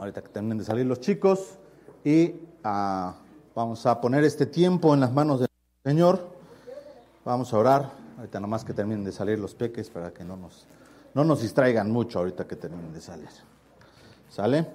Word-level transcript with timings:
ahorita 0.00 0.22
que 0.22 0.28
terminen 0.30 0.56
de 0.58 0.64
salir 0.64 0.86
los 0.86 1.00
chicos, 1.00 1.58
y 2.04 2.34
ah, 2.64 3.14
vamos 3.54 3.84
a 3.84 4.00
poner 4.00 4.24
este 4.24 4.46
tiempo 4.46 4.94
en 4.94 5.00
las 5.00 5.12
manos 5.12 5.40
del 5.40 5.48
Señor. 5.84 6.26
Vamos 7.22 7.52
a 7.52 7.58
orar, 7.58 7.92
ahorita 8.16 8.40
nomás 8.40 8.64
que 8.64 8.72
terminen 8.72 9.04
de 9.04 9.12
salir 9.12 9.38
los 9.38 9.54
peques 9.54 9.90
para 9.90 10.10
que 10.10 10.24
no 10.24 10.36
nos, 10.36 10.66
no 11.12 11.22
nos 11.22 11.42
distraigan 11.42 11.90
mucho 11.90 12.18
ahorita 12.18 12.46
que 12.46 12.56
terminen 12.56 12.94
de 12.94 13.00
salir. 13.02 13.28
¿Sale? 14.30 14.66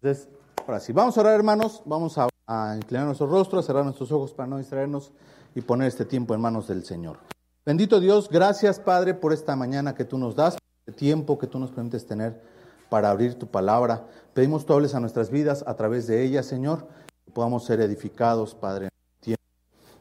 Entonces, 0.00 0.28
ahora 0.64 0.78
sí, 0.78 0.92
vamos 0.92 1.18
a 1.18 1.22
orar 1.22 1.34
hermanos, 1.34 1.82
vamos 1.84 2.16
a, 2.16 2.28
inclinar 2.76 3.04
nuestro 3.04 3.26
rostro, 3.26 3.58
a 3.58 3.62
cerrar 3.62 3.84
nuestros 3.84 4.12
ojos 4.12 4.32
para 4.32 4.46
no 4.46 4.58
distraernos 4.58 5.10
y 5.56 5.60
poner 5.60 5.88
este 5.88 6.04
tiempo 6.04 6.34
en 6.34 6.40
manos 6.40 6.68
del 6.68 6.84
Señor. 6.84 7.18
Bendito 7.66 7.98
Dios, 7.98 8.28
gracias 8.30 8.78
Padre 8.78 9.12
por 9.12 9.32
esta 9.32 9.56
mañana 9.56 9.94
que 9.94 10.04
tú 10.04 10.16
nos 10.18 10.36
das, 10.36 10.54
por 10.54 10.62
este 10.86 10.92
tiempo 10.92 11.36
que 11.36 11.48
tú 11.48 11.58
nos 11.58 11.72
permites 11.72 12.06
tener 12.06 12.40
para 12.88 13.10
abrir 13.10 13.34
tu 13.34 13.46
palabra. 13.46 14.06
Pedimos 14.34 14.66
tú 14.66 14.72
hables 14.72 14.94
a 14.94 15.00
nuestras 15.00 15.30
vidas 15.30 15.64
a 15.66 15.74
través 15.74 16.06
de 16.06 16.24
ella, 16.24 16.42
Señor, 16.42 16.86
que 17.24 17.32
podamos 17.32 17.64
ser 17.64 17.80
edificados, 17.80 18.54
Padre, 18.54 18.88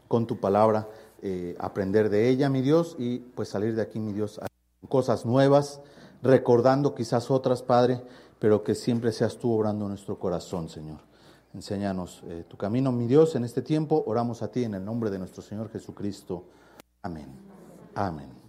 con 0.08 0.26
tu 0.26 0.40
palabra, 0.40 0.88
eh, 1.22 1.56
aprender 1.60 2.10
de 2.10 2.30
ella, 2.30 2.50
mi 2.50 2.62
Dios, 2.62 2.96
y 2.98 3.20
pues 3.20 3.50
salir 3.50 3.76
de 3.76 3.82
aquí, 3.82 4.00
mi 4.00 4.14
Dios, 4.14 4.40
a 4.40 4.48
cosas 4.88 5.26
nuevas, 5.26 5.82
recordando 6.22 6.96
quizás 6.96 7.30
otras, 7.30 7.62
Padre, 7.62 8.02
pero 8.40 8.64
que 8.64 8.76
siempre 8.76 9.12
seas 9.12 9.38
tú 9.38 9.52
obrando 9.52 9.88
nuestro 9.88 10.18
corazón, 10.18 10.70
Señor. 10.70 11.00
Enséñanos 11.54 12.24
eh, 12.28 12.46
tu 12.48 12.56
camino, 12.56 12.92
mi 12.92 13.08
Dios, 13.08 13.36
en 13.36 13.44
este 13.44 13.62
tiempo. 13.62 14.04
Oramos 14.06 14.44
a 14.44 14.50
ti 14.50 14.64
en 14.64 14.76
el 14.76 14.86
nombre 14.86 15.10
de 15.10 15.18
nuestro 15.18 15.42
Señor 15.42 15.70
Jesucristo. 15.72 16.44
Amén. 17.02 17.28
Amén. 17.96 18.47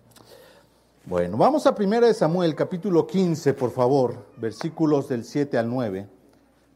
Bueno, 1.08 1.38
vamos 1.38 1.66
a 1.66 1.70
1 1.70 2.12
Samuel, 2.12 2.54
capítulo 2.54 3.06
15, 3.06 3.54
por 3.54 3.70
favor, 3.70 4.26
versículos 4.36 5.08
del 5.08 5.24
7 5.24 5.56
al 5.56 5.70
9. 5.70 6.06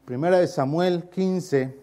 1 0.09 0.47
Samuel 0.47 1.07
15, 1.11 1.79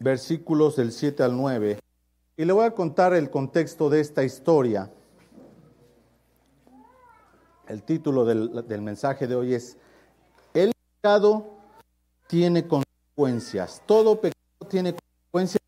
versículos 0.00 0.74
del 0.74 0.90
7 0.90 1.22
al 1.22 1.36
9. 1.36 1.78
Y 2.36 2.44
le 2.44 2.52
voy 2.52 2.64
a 2.64 2.72
contar 2.72 3.14
el 3.14 3.30
contexto 3.30 3.88
de 3.88 4.00
esta 4.00 4.24
historia. 4.24 4.90
El 7.68 7.84
título 7.84 8.24
del, 8.24 8.66
del 8.66 8.82
mensaje 8.82 9.28
de 9.28 9.36
hoy 9.36 9.54
es, 9.54 9.76
El 10.52 10.72
pecado 10.96 11.46
tiene 12.26 12.66
consecuencias. 12.66 13.80
Todo 13.86 14.20
pecado 14.20 14.66
tiene 14.68 14.96
consecuencias, 15.30 15.62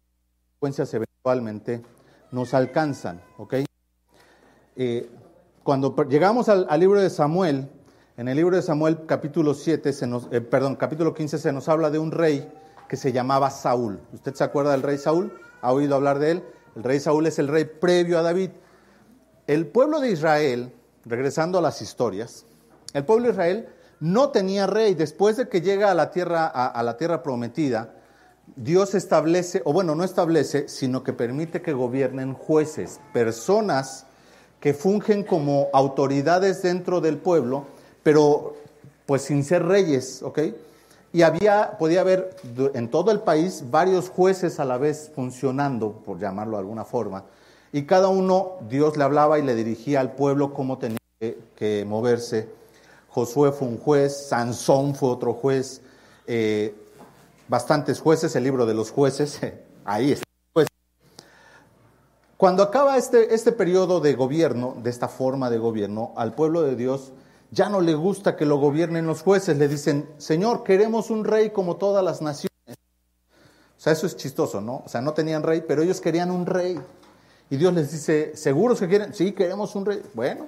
consecuencias 0.59 0.95
eventualmente 0.95 1.98
nos 2.31 2.55
alcanzan, 2.55 3.23
¿ok? 3.37 3.55
Eh, 4.77 5.11
cuando 5.63 5.95
llegamos 6.05 6.49
al, 6.49 6.67
libro 6.79 7.01
de 7.01 7.11
Samuel, 7.11 7.69
en 8.17 8.29
el 8.29 8.37
libro 8.37 8.57
de 8.57 8.63
Samuel 8.63 9.07
capítulo 9.07 9.55
7, 9.55 9.93
se 9.93 10.07
nos, 10.07 10.29
eh, 10.31 10.41
perdón, 10.41 10.77
capítulo 10.77 11.15
15 11.15 11.39
se 11.39 11.53
nos 11.53 11.69
habla 11.69 11.91
de 11.91 11.99
un 11.99 12.11
rey 12.11 12.51
que 12.89 12.97
se 12.97 13.13
llamaba 13.13 13.51
Saúl. 13.51 14.01
¿Usted 14.13 14.35
se 14.35 14.45
acuerda 14.45 14.73
del 14.73 14.83
rey 14.83 14.99
Saúl? 14.99 15.33
¿Ha 15.61 15.73
oído 15.73 15.95
hablar 15.95 16.19
de 16.19 16.33
él? 16.33 16.45
El 16.77 16.85
rey 16.85 17.01
Saúl 17.01 17.27
es 17.27 17.39
el 17.39 17.49
rey 17.49 17.65
previo 17.65 18.19
a 18.19 18.23
David. 18.23 18.51
El 19.47 19.67
pueblo 19.67 20.01
de 20.01 20.11
Israel, 20.11 20.73
regresando 21.05 21.59
a 21.59 21.63
las 21.63 21.83
historias, 21.83 22.47
el 22.95 23.05
pueblo 23.05 23.27
de 23.27 23.33
Israel 23.33 23.69
no 24.01 24.31
tenía 24.31 24.67
rey. 24.67 24.95
Después 24.95 25.37
de 25.37 25.49
que 25.49 25.61
llega 25.61 25.91
a 25.91 25.95
la 25.95 26.11
tierra, 26.11 26.47
a 26.47 26.83
la 26.83 26.97
tierra 26.97 27.23
prometida, 27.23 27.98
Dios 28.57 28.95
establece, 28.95 29.63
o 29.65 29.73
bueno, 29.73 29.95
no 29.95 30.05
establece, 30.05 30.69
sino 30.69 31.03
que 31.03 31.13
permite 31.13 31.63
que 31.63 31.73
gobiernen 31.73 32.35
jueces, 32.35 33.01
personas 33.13 34.07
que 34.61 34.75
fungen 34.75 35.23
como 35.23 35.69
autoridades 35.73 36.63
dentro 36.63 37.01
del 37.01 37.19
pueblo, 37.19 37.67
pero 38.03 38.57
pues 39.07 39.23
sin 39.23 39.45
ser 39.45 39.65
reyes, 39.65 40.23
¿ok? 40.23 40.41
Y 41.13 41.23
había, 41.23 41.79
podía 41.79 42.03
haber 42.03 42.37
en 42.75 42.91
todo 42.91 43.11
el 43.11 43.21
país 43.21 43.65
varios 43.71 44.11
jueces 44.11 44.61
a 44.61 44.65
la 44.65 44.77
vez 44.77 45.11
funcionando, 45.15 45.93
por 46.05 46.19
llamarlo 46.19 46.57
de 46.57 46.61
alguna 46.61 46.85
forma, 46.85 47.25
y 47.73 47.85
cada 47.85 48.09
uno 48.09 48.57
Dios 48.69 48.97
le 48.97 49.05
hablaba 49.05 49.39
y 49.39 49.43
le 49.43 49.55
dirigía 49.55 50.01
al 50.01 50.13
pueblo 50.13 50.53
cómo 50.53 50.79
tenía 50.79 50.99
que, 51.19 51.85
moverse. 51.87 52.49
Josué 53.09 53.53
fue 53.53 53.69
un 53.69 53.79
juez, 53.79 54.29
Sansón 54.29 54.95
fue 54.95 55.09
otro 55.09 55.33
juez, 55.33 55.81
eh, 56.27 56.75
bastantes 57.49 58.01
jueces, 58.01 58.37
el 58.37 58.45
libro 58.45 58.67
de 58.67 58.75
los 58.75 58.91
jueces, 58.91 59.41
ahí 59.85 60.13
está. 60.13 60.25
Pues, 60.53 60.69
cuando 62.37 62.63
acaba 62.63 62.97
este, 62.97 63.35
este 63.35 63.53
periodo 63.53 64.01
de 64.01 64.15
gobierno, 64.15 64.77
de 64.83 64.91
esta 64.91 65.09
forma 65.09 65.51
de 65.51 65.59
gobierno, 65.59 66.13
al 66.17 66.35
pueblo 66.35 66.63
de 66.63 66.77
Dios 66.77 67.13
ya 67.51 67.69
no 67.69 67.81
le 67.81 67.95
gusta 67.95 68.37
que 68.37 68.45
lo 68.45 68.59
gobiernen 68.59 69.07
los 69.07 69.23
jueces, 69.23 69.57
le 69.57 69.69
dicen, 69.69 70.09
Señor, 70.19 70.65
queremos 70.65 71.11
un 71.11 71.25
rey 71.25 71.51
como 71.51 71.77
todas 71.77 72.05
las 72.05 72.21
naciones. 72.21 72.49
O 72.69 73.81
sea, 73.81 73.93
eso 73.93 74.07
es 74.07 74.17
chistoso, 74.17 74.61
¿no? 74.61 74.83
O 74.85 74.89
sea, 74.89 75.01
no 75.01 75.15
tenían 75.15 75.43
rey, 75.43 75.65
pero 75.67 75.83
ellos 75.83 76.01
querían 76.01 76.31
un 76.31 76.47
rey. 76.47 76.79
Y 77.49 77.57
Dios 77.57 77.73
les 77.73 77.91
dice, 77.91 78.37
¿seguros 78.37 78.81
que 78.81 78.89
quieren? 78.89 79.15
Sí, 79.15 79.33
queremos 79.33 79.75
un 79.75 79.87
rey. 79.87 80.03
Bueno, 80.13 80.47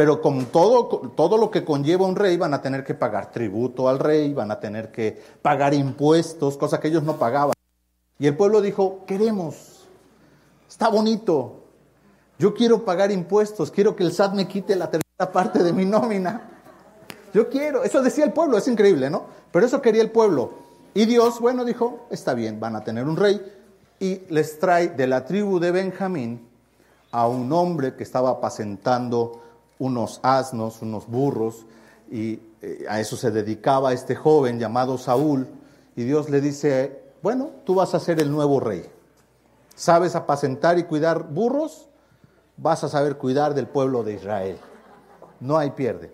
pero 0.00 0.22
con 0.22 0.46
todo, 0.46 0.86
todo 1.14 1.36
lo 1.36 1.50
que 1.50 1.62
conlleva 1.62 2.06
un 2.06 2.16
rey 2.16 2.38
van 2.38 2.54
a 2.54 2.62
tener 2.62 2.84
que 2.84 2.94
pagar 2.94 3.30
tributo 3.30 3.86
al 3.86 3.98
rey, 3.98 4.32
van 4.32 4.50
a 4.50 4.58
tener 4.58 4.90
que 4.90 5.22
pagar 5.42 5.74
impuestos, 5.74 6.56
cosa 6.56 6.80
que 6.80 6.88
ellos 6.88 7.02
no 7.02 7.18
pagaban. 7.18 7.52
Y 8.18 8.26
el 8.26 8.34
pueblo 8.34 8.62
dijo, 8.62 9.04
queremos, 9.06 9.86
está 10.66 10.88
bonito, 10.88 11.64
yo 12.38 12.54
quiero 12.54 12.82
pagar 12.82 13.12
impuestos, 13.12 13.70
quiero 13.70 13.94
que 13.94 14.02
el 14.02 14.12
SAT 14.12 14.32
me 14.32 14.48
quite 14.48 14.74
la 14.74 14.90
tercera 14.90 15.30
parte 15.30 15.62
de 15.62 15.74
mi 15.74 15.84
nómina. 15.84 16.48
Yo 17.34 17.50
quiero, 17.50 17.84
eso 17.84 18.00
decía 18.00 18.24
el 18.24 18.32
pueblo, 18.32 18.56
es 18.56 18.68
increíble, 18.68 19.10
¿no? 19.10 19.26
Pero 19.52 19.66
eso 19.66 19.82
quería 19.82 20.00
el 20.00 20.10
pueblo. 20.10 20.54
Y 20.94 21.04
Dios, 21.04 21.40
bueno, 21.40 21.62
dijo, 21.62 22.06
está 22.08 22.32
bien, 22.32 22.58
van 22.58 22.74
a 22.74 22.84
tener 22.84 23.06
un 23.06 23.18
rey. 23.18 23.38
Y 23.98 24.22
les 24.30 24.58
trae 24.58 24.88
de 24.88 25.06
la 25.06 25.26
tribu 25.26 25.60
de 25.60 25.72
Benjamín 25.72 26.48
a 27.10 27.28
un 27.28 27.52
hombre 27.52 27.96
que 27.96 28.02
estaba 28.02 28.30
apacentando 28.30 29.42
unos 29.80 30.20
asnos, 30.22 30.82
unos 30.82 31.08
burros, 31.08 31.66
y 32.10 32.38
eh, 32.60 32.84
a 32.88 33.00
eso 33.00 33.16
se 33.16 33.30
dedicaba 33.30 33.92
este 33.92 34.14
joven 34.14 34.60
llamado 34.60 34.98
Saúl, 34.98 35.48
y 35.96 36.04
Dios 36.04 36.30
le 36.30 36.40
dice, 36.40 37.02
bueno, 37.22 37.50
tú 37.64 37.74
vas 37.74 37.94
a 37.94 38.00
ser 38.00 38.20
el 38.20 38.30
nuevo 38.30 38.60
rey. 38.60 38.86
¿Sabes 39.74 40.14
apacentar 40.14 40.78
y 40.78 40.84
cuidar 40.84 41.28
burros? 41.28 41.88
Vas 42.58 42.84
a 42.84 42.88
saber 42.88 43.16
cuidar 43.16 43.54
del 43.54 43.66
pueblo 43.66 44.04
de 44.04 44.14
Israel. 44.14 44.58
No 45.40 45.56
hay 45.56 45.70
pierde. 45.70 46.12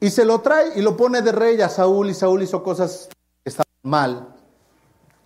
Y 0.00 0.10
se 0.10 0.24
lo 0.24 0.40
trae 0.40 0.76
y 0.76 0.82
lo 0.82 0.96
pone 0.96 1.22
de 1.22 1.32
rey 1.32 1.60
a 1.60 1.68
Saúl, 1.68 2.10
y 2.10 2.14
Saúl 2.14 2.42
hizo 2.42 2.64
cosas 2.64 3.08
que 3.44 3.50
estaban 3.50 3.68
mal, 3.84 4.34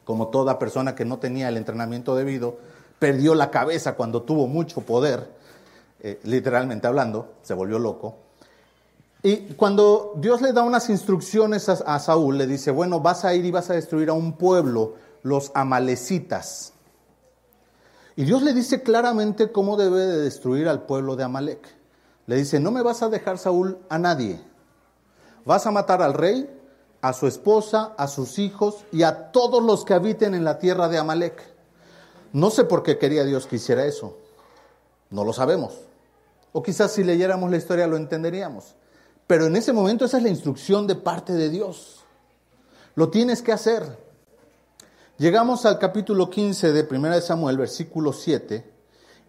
como 0.04 0.28
toda 0.28 0.58
persona 0.58 0.94
que 0.94 1.06
no 1.06 1.18
tenía 1.18 1.48
el 1.48 1.56
entrenamiento 1.56 2.14
debido, 2.14 2.58
perdió 2.98 3.34
la 3.34 3.50
cabeza 3.50 3.94
cuando 3.94 4.22
tuvo 4.22 4.46
mucho 4.46 4.82
poder 4.82 5.37
eh, 6.00 6.20
literalmente 6.24 6.86
hablando, 6.86 7.34
se 7.42 7.54
volvió 7.54 7.78
loco. 7.78 8.16
Y 9.22 9.54
cuando 9.54 10.14
Dios 10.16 10.40
le 10.40 10.52
da 10.52 10.62
unas 10.62 10.88
instrucciones 10.90 11.68
a, 11.68 11.98
Saúl, 11.98 12.38
le 12.38 12.46
dice, 12.46 12.70
bueno, 12.70 13.00
vas 13.00 13.24
a 13.24 13.34
ir 13.34 13.44
y 13.44 13.50
vas 13.50 13.68
a 13.70 13.74
destruir 13.74 14.10
a 14.10 14.12
un 14.12 14.34
pueblo, 14.34 14.94
los 15.22 15.50
amalecitas. 15.54 16.72
Y 18.14 18.24
Dios 18.24 18.42
le 18.42 18.52
dice 18.52 18.82
claramente 18.82 19.50
cómo 19.50 19.76
debe 19.76 20.00
de 20.00 20.18
destruir 20.18 20.68
al 20.68 20.82
pueblo 20.82 21.16
de 21.16 21.24
Amalek. 21.24 21.68
Le 22.26 22.36
dice, 22.36 22.60
no 22.60 22.70
me 22.70 22.82
vas 22.82 23.02
a 23.02 23.08
dejar, 23.08 23.38
Saúl, 23.38 23.78
a 23.88 23.98
nadie. 23.98 24.40
Vas 25.44 25.66
a 25.66 25.72
matar 25.72 26.00
al 26.02 26.14
rey, 26.14 26.48
a 27.00 27.12
su 27.12 27.26
esposa, 27.26 27.94
a 27.96 28.06
sus 28.06 28.38
hijos 28.38 28.84
y 28.92 29.02
a 29.02 29.32
todos 29.32 29.62
los 29.62 29.84
que 29.84 29.94
habiten 29.94 30.34
en 30.34 30.44
la 30.44 30.58
tierra 30.58 30.88
de 30.88 30.98
Amalek. 30.98 31.42
No 32.32 32.50
sé 32.50 32.64
por 32.64 32.82
qué 32.82 32.98
quería 32.98 33.24
Dios 33.24 33.46
que 33.46 33.56
hiciera 33.56 33.84
eso. 33.84 34.16
No 35.10 35.24
lo 35.24 35.32
sabemos. 35.32 35.87
O 36.52 36.62
quizás 36.62 36.92
si 36.92 37.04
leyéramos 37.04 37.50
la 37.50 37.56
historia 37.56 37.86
lo 37.86 37.96
entenderíamos. 37.96 38.74
Pero 39.26 39.46
en 39.46 39.56
ese 39.56 39.72
momento 39.72 40.04
esa 40.04 40.16
es 40.16 40.22
la 40.22 40.30
instrucción 40.30 40.86
de 40.86 40.94
parte 40.94 41.34
de 41.34 41.50
Dios. 41.50 42.04
Lo 42.94 43.10
tienes 43.10 43.42
que 43.42 43.52
hacer. 43.52 43.98
Llegamos 45.18 45.66
al 45.66 45.78
capítulo 45.78 46.30
15 46.30 46.72
de 46.72 46.86
1 46.88 47.20
Samuel, 47.20 47.58
versículo 47.58 48.12
7, 48.12 48.72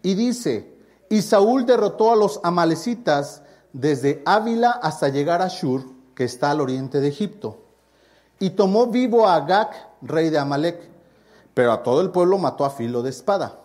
y 0.03 0.13
dice, 0.13 0.77
y 1.09 1.23
Saúl 1.23 1.65
derrotó 1.65 2.11
a 2.11 2.15
los 2.15 2.39
amalecitas 2.43 3.41
desde 3.73 4.21
Ávila 4.25 4.71
hasta 4.71 5.09
llegar 5.09 5.41
a 5.41 5.47
Shur, 5.47 5.83
que 6.15 6.25
está 6.25 6.51
al 6.51 6.61
oriente 6.61 6.99
de 6.99 7.07
Egipto, 7.07 7.63
y 8.39 8.51
tomó 8.51 8.87
vivo 8.87 9.27
a 9.27 9.35
Agag, 9.35 9.71
rey 10.01 10.29
de 10.29 10.37
Amalek, 10.37 10.79
pero 11.55 11.71
a 11.71 11.83
todo 11.83 12.01
el 12.01 12.11
pueblo 12.11 12.37
mató 12.37 12.65
a 12.65 12.69
filo 12.69 13.01
de 13.01 13.09
espada. 13.09 13.58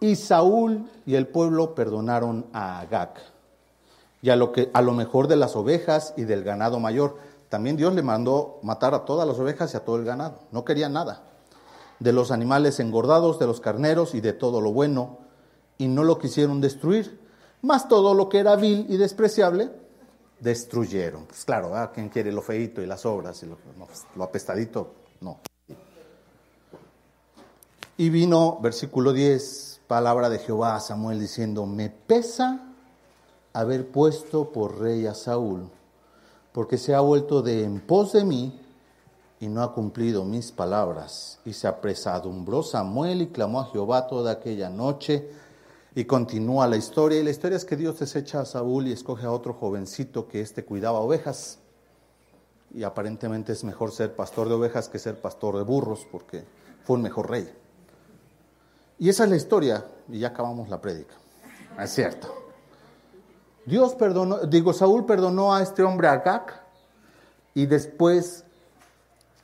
Y 0.00 0.16
Saúl 0.16 0.88
y 1.06 1.16
el 1.16 1.26
pueblo 1.26 1.74
perdonaron 1.74 2.46
a 2.52 2.80
Agag 2.80 3.14
y 4.22 4.30
a 4.30 4.36
lo, 4.36 4.52
que, 4.52 4.70
a 4.72 4.82
lo 4.82 4.92
mejor 4.92 5.28
de 5.28 5.36
las 5.36 5.56
ovejas 5.56 6.14
y 6.16 6.24
del 6.24 6.44
ganado 6.44 6.80
mayor. 6.80 7.16
También 7.48 7.76
Dios 7.76 7.94
le 7.94 8.02
mandó 8.02 8.58
matar 8.62 8.94
a 8.94 9.04
todas 9.04 9.26
las 9.26 9.38
ovejas 9.38 9.72
y 9.72 9.76
a 9.76 9.84
todo 9.84 9.96
el 9.96 10.04
ganado. 10.04 10.38
No 10.52 10.64
quería 10.64 10.88
nada. 10.88 11.22
De 11.98 12.12
los 12.12 12.30
animales 12.30 12.78
engordados, 12.78 13.38
de 13.38 13.46
los 13.46 13.60
carneros 13.60 14.14
y 14.14 14.20
de 14.20 14.32
todo 14.32 14.60
lo 14.60 14.72
bueno. 14.72 15.18
Y 15.78 15.88
no 15.88 16.04
lo 16.04 16.18
quisieron 16.18 16.60
destruir. 16.60 17.20
Más 17.62 17.88
todo 17.88 18.14
lo 18.14 18.28
que 18.28 18.38
era 18.38 18.54
vil 18.56 18.86
y 18.88 18.96
despreciable, 18.96 19.70
destruyeron. 20.40 21.24
Pues 21.26 21.44
claro, 21.44 21.74
¿ah? 21.74 21.90
¿quién 21.92 22.08
quiere 22.08 22.30
lo 22.30 22.42
feito 22.42 22.82
y 22.82 22.86
las 22.86 23.04
obras? 23.06 23.42
Y 23.42 23.46
lo, 23.46 23.56
pues, 23.56 24.04
lo 24.14 24.24
apestadito? 24.24 24.94
No. 25.20 25.40
Y 27.96 28.10
vino, 28.10 28.58
versículo 28.60 29.12
10, 29.12 29.67
palabra 29.88 30.28
de 30.28 30.38
Jehová 30.38 30.76
a 30.76 30.80
Samuel 30.80 31.18
diciendo, 31.18 31.66
me 31.66 31.88
pesa 31.88 32.74
haber 33.54 33.90
puesto 33.90 34.52
por 34.52 34.78
rey 34.78 35.06
a 35.06 35.14
Saúl, 35.14 35.68
porque 36.52 36.76
se 36.78 36.94
ha 36.94 37.00
vuelto 37.00 37.42
de 37.42 37.64
en 37.64 37.80
pos 37.80 38.12
de 38.12 38.24
mí 38.24 38.60
y 39.40 39.48
no 39.48 39.62
ha 39.62 39.72
cumplido 39.72 40.24
mis 40.24 40.52
palabras. 40.52 41.40
Y 41.44 41.54
se 41.54 41.66
apresadumbró 41.66 42.62
Samuel 42.62 43.22
y 43.22 43.28
clamó 43.28 43.60
a 43.60 43.66
Jehová 43.66 44.06
toda 44.06 44.32
aquella 44.32 44.68
noche. 44.68 45.30
Y 45.94 46.04
continúa 46.04 46.66
la 46.66 46.76
historia. 46.76 47.20
Y 47.20 47.22
la 47.22 47.30
historia 47.30 47.56
es 47.56 47.64
que 47.64 47.76
Dios 47.76 47.98
desecha 47.98 48.40
a 48.40 48.44
Saúl 48.44 48.88
y 48.88 48.92
escoge 48.92 49.26
a 49.26 49.32
otro 49.32 49.54
jovencito 49.54 50.28
que 50.28 50.40
éste 50.40 50.64
cuidaba 50.64 51.00
ovejas. 51.00 51.60
Y 52.74 52.82
aparentemente 52.82 53.52
es 53.52 53.64
mejor 53.64 53.92
ser 53.92 54.14
pastor 54.14 54.48
de 54.48 54.54
ovejas 54.54 54.88
que 54.88 54.98
ser 54.98 55.20
pastor 55.20 55.56
de 55.56 55.62
burros, 55.62 56.06
porque 56.10 56.44
fue 56.84 56.96
un 56.96 57.02
mejor 57.02 57.30
rey. 57.30 57.48
Y 58.98 59.08
esa 59.08 59.24
es 59.24 59.30
la 59.30 59.36
historia, 59.36 59.84
y 60.08 60.18
ya 60.18 60.28
acabamos 60.28 60.68
la 60.68 60.80
prédica. 60.80 61.14
Es 61.78 61.90
cierto. 61.90 62.34
Dios 63.64 63.94
perdonó, 63.94 64.38
digo, 64.46 64.72
Saúl 64.72 65.04
perdonó 65.04 65.54
a 65.54 65.62
este 65.62 65.82
hombre 65.82 66.08
Agag 66.08 66.62
y 67.54 67.66
después 67.66 68.44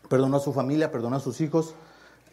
perdonó 0.08 0.38
a 0.38 0.40
su 0.40 0.52
familia, 0.52 0.90
perdonó 0.90 1.16
a 1.16 1.20
sus 1.20 1.40
hijos. 1.40 1.74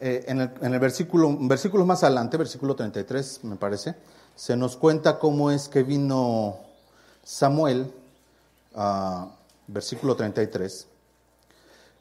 Eh, 0.00 0.24
en, 0.26 0.40
el, 0.40 0.80
versículo, 0.80 1.36
versículo 1.42 1.86
más 1.86 2.02
adelante, 2.02 2.36
versículo 2.36 2.74
33 2.74 3.44
me 3.44 3.54
parece, 3.56 3.94
se 4.34 4.56
nos 4.56 4.76
cuenta 4.76 5.18
cómo 5.18 5.50
es 5.50 5.68
que 5.68 5.84
vino 5.84 6.56
Samuel, 7.22 7.92
uh, 8.74 9.26
versículo 9.68 10.16
33. 10.16 10.88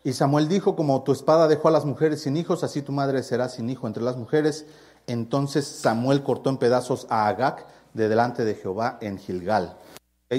Y 0.04 0.14
Samuel 0.14 0.48
dijo, 0.48 0.76
como 0.76 1.04
tu 1.04 1.12
espada 1.12 1.48
dejó 1.48 1.68
a 1.68 1.72
las 1.72 1.86
mujeres 1.86 2.22
sin 2.22 2.38
hijos, 2.38 2.64
así 2.64 2.82
tu 2.82 2.92
madre 2.92 3.22
será 3.22 3.50
sin 3.50 3.70
hijo 3.70 3.86
entre 3.86 4.02
las 4.02 4.18
mujeres. 4.18 4.66
Entonces 5.08 5.66
Samuel 5.66 6.24
cortó 6.24 6.50
en 6.50 6.58
pedazos 6.58 7.08
a 7.10 7.28
Agag 7.28 7.66
de 7.94 8.10
delante 8.10 8.46
de 8.46 8.56
Jehová 8.56 8.98
en 9.02 9.18
Gilgal. 9.18 9.78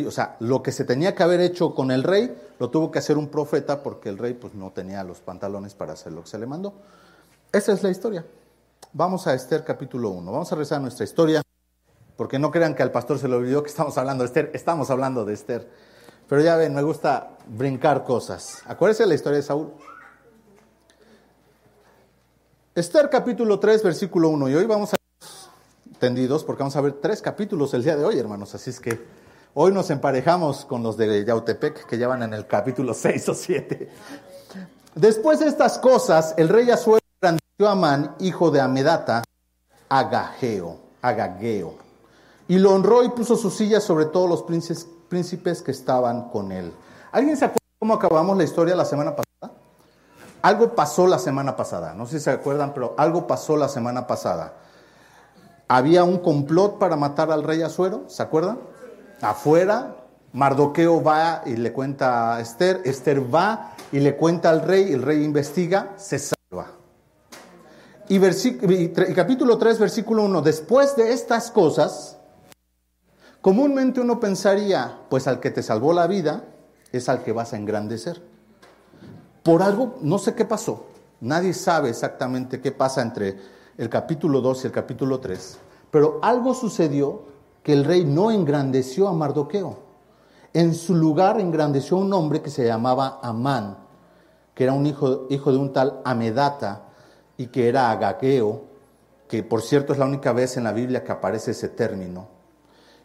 O 0.06 0.10
sea, 0.10 0.36
lo 0.40 0.62
que 0.62 0.72
se 0.72 0.84
tenía 0.84 1.14
que 1.14 1.22
haber 1.22 1.40
hecho 1.40 1.74
con 1.74 1.90
el 1.90 2.02
rey, 2.02 2.34
lo 2.58 2.70
tuvo 2.70 2.90
que 2.90 2.98
hacer 2.98 3.18
un 3.18 3.28
profeta 3.28 3.82
porque 3.82 4.08
el 4.08 4.16
rey 4.16 4.32
pues, 4.32 4.54
no 4.54 4.70
tenía 4.70 5.04
los 5.04 5.20
pantalones 5.20 5.74
para 5.74 5.92
hacer 5.92 6.12
lo 6.12 6.22
que 6.22 6.28
se 6.28 6.38
le 6.38 6.46
mandó. 6.46 6.72
Esa 7.52 7.72
es 7.72 7.82
la 7.82 7.90
historia. 7.90 8.24
Vamos 8.94 9.26
a 9.26 9.34
Esther 9.34 9.64
capítulo 9.64 10.08
1. 10.10 10.32
Vamos 10.32 10.50
a 10.50 10.56
rezar 10.56 10.80
nuestra 10.80 11.04
historia, 11.04 11.42
porque 12.16 12.38
no 12.38 12.50
crean 12.50 12.74
que 12.74 12.82
al 12.82 12.90
pastor 12.90 13.18
se 13.18 13.28
le 13.28 13.34
olvidó 13.34 13.62
que 13.62 13.68
estamos 13.68 13.98
hablando 13.98 14.24
de 14.24 14.28
Esther. 14.28 14.50
Estamos 14.54 14.90
hablando 14.90 15.26
de 15.26 15.34
Esther. 15.34 15.68
Pero 16.26 16.40
ya 16.40 16.56
ven, 16.56 16.74
me 16.74 16.82
gusta 16.82 17.36
brincar 17.46 18.04
cosas. 18.04 18.62
Acuérdense 18.66 19.02
de 19.02 19.10
la 19.10 19.14
historia 19.14 19.36
de 19.36 19.42
Saúl. 19.42 19.72
Esther 22.74 23.10
capítulo 23.10 23.60
3, 23.60 23.82
versículo 23.82 24.30
1. 24.30 24.48
Y 24.48 24.54
hoy 24.54 24.64
vamos 24.64 24.94
a 24.94 24.96
tendidos 25.98 26.42
porque 26.42 26.62
vamos 26.62 26.74
a 26.74 26.80
ver 26.80 26.94
tres 26.94 27.20
capítulos 27.20 27.74
el 27.74 27.84
día 27.84 27.96
de 27.96 28.04
hoy, 28.04 28.18
hermanos. 28.18 28.54
Así 28.54 28.70
es 28.70 28.80
que 28.80 28.98
hoy 29.52 29.72
nos 29.72 29.90
emparejamos 29.90 30.64
con 30.64 30.82
los 30.82 30.96
de 30.96 31.22
Yautepec 31.22 31.84
que 31.84 31.98
ya 31.98 32.08
van 32.08 32.22
en 32.22 32.32
el 32.32 32.46
capítulo 32.46 32.94
6 32.94 33.28
o 33.28 33.34
7. 33.34 33.90
Después 34.94 35.40
de 35.40 35.48
estas 35.48 35.78
cosas, 35.78 36.34
el 36.38 36.48
rey 36.48 36.70
Asuero 36.70 37.04
engrandeció 37.20 37.68
a 37.68 37.72
Amán, 37.72 38.16
hijo 38.20 38.50
de 38.50 38.62
Amedata, 38.62 39.22
Agageo, 39.90 40.78
Agageo, 41.02 41.74
y 42.48 42.56
lo 42.56 42.72
honró 42.72 43.04
y 43.04 43.10
puso 43.10 43.36
su 43.36 43.50
silla 43.50 43.80
sobre 43.80 44.06
todos 44.06 44.30
los 44.30 44.44
príncipes, 44.44 44.88
príncipes 45.10 45.60
que 45.60 45.72
estaban 45.72 46.30
con 46.30 46.50
él. 46.50 46.72
¿Alguien 47.12 47.36
se 47.36 47.44
acuerda 47.44 47.66
cómo 47.78 47.92
acabamos 47.92 48.34
la 48.38 48.44
historia 48.44 48.74
la 48.74 48.86
semana 48.86 49.10
pasada? 49.10 49.31
Algo 50.42 50.74
pasó 50.74 51.06
la 51.06 51.20
semana 51.20 51.56
pasada, 51.56 51.94
no 51.94 52.04
sé 52.06 52.18
si 52.18 52.24
se 52.24 52.30
acuerdan, 52.32 52.74
pero 52.74 52.94
algo 52.98 53.28
pasó 53.28 53.56
la 53.56 53.68
semana 53.68 54.08
pasada. 54.08 54.54
Había 55.68 56.02
un 56.02 56.18
complot 56.18 56.78
para 56.78 56.96
matar 56.96 57.30
al 57.30 57.44
rey 57.44 57.62
Azuero, 57.62 58.04
¿se 58.08 58.24
acuerdan? 58.24 58.58
Afuera, 59.20 59.96
Mardoqueo 60.32 61.02
va 61.02 61.42
y 61.46 61.56
le 61.56 61.72
cuenta 61.72 62.34
a 62.34 62.40
Esther, 62.40 62.82
Esther 62.84 63.32
va 63.32 63.76
y 63.92 64.00
le 64.00 64.16
cuenta 64.16 64.50
al 64.50 64.62
rey, 64.62 64.92
el 64.92 65.02
rey 65.02 65.22
investiga, 65.22 65.92
se 65.96 66.18
salva. 66.18 66.72
Y, 68.08 68.16
y 68.16 68.88
capítulo 69.14 69.58
3, 69.58 69.78
versículo 69.78 70.24
1, 70.24 70.42
después 70.42 70.96
de 70.96 71.12
estas 71.12 71.52
cosas, 71.52 72.18
comúnmente 73.40 74.00
uno 74.00 74.18
pensaría, 74.18 74.98
pues 75.08 75.28
al 75.28 75.38
que 75.38 75.52
te 75.52 75.62
salvó 75.62 75.92
la 75.92 76.08
vida 76.08 76.44
es 76.90 77.08
al 77.08 77.22
que 77.22 77.30
vas 77.32 77.52
a 77.52 77.56
engrandecer. 77.56 78.31
Por 79.42 79.62
algo, 79.62 79.96
no 80.02 80.18
sé 80.18 80.34
qué 80.34 80.44
pasó. 80.44 80.86
Nadie 81.20 81.52
sabe 81.52 81.90
exactamente 81.90 82.60
qué 82.60 82.72
pasa 82.72 83.02
entre 83.02 83.36
el 83.76 83.88
capítulo 83.88 84.40
2 84.40 84.64
y 84.64 84.66
el 84.66 84.72
capítulo 84.72 85.20
3. 85.20 85.58
Pero 85.90 86.18
algo 86.22 86.54
sucedió 86.54 87.22
que 87.62 87.72
el 87.72 87.84
rey 87.84 88.04
no 88.04 88.30
engrandeció 88.30 89.08
a 89.08 89.12
Mardoqueo. 89.12 89.78
En 90.52 90.74
su 90.74 90.94
lugar 90.94 91.40
engrandeció 91.40 91.96
un 91.96 92.12
hombre 92.12 92.42
que 92.42 92.50
se 92.50 92.66
llamaba 92.66 93.20
Amán, 93.22 93.78
que 94.54 94.64
era 94.64 94.72
un 94.72 94.86
hijo, 94.86 95.26
hijo 95.30 95.50
de 95.50 95.58
un 95.58 95.72
tal 95.72 96.00
Amedata 96.04 96.88
y 97.36 97.46
que 97.46 97.68
era 97.68 97.90
Agageo, 97.90 98.64
que 99.28 99.42
por 99.42 99.62
cierto 99.62 99.92
es 99.92 99.98
la 99.98 100.04
única 100.04 100.32
vez 100.32 100.56
en 100.56 100.64
la 100.64 100.72
Biblia 100.72 101.02
que 101.02 101.12
aparece 101.12 101.52
ese 101.52 101.70
término, 101.70 102.28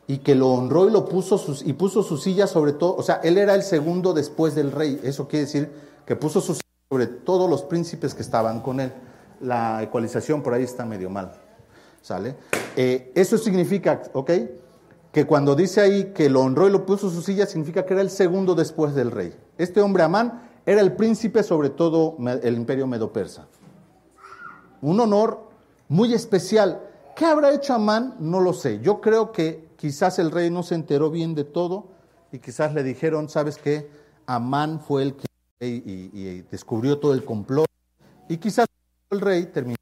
y 0.08 0.18
que 0.20 0.36
lo 0.36 0.50
honró 0.50 0.88
y 0.88 0.92
lo 0.92 1.06
puso 1.06 1.38
sus, 1.38 1.66
y 1.66 1.74
puso 1.74 2.04
su 2.04 2.18
silla 2.18 2.48
sobre 2.48 2.74
todo, 2.74 2.96
o 2.96 3.04
sea, 3.04 3.22
él 3.24 3.38
era 3.38 3.56
el 3.56 3.64
segundo 3.64 4.14
después 4.14 4.56
del 4.56 4.72
rey. 4.72 5.00
Eso 5.04 5.28
quiere 5.28 5.46
decir 5.46 5.72
que 6.08 6.16
puso 6.16 6.42
su 6.42 6.58
sobre 6.90 7.08
todos 7.08 7.50
los 7.50 7.64
príncipes 7.64 8.14
que 8.16 8.22
estaban 8.22 8.62
con 8.62 8.80
él. 8.80 8.94
La 9.42 9.84
ecualización 9.84 10.42
por 10.42 10.54
ahí 10.54 10.64
está 10.64 10.86
medio 10.86 11.10
mal. 11.10 11.34
¿Sale? 12.02 12.38
Eh, 12.78 13.12
eso 13.14 13.38
significa, 13.38 14.02
¿ok? 14.14 14.32
Que 15.12 15.26
cuando 15.26 15.54
dice 15.54 15.82
ahí 15.82 16.14
que 16.14 16.30
lo 16.30 16.42
honró 16.42 16.68
y 16.68 16.72
lo 16.72 16.86
puso 16.86 17.10
su 17.10 17.22
silla, 17.22 17.46
significa 17.46 17.86
que 17.86 17.94
era 17.94 18.02
el 18.02 18.10
segundo 18.10 18.56
después 18.56 18.96
del 18.96 19.12
rey. 19.12 19.36
Este 19.58 19.82
hombre 19.82 20.04
Amán 20.04 20.50
era 20.66 20.80
el 20.80 20.94
príncipe 20.94 21.44
sobre 21.44 21.70
todo 21.72 22.16
el 22.42 22.56
imperio 22.56 22.88
medo-persa. 22.88 23.48
Un 24.82 25.00
honor 25.02 25.50
muy 25.90 26.14
especial. 26.14 26.82
¿Qué 27.18 27.26
habrá 27.26 27.52
hecho 27.54 27.74
Amán? 27.74 28.16
No 28.20 28.40
lo 28.40 28.54
sé. 28.54 28.80
Yo 28.80 29.02
creo 29.02 29.34
que 29.34 29.68
quizás 29.76 30.20
el 30.20 30.32
rey 30.32 30.50
no 30.50 30.64
se 30.64 30.76
enteró 30.76 31.12
bien 31.12 31.36
de 31.36 31.44
todo 31.44 31.88
y 32.32 32.40
quizás 32.40 32.74
le 32.74 32.84
dijeron, 32.84 33.28
¿sabes 33.28 33.58
qué? 33.58 33.90
Amán 34.26 34.80
fue 34.80 35.04
el 35.04 35.16
que 35.16 35.27
y, 35.60 36.42
descubrió 36.44 37.00
todo 37.00 37.14
el 37.14 37.24
complot. 37.24 37.68
Y 38.30 38.38
quizás 38.38 38.68
el 39.10 39.22
rey 39.22 39.46
terminó 39.48 39.78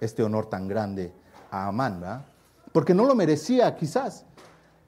este 0.00 0.22
honor 0.22 0.46
tan 0.46 0.66
grande 0.68 1.12
a 1.50 1.68
Amán, 1.68 2.00
¿verdad? 2.00 2.24
Porque 2.72 2.94
no 2.94 3.04
lo 3.04 3.14
merecía, 3.14 3.76
quizás. 3.76 4.24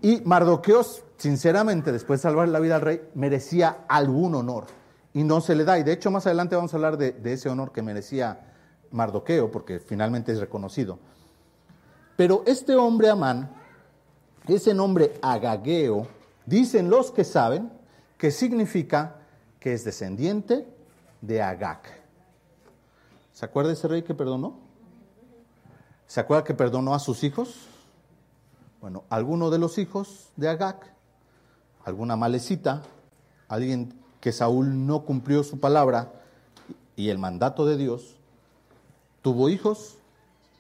Y 0.01 0.23
Mardoqueos, 0.25 1.05
sinceramente, 1.17 1.93
después 1.93 2.21
de 2.21 2.23
salvar 2.23 2.49
la 2.49 2.61
vida 2.61 2.77
al 2.77 2.81
rey, 2.81 3.03
merecía 3.15 3.85
algún 3.89 4.35
honor. 4.35 4.67
Y 5.13 5.23
no 5.23 5.41
se 5.41 5.55
le 5.55 5.65
da. 5.65 5.79
Y 5.79 5.85
de 5.85 5.93
hecho, 5.93 6.11
más 6.11 6.27
adelante 6.27 6.57
vamos 6.57 6.73
a 6.73 6.77
hablar 6.77 6.97
de, 6.97 7.13
de 7.13 7.33
ese 7.35 7.49
honor 7.49 7.73
que 7.73 7.83
merecía 7.83 8.53
Mardoqueo, 8.91 9.51
porque 9.51 9.79
finalmente 9.79 10.33
es 10.33 10.41
reconocido. 10.41 10.99
Pero 12.17 12.43
este 12.47 12.75
hombre 12.75 13.11
Amán, 13.11 13.51
ese 14.49 14.73
nombre 14.75 15.19
Agageo, 15.23 16.07
dicen 16.47 16.91
los 16.91 17.11
que 17.11 17.25
saben 17.25 17.71
que 18.19 18.31
significa 18.31 19.17
que 19.65 19.73
es 19.73 19.83
descendiente 19.83 20.69
de 21.23 21.41
Agag. 21.41 21.81
¿Se 23.33 23.47
acuerda 23.47 23.73
ese 23.73 23.89
rey 23.89 24.03
que 24.03 24.13
perdonó? 24.13 24.59
¿Se 26.07 26.21
acuerda 26.21 26.45
que 26.45 26.53
perdonó 26.53 26.95
a 26.95 26.99
sus 26.99 27.25
hijos? 27.25 27.67
Bueno, 28.83 29.05
alguno 29.09 29.49
de 29.49 29.59
los 29.59 29.79
hijos 29.79 30.29
de 30.37 30.51
Agag, 30.51 30.81
alguna 31.83 32.15
malecita, 32.15 32.83
alguien 33.49 33.99
que 34.21 34.33
Saúl 34.33 34.87
no 34.87 35.07
cumplió 35.07 35.43
su 35.43 35.59
palabra 35.59 36.13
y 36.95 37.09
el 37.09 37.17
mandato 37.17 37.65
de 37.65 37.79
Dios, 37.79 38.17
tuvo 39.23 39.49
hijos 39.49 39.97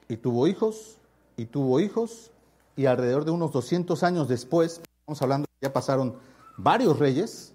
y 0.08 0.16
tuvo 0.16 0.46
hijos 0.46 0.96
y 1.36 1.44
tuvo 1.44 1.78
hijos 1.78 2.30
y 2.74 2.86
alrededor 2.86 3.26
de 3.26 3.32
unos 3.32 3.52
200 3.52 4.02
años 4.02 4.28
después, 4.28 4.80
estamos 5.00 5.20
hablando 5.20 5.46
ya 5.60 5.74
pasaron 5.74 6.16
varios 6.56 6.98
reyes, 6.98 7.53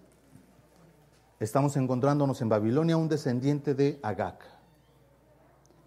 estamos 1.40 1.78
encontrándonos 1.78 2.42
en 2.42 2.50
Babilonia 2.50 2.98
un 2.98 3.08
descendiente 3.08 3.74
de 3.74 4.00
Agag. 4.04 4.40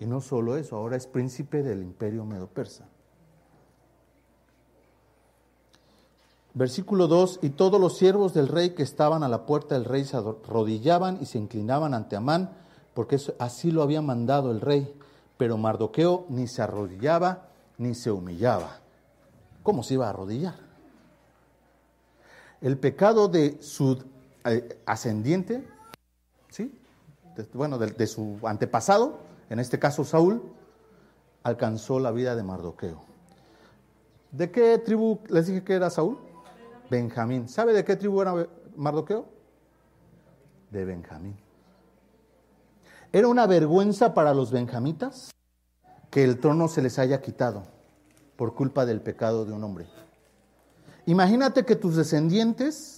Y 0.00 0.06
no 0.06 0.20
solo 0.20 0.56
eso, 0.56 0.76
ahora 0.76 0.96
es 0.96 1.06
príncipe 1.06 1.62
del 1.62 1.82
imperio 1.82 2.24
medo-persa. 2.24 2.86
Versículo 6.54 7.06
2, 7.06 7.40
y 7.42 7.50
todos 7.50 7.80
los 7.80 7.96
siervos 7.96 8.34
del 8.34 8.48
rey 8.48 8.70
que 8.70 8.82
estaban 8.82 9.22
a 9.22 9.28
la 9.28 9.46
puerta 9.46 9.74
del 9.74 9.84
rey 9.84 10.04
se 10.04 10.16
arrodillaban 10.16 11.18
y 11.20 11.26
se 11.26 11.38
inclinaban 11.38 11.94
ante 11.94 12.16
Amán, 12.16 12.50
porque 12.94 13.18
así 13.38 13.70
lo 13.70 13.82
había 13.82 14.02
mandado 14.02 14.50
el 14.50 14.60
rey. 14.60 14.94
Pero 15.38 15.56
Mardoqueo 15.56 16.26
ni 16.28 16.46
se 16.46 16.62
arrodillaba 16.62 17.48
ni 17.78 17.94
se 17.94 18.10
humillaba. 18.10 18.80
¿Cómo 19.62 19.82
se 19.82 19.94
iba 19.94 20.06
a 20.06 20.10
arrodillar? 20.10 20.72
el 22.62 22.78
pecado 22.78 23.28
de 23.28 23.60
su 23.60 24.04
ascendiente, 24.86 25.66
¿sí? 26.50 26.78
bueno, 27.52 27.78
de, 27.78 28.06
su 28.06 28.38
antepasado, 28.44 29.18
en 29.50 29.58
este 29.58 29.78
caso 29.78 30.04
Saúl, 30.04 30.42
alcanzó 31.42 31.98
la 32.00 32.10
vida 32.10 32.36
de 32.36 32.42
Mardoqueo. 32.42 33.02
¿De 34.30 34.50
qué 34.50 34.78
tribu 34.78 35.20
les 35.28 35.46
dije 35.46 35.62
que 35.62 35.74
era 35.74 35.90
Saúl? 35.90 36.18
Benjamín. 36.90 37.48
¿Sabe 37.48 37.72
de 37.72 37.84
qué 37.84 37.96
tribu 37.96 38.22
era 38.22 38.46
Mardoqueo? 38.76 39.26
De 40.70 40.84
Benjamín. 40.84 41.36
Era 43.12 43.28
una 43.28 43.46
vergüenza 43.46 44.14
para 44.14 44.32
los 44.32 44.50
benjamitas 44.50 45.30
que 46.10 46.24
el 46.24 46.38
trono 46.40 46.68
se 46.68 46.82
les 46.82 46.98
haya 46.98 47.20
quitado 47.20 47.62
por 48.36 48.54
culpa 48.54 48.86
del 48.86 49.00
pecado 49.00 49.44
de 49.44 49.52
un 49.52 49.64
hombre. 49.64 49.86
Imagínate 51.06 51.64
que 51.64 51.76
tus 51.76 51.96
descendientes, 51.96 52.91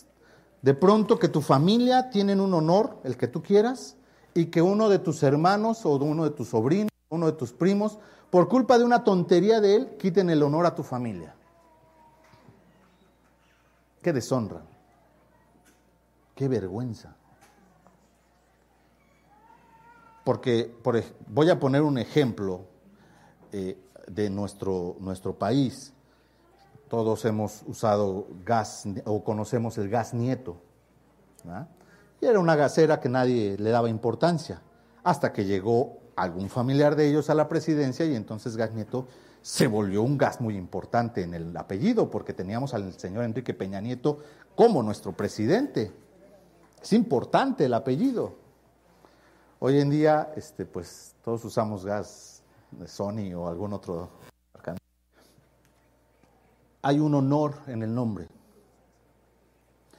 de 0.64 0.72
pronto 0.72 1.18
que 1.18 1.28
tu 1.28 1.42
familia 1.42 2.08
tienen 2.08 2.40
un 2.40 2.54
honor, 2.54 2.96
el 3.04 3.18
que 3.18 3.28
tú 3.28 3.42
quieras, 3.42 3.98
y 4.32 4.46
que 4.46 4.62
uno 4.62 4.88
de 4.88 4.98
tus 4.98 5.22
hermanos 5.22 5.84
o 5.84 5.90
uno 5.96 6.24
de 6.24 6.30
tus 6.30 6.48
sobrinos, 6.48 6.90
uno 7.10 7.26
de 7.26 7.32
tus 7.32 7.52
primos, 7.52 7.98
por 8.30 8.48
culpa 8.48 8.78
de 8.78 8.84
una 8.84 9.04
tontería 9.04 9.60
de 9.60 9.76
él, 9.76 9.96
quiten 9.98 10.30
el 10.30 10.42
honor 10.42 10.64
a 10.64 10.74
tu 10.74 10.82
familia. 10.82 11.34
Qué 14.00 14.14
deshonra. 14.14 14.62
Qué 16.34 16.48
vergüenza. 16.48 17.14
Porque 20.24 20.74
voy 21.26 21.50
a 21.50 21.60
poner 21.60 21.82
un 21.82 21.98
ejemplo 21.98 22.62
eh, 23.52 23.76
de 24.08 24.30
nuestro, 24.30 24.96
nuestro 24.98 25.34
país. 25.34 25.92
Todos 26.94 27.24
hemos 27.24 27.64
usado 27.66 28.28
gas 28.44 28.84
o 29.04 29.24
conocemos 29.24 29.78
el 29.78 29.88
gas 29.88 30.14
nieto. 30.14 30.58
Y 32.20 32.26
era 32.26 32.38
una 32.38 32.54
gasera 32.54 33.00
que 33.00 33.08
nadie 33.08 33.56
le 33.58 33.70
daba 33.70 33.88
importancia, 33.88 34.62
hasta 35.02 35.32
que 35.32 35.44
llegó 35.44 35.98
algún 36.14 36.48
familiar 36.48 36.94
de 36.94 37.08
ellos 37.08 37.30
a 37.30 37.34
la 37.34 37.48
presidencia 37.48 38.06
y 38.06 38.14
entonces 38.14 38.56
gas 38.56 38.72
nieto 38.74 39.08
se 39.42 39.66
volvió 39.66 40.04
un 40.04 40.16
gas 40.16 40.40
muy 40.40 40.56
importante 40.56 41.22
en 41.22 41.34
el 41.34 41.56
apellido, 41.56 42.12
porque 42.12 42.32
teníamos 42.32 42.74
al 42.74 42.92
señor 42.92 43.24
Enrique 43.24 43.54
Peña 43.54 43.80
Nieto 43.80 44.20
como 44.54 44.80
nuestro 44.80 45.10
presidente. 45.10 45.90
Es 46.80 46.92
importante 46.92 47.64
el 47.64 47.74
apellido. 47.74 48.36
Hoy 49.58 49.80
en 49.80 49.90
día, 49.90 50.32
este, 50.36 50.64
pues 50.64 51.16
todos 51.24 51.44
usamos 51.44 51.84
gas 51.84 52.44
de 52.70 52.86
Sony 52.86 53.34
o 53.34 53.48
algún 53.48 53.72
otro. 53.72 54.10
Hay 56.84 57.00
un 57.00 57.14
honor 57.14 57.54
en 57.66 57.82
el 57.82 57.94
nombre. 57.94 58.28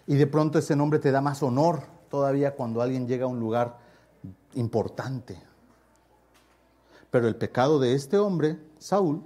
Y 0.05 0.15
de 0.15 0.27
pronto 0.27 0.59
ese 0.59 0.75
nombre 0.75 0.99
te 0.99 1.11
da 1.11 1.19
más 1.19 1.41
honor 1.41 1.81
todavía 2.09 2.55
cuando 2.55 2.81
alguien 2.81 3.07
llega 3.07 3.25
a 3.25 3.27
un 3.27 3.39
lugar 3.39 3.77
importante. 4.53 5.41
Pero 7.09 7.27
el 7.27 7.35
pecado 7.37 7.79
de 7.79 7.95
este 7.95 8.19
hombre, 8.19 8.59
Saúl, 8.77 9.23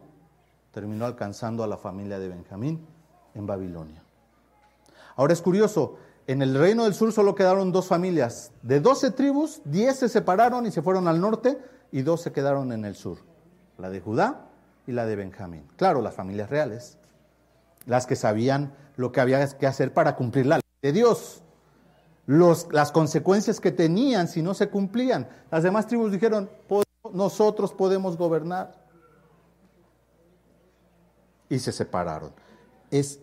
terminó 0.71 1.05
alcanzando 1.05 1.61
a 1.61 1.67
la 1.67 1.75
familia 1.75 2.17
de 2.17 2.29
Benjamín 2.29 2.87
en 3.33 3.45
Babilonia. 3.45 4.01
Ahora 5.17 5.33
es 5.33 5.41
curioso, 5.41 5.97
en 6.27 6.41
el 6.41 6.55
reino 6.55 6.85
del 6.85 6.93
sur 6.93 7.11
solo 7.11 7.35
quedaron 7.35 7.73
dos 7.73 7.87
familias. 7.87 8.53
De 8.61 8.79
doce 8.79 9.11
tribus, 9.11 9.61
diez 9.65 9.97
se 9.97 10.07
separaron 10.07 10.65
y 10.65 10.71
se 10.71 10.81
fueron 10.81 11.09
al 11.09 11.19
norte 11.19 11.57
y 11.91 12.03
dos 12.03 12.21
se 12.21 12.31
quedaron 12.31 12.71
en 12.71 12.85
el 12.85 12.95
sur. 12.95 13.17
La 13.77 13.89
de 13.89 13.99
Judá 13.99 14.45
y 14.87 14.93
la 14.93 15.05
de 15.05 15.17
Benjamín. 15.17 15.67
Claro, 15.75 16.01
las 16.01 16.15
familias 16.15 16.49
reales. 16.49 16.97
Las 17.89 18.05
que 18.05 18.15
sabían 18.15 18.73
lo 18.95 19.11
que 19.11 19.19
había 19.19 19.45
que 19.57 19.67
hacer 19.67 19.93
para 19.93 20.15
cumplir 20.15 20.45
la 20.45 20.55
ley 20.55 20.63
de 20.81 20.93
Dios. 20.93 21.43
Los, 22.25 22.71
las 22.71 22.93
consecuencias 22.93 23.59
que 23.59 23.71
tenían 23.71 24.29
si 24.29 24.41
no 24.41 24.53
se 24.53 24.69
cumplían. 24.69 25.27
Las 25.51 25.63
demás 25.63 25.87
tribus 25.87 26.13
dijeron, 26.13 26.49
nosotros 27.11 27.73
podemos 27.73 28.15
gobernar. 28.15 28.73
Y 31.49 31.59
se 31.59 31.73
separaron. 31.73 32.31
Es 32.91 33.19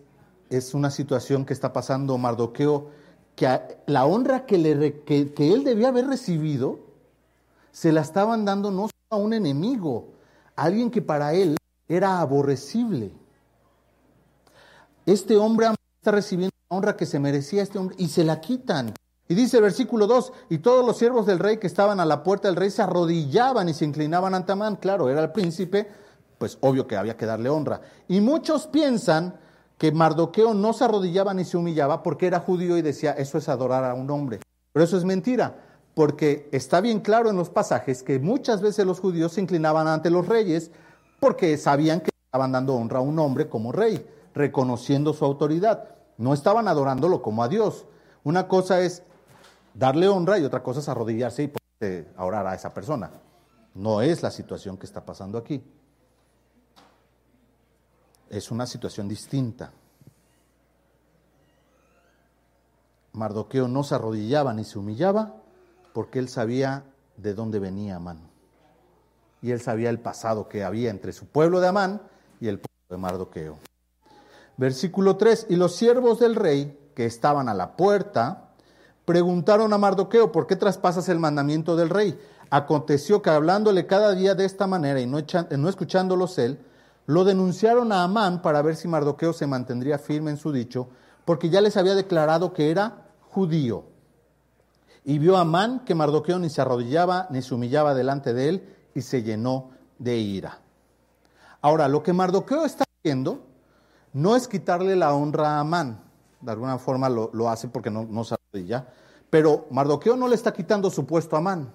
es 0.51 0.75
una 0.75 0.91
situación 0.91 1.45
que 1.45 1.53
está 1.53 1.73
pasando 1.73 2.19
Mardoqueo, 2.19 2.91
que 3.35 3.59
la 3.87 4.07
honra 4.07 4.47
que, 4.47 4.59
le, 4.59 5.03
que, 5.03 5.33
él 5.39 5.65
debía 5.65 5.89
haber 5.89 6.07
recibido, 6.07 6.81
se 7.73 7.93
la 7.93 8.01
estaban 8.01 8.45
dando 8.45 8.71
no 8.71 8.89
a 9.11 9.17
un 9.17 9.35
enemigo, 9.35 10.09
a 10.55 10.65
alguien 10.65 10.91
que 10.91 11.03
para 11.03 11.35
él 11.35 11.57
era 11.89 12.21
aborrecible. 12.21 13.13
Este 15.07 15.37
hombre 15.37 15.69
está 16.01 16.11
recibiendo 16.11 16.53
la 16.69 16.77
honra 16.77 16.97
que 16.97 17.07
se 17.07 17.21
merecía 17.21 17.63
este 17.63 17.79
hombre 17.79 17.95
y 17.97 18.09
se 18.09 18.25
la 18.25 18.41
quitan. 18.41 18.93
Y 19.29 19.37
dice 19.37 19.59
el 19.59 19.63
versículo 19.63 20.09
2, 20.09 20.33
y 20.51 20.59
todos 20.59 20.85
los 20.85 20.99
siervos 20.99 21.27
del 21.27 21.39
rey 21.39 21.59
que 21.59 21.69
estaban 21.69 22.01
a 22.01 22.05
la 22.05 22.25
puerta 22.25 22.49
del 22.49 22.57
rey 22.57 22.71
se 22.71 22.83
arrodillaban 22.83 23.69
y 23.69 23.75
se 23.75 23.85
inclinaban 23.85 24.35
ante 24.35 24.51
Amán. 24.51 24.75
Claro, 24.75 25.09
era 25.09 25.23
el 25.23 25.31
príncipe, 25.31 25.89
pues 26.39 26.59
obvio 26.61 26.89
que 26.89 26.97
había 26.97 27.17
que 27.17 27.25
darle 27.25 27.49
honra. 27.49 27.83
Y 28.09 28.21
muchos 28.21 28.67
piensan 28.67 29.39
que 29.79 29.93
Mardoqueo 29.93 30.55
no 30.55 30.73
se 30.73 30.85
arrodillaba 30.85 31.35
ni 31.35 31.45
se 31.45 31.57
humillaba 31.57 32.03
porque 32.03 32.27
era 32.27 32.41
judío 32.41 32.77
y 32.77 32.83
decía, 32.83 33.13
eso 33.13 33.39
es 33.39 33.49
adorar 33.49 33.85
a 33.85 33.95
un 33.95 34.11
hombre. 34.11 34.41
Pero 34.73 34.85
eso 34.85 34.97
es 34.97 35.05
mentira, 35.05 35.57
porque 35.95 36.49
está 36.51 36.81
bien 36.81 36.99
claro 36.99 37.31
en 37.31 37.37
los 37.37 37.51
pasajes 37.51 38.03
que 38.03 38.19
muchas 38.19 38.61
veces 38.61 38.85
los 38.85 38.99
judíos 38.99 39.35
se 39.35 39.41
inclinaban 39.41 39.87
ante 39.87 40.11
los 40.11 40.27
reyes 40.27 40.73
porque 41.21 41.57
sabían 41.59 42.01
que 42.01 42.11
estaban 42.25 42.51
dando 42.51 42.75
honra 42.75 42.99
a 42.99 43.03
un 43.03 43.19
hombre 43.21 43.49
como 43.49 43.71
rey, 43.71 44.05
reconociendo 44.37 45.13
su 45.13 45.25
autoridad. 45.25 45.97
No 46.17 46.33
estaban 46.33 46.69
adorándolo 46.69 47.23
como 47.23 47.43
a 47.43 47.49
Dios. 47.49 47.87
Una 48.23 48.47
cosa 48.47 48.81
es 48.81 49.03
darle 49.75 50.07
honra 50.07 50.39
y 50.39 50.45
otra 50.45 50.63
cosa 50.63 50.79
es 50.79 50.89
arrodillarse 50.89 51.43
y 51.43 52.05
orar 52.17 52.47
a 52.47 52.55
esa 52.55 52.73
persona. 52.73 53.11
No 53.75 54.01
es 54.01 54.23
la 54.23 54.31
situación 54.31 54.79
que 54.79 54.87
está 54.87 55.05
pasando 55.05 55.37
aquí 55.39 55.65
es 58.31 58.51
una 58.51 58.67
situación 58.67 59.09
distinta. 59.09 59.73
Mardoqueo 63.13 63.69
no 63.69 63.83
se 63.83 63.95
arrodillaba 63.95 64.53
ni 64.53 64.65
se 64.65 64.79
humillaba 64.79 65.35
porque 65.95 66.19
él 66.19 66.29
sabía 66.29 66.85
de 67.17 67.35
dónde 67.35 67.59
venía 67.59 67.97
Amán. 67.97 68.21
Y 69.41 69.53
él 69.53 69.61
sabía 69.61 69.91
el 69.91 70.01
pasado 70.01 70.49
que 70.49 70.65
había 70.65 70.91
entre 70.91 71.13
su 71.13 71.27
pueblo 71.27 71.61
de 71.61 71.69
Amán 71.69 72.03
y 72.41 72.49
el 72.49 72.59
pueblo 72.59 72.87
de 72.91 72.97
Mardoqueo. 72.99 73.59
Versículo 74.57 75.17
3. 75.17 75.47
Y 75.51 75.57
los 75.57 75.75
siervos 75.75 76.19
del 76.19 76.35
rey 76.35 76.79
que 76.95 77.05
estaban 77.05 77.49
a 77.49 77.55
la 77.55 77.77
puerta 77.77 78.51
preguntaron 79.05 79.73
a 79.73 79.79
Mardoqueo, 79.79 80.33
¿por 80.33 80.47
qué 80.47 80.57
traspasas 80.57 81.09
el 81.09 81.19
mandamiento 81.19 81.77
del 81.77 81.91
rey? 81.91 82.19
Aconteció 82.51 83.23
que 83.23 83.31
hablándole 83.31 83.87
cada 83.87 84.15
día 84.15 84.35
de 84.35 84.45
esta 84.45 84.67
manera 84.67 85.01
y 85.01 85.07
no, 85.07 85.19
no 85.57 85.69
escuchándolos 85.69 86.39
él, 86.39 86.59
lo 87.07 87.25
denunciaron 87.25 87.93
a 87.93 88.03
Amán 88.03 88.43
para 88.43 88.63
ver 88.63 88.77
si 88.77 88.89
Mardoqueo 88.89 89.33
se 89.33 89.47
mantendría 89.47 89.99
firme 89.99 90.33
en 90.33 90.37
su 90.37 90.53
dicho, 90.53 90.89
porque 91.25 91.51
ya 91.51 91.61
les 91.61 91.77
había 91.77 91.95
declarado 91.95 92.53
que 92.53 92.71
era 92.71 93.07
judío. 93.21 93.85
Y 95.05 95.19
vio 95.19 95.37
a 95.37 95.43
Amán 95.43 95.85
que 95.85 95.95
Mardoqueo 95.95 96.41
ni 96.41 96.51
se 96.51 96.61
arrodillaba 96.61 97.29
ni 97.31 97.43
se 97.43 97.55
humillaba 97.55 97.95
delante 97.95 98.35
de 98.35 98.49
él 98.49 98.77
y 98.93 99.03
se 99.03 99.23
llenó 99.23 99.71
de 99.99 100.17
ira. 100.17 100.59
Ahora, 101.61 101.87
lo 101.87 102.03
que 102.03 102.13
Mardoqueo 102.13 102.65
está 102.65 102.85
haciendo 102.99 103.45
no 104.17 104.35
es 104.35 104.49
quitarle 104.49 104.97
la 104.97 105.13
honra 105.13 105.57
a 105.57 105.61
Amán, 105.61 106.01
de 106.41 106.51
alguna 106.51 106.79
forma 106.79 107.11
lo, 107.11 107.51
hace 107.51 107.69
porque 107.69 107.91
no, 107.91 108.07
no 108.09 108.25
se 108.25 108.35
arrodilla, 108.35 108.87
pero 109.29 109.67
Mardoqueo 109.71 110.17
no 110.17 110.27
le 110.27 110.35
está 110.35 110.55
quitando 110.55 110.89
su 110.89 111.05
puesto 111.05 111.37
a 111.37 111.41
Amán. 111.41 111.71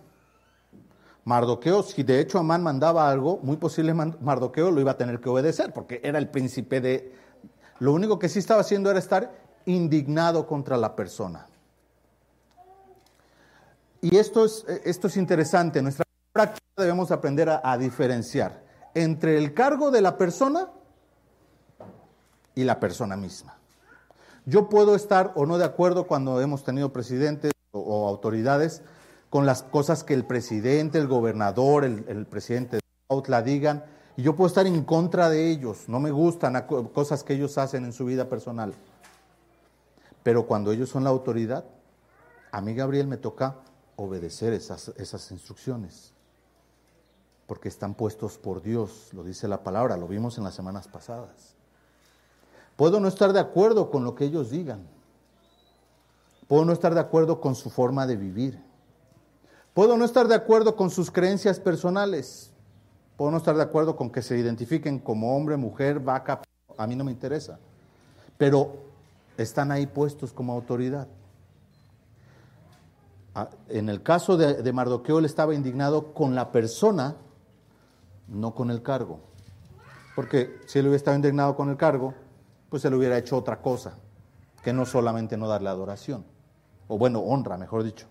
Mardoqueo, 1.24 1.84
si 1.84 2.02
de 2.02 2.20
hecho 2.20 2.40
Amán 2.40 2.64
mandaba 2.64 3.08
algo, 3.12 3.40
muy 3.44 3.58
posible 3.58 3.94
Mardoqueo 3.94 4.72
lo 4.72 4.82
iba 4.82 4.90
a 4.90 4.98
tener 4.98 5.22
que 5.22 5.30
obedecer, 5.30 5.72
porque 5.72 6.02
era 6.04 6.18
el 6.18 6.30
príncipe 6.30 6.82
de... 6.82 7.14
Lo 7.78 7.94
único 7.94 8.18
que 8.18 8.28
sí 8.28 8.40
estaba 8.40 8.62
haciendo 8.62 8.90
era 8.90 8.98
estar 8.98 9.32
indignado 9.66 10.48
contra 10.48 10.78
la 10.78 10.96
persona. 10.96 11.46
Y 14.02 14.16
esto 14.18 14.46
es, 14.46 14.66
esto 14.84 15.06
es 15.06 15.16
interesante, 15.16 15.80
nuestra 15.84 16.06
práctica 16.34 16.66
debemos 16.76 17.12
aprender 17.12 17.62
a 17.64 17.78
diferenciar 17.78 18.64
entre 18.96 19.38
el 19.38 19.54
cargo 19.54 19.92
de 19.92 20.02
la 20.02 20.18
persona 20.18 20.70
y 22.62 22.65
la 22.65 22.80
persona 22.80 23.18
misma. 23.18 23.58
Yo 24.46 24.70
puedo 24.70 24.96
estar 24.96 25.34
o 25.36 25.46
no 25.46 25.58
de 25.58 25.65
acuerdo 25.65 26.08
cuando 26.08 26.41
hemos 26.41 26.63
tenido 26.63 26.91
presidentes 26.91 27.51
o 27.72 28.08
autoridades 28.08 28.82
con 29.30 29.46
las 29.46 29.63
cosas 29.63 30.03
que 30.03 30.13
el 30.13 30.25
presidente, 30.25 30.98
el 30.98 31.08
gobernador, 31.08 31.86
el, 31.86 32.25
presidente 32.25 32.77
de 32.77 33.24
la 33.27 33.41
digan, 33.41 33.86
y 34.18 34.24
yo 34.24 34.36
puedo 34.36 34.50
estar 34.50 34.68
en 34.68 34.84
contra 34.84 35.30
de 35.30 35.50
ellos, 35.50 35.88
no 35.88 36.01
me 36.01 36.12
gustan 36.12 36.65
cosas 36.94 37.24
que 37.24 37.34
ellos 37.36 37.58
hacen 37.58 37.86
en 37.86 37.94
su 37.94 38.03
vida 38.03 38.27
personal. 38.27 38.74
Pero 40.22 40.48
cuando 40.48 40.74
ellos 40.74 40.89
son 40.89 41.06
la 41.06 41.12
autoridad, 41.12 41.63
a 42.51 42.60
mí 42.60 42.75
Gabriel 42.75 43.08
me 43.08 43.15
toca 43.15 43.56
obedecer 43.96 44.51
esas, 44.51 44.89
esas 44.98 45.32
instrucciones, 45.32 46.12
porque 47.48 47.70
están 47.70 47.94
puestos 47.94 48.38
por 48.38 48.62
Dios, 48.62 49.13
lo 49.13 49.24
dice 49.24 49.48
la 49.48 49.63
palabra, 49.63 49.96
lo 49.96 50.10
vimos 50.10 50.38
en 50.38 50.44
las 50.44 50.56
semanas 50.56 50.89
pasadas. 50.89 51.56
Puedo 52.82 53.00
no 53.00 53.08
estar 53.08 53.32
de 53.32 53.40
acuerdo 53.40 53.92
con 53.92 54.04
lo 54.04 54.16
que 54.16 54.26
ellos 54.26 54.50
digan, 54.50 54.88
Puedo 56.48 56.66
no 56.66 56.74
estar 56.74 56.96
de 56.96 57.00
acuerdo 57.00 57.40
con 57.40 57.54
su 57.54 57.70
forma 57.70 58.08
de 58.08 58.16
vivir. 58.16 58.60
Puedo 59.76 59.96
no 59.98 60.04
estar 60.04 60.28
de 60.28 60.34
acuerdo 60.34 60.76
con 60.76 60.90
sus 60.90 61.12
creencias 61.12 61.60
personales. 61.60 62.52
Puedo 63.18 63.30
no 63.30 63.38
estar 63.38 63.56
de 63.56 63.62
acuerdo 63.62 63.96
con 63.96 64.10
que 64.10 64.24
se 64.24 64.36
identifiquen 64.36 64.98
como 64.98 65.38
hombre, 65.38 65.58
mujer, 65.58 66.00
vaca. 66.00 66.42
A 66.76 66.88
mí 66.88 66.96
no 66.96 67.04
me 67.04 67.12
interesa. 67.12 67.60
Pero 68.40 68.78
están 69.38 69.72
ahí 69.72 69.86
puestos 69.86 70.34
como 70.34 70.52
autoridad. 70.52 71.08
Ah, 73.36 73.52
en 73.70 73.90
el 73.90 74.02
caso 74.02 74.38
de, 74.38 74.74
Mardoqueo, 74.74 75.20
él 75.20 75.26
estaba 75.26 75.54
indignado 75.54 76.16
con 76.16 76.34
la 76.34 76.52
persona, 76.52 77.16
no 78.28 78.56
con 78.56 78.72
el 78.72 78.82
cargo. 78.82 79.20
Porque 80.16 80.60
si 80.66 80.80
él 80.80 80.86
hubiera 80.86 80.98
estado 80.98 81.16
indignado 81.16 81.56
con 81.56 81.70
el 81.70 81.78
cargo, 81.78 82.16
pues 82.72 82.84
él 82.86 82.96
hubiera 82.96 83.18
hecho 83.20 83.38
otra 83.38 83.62
cosa, 83.62 83.94
que 84.63 84.74
no 84.74 84.88
solamente 84.88 85.38
no 85.38 85.48
darle 85.48 85.70
adoración, 85.70 86.25
o 86.88 86.98
bueno, 86.98 87.20
honra, 87.20 87.58
mejor 87.58 87.84
dicho, 87.84 88.08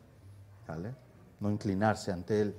no 1.41 1.51
inclinarse 1.51 2.13
ante 2.13 2.43
él. 2.43 2.55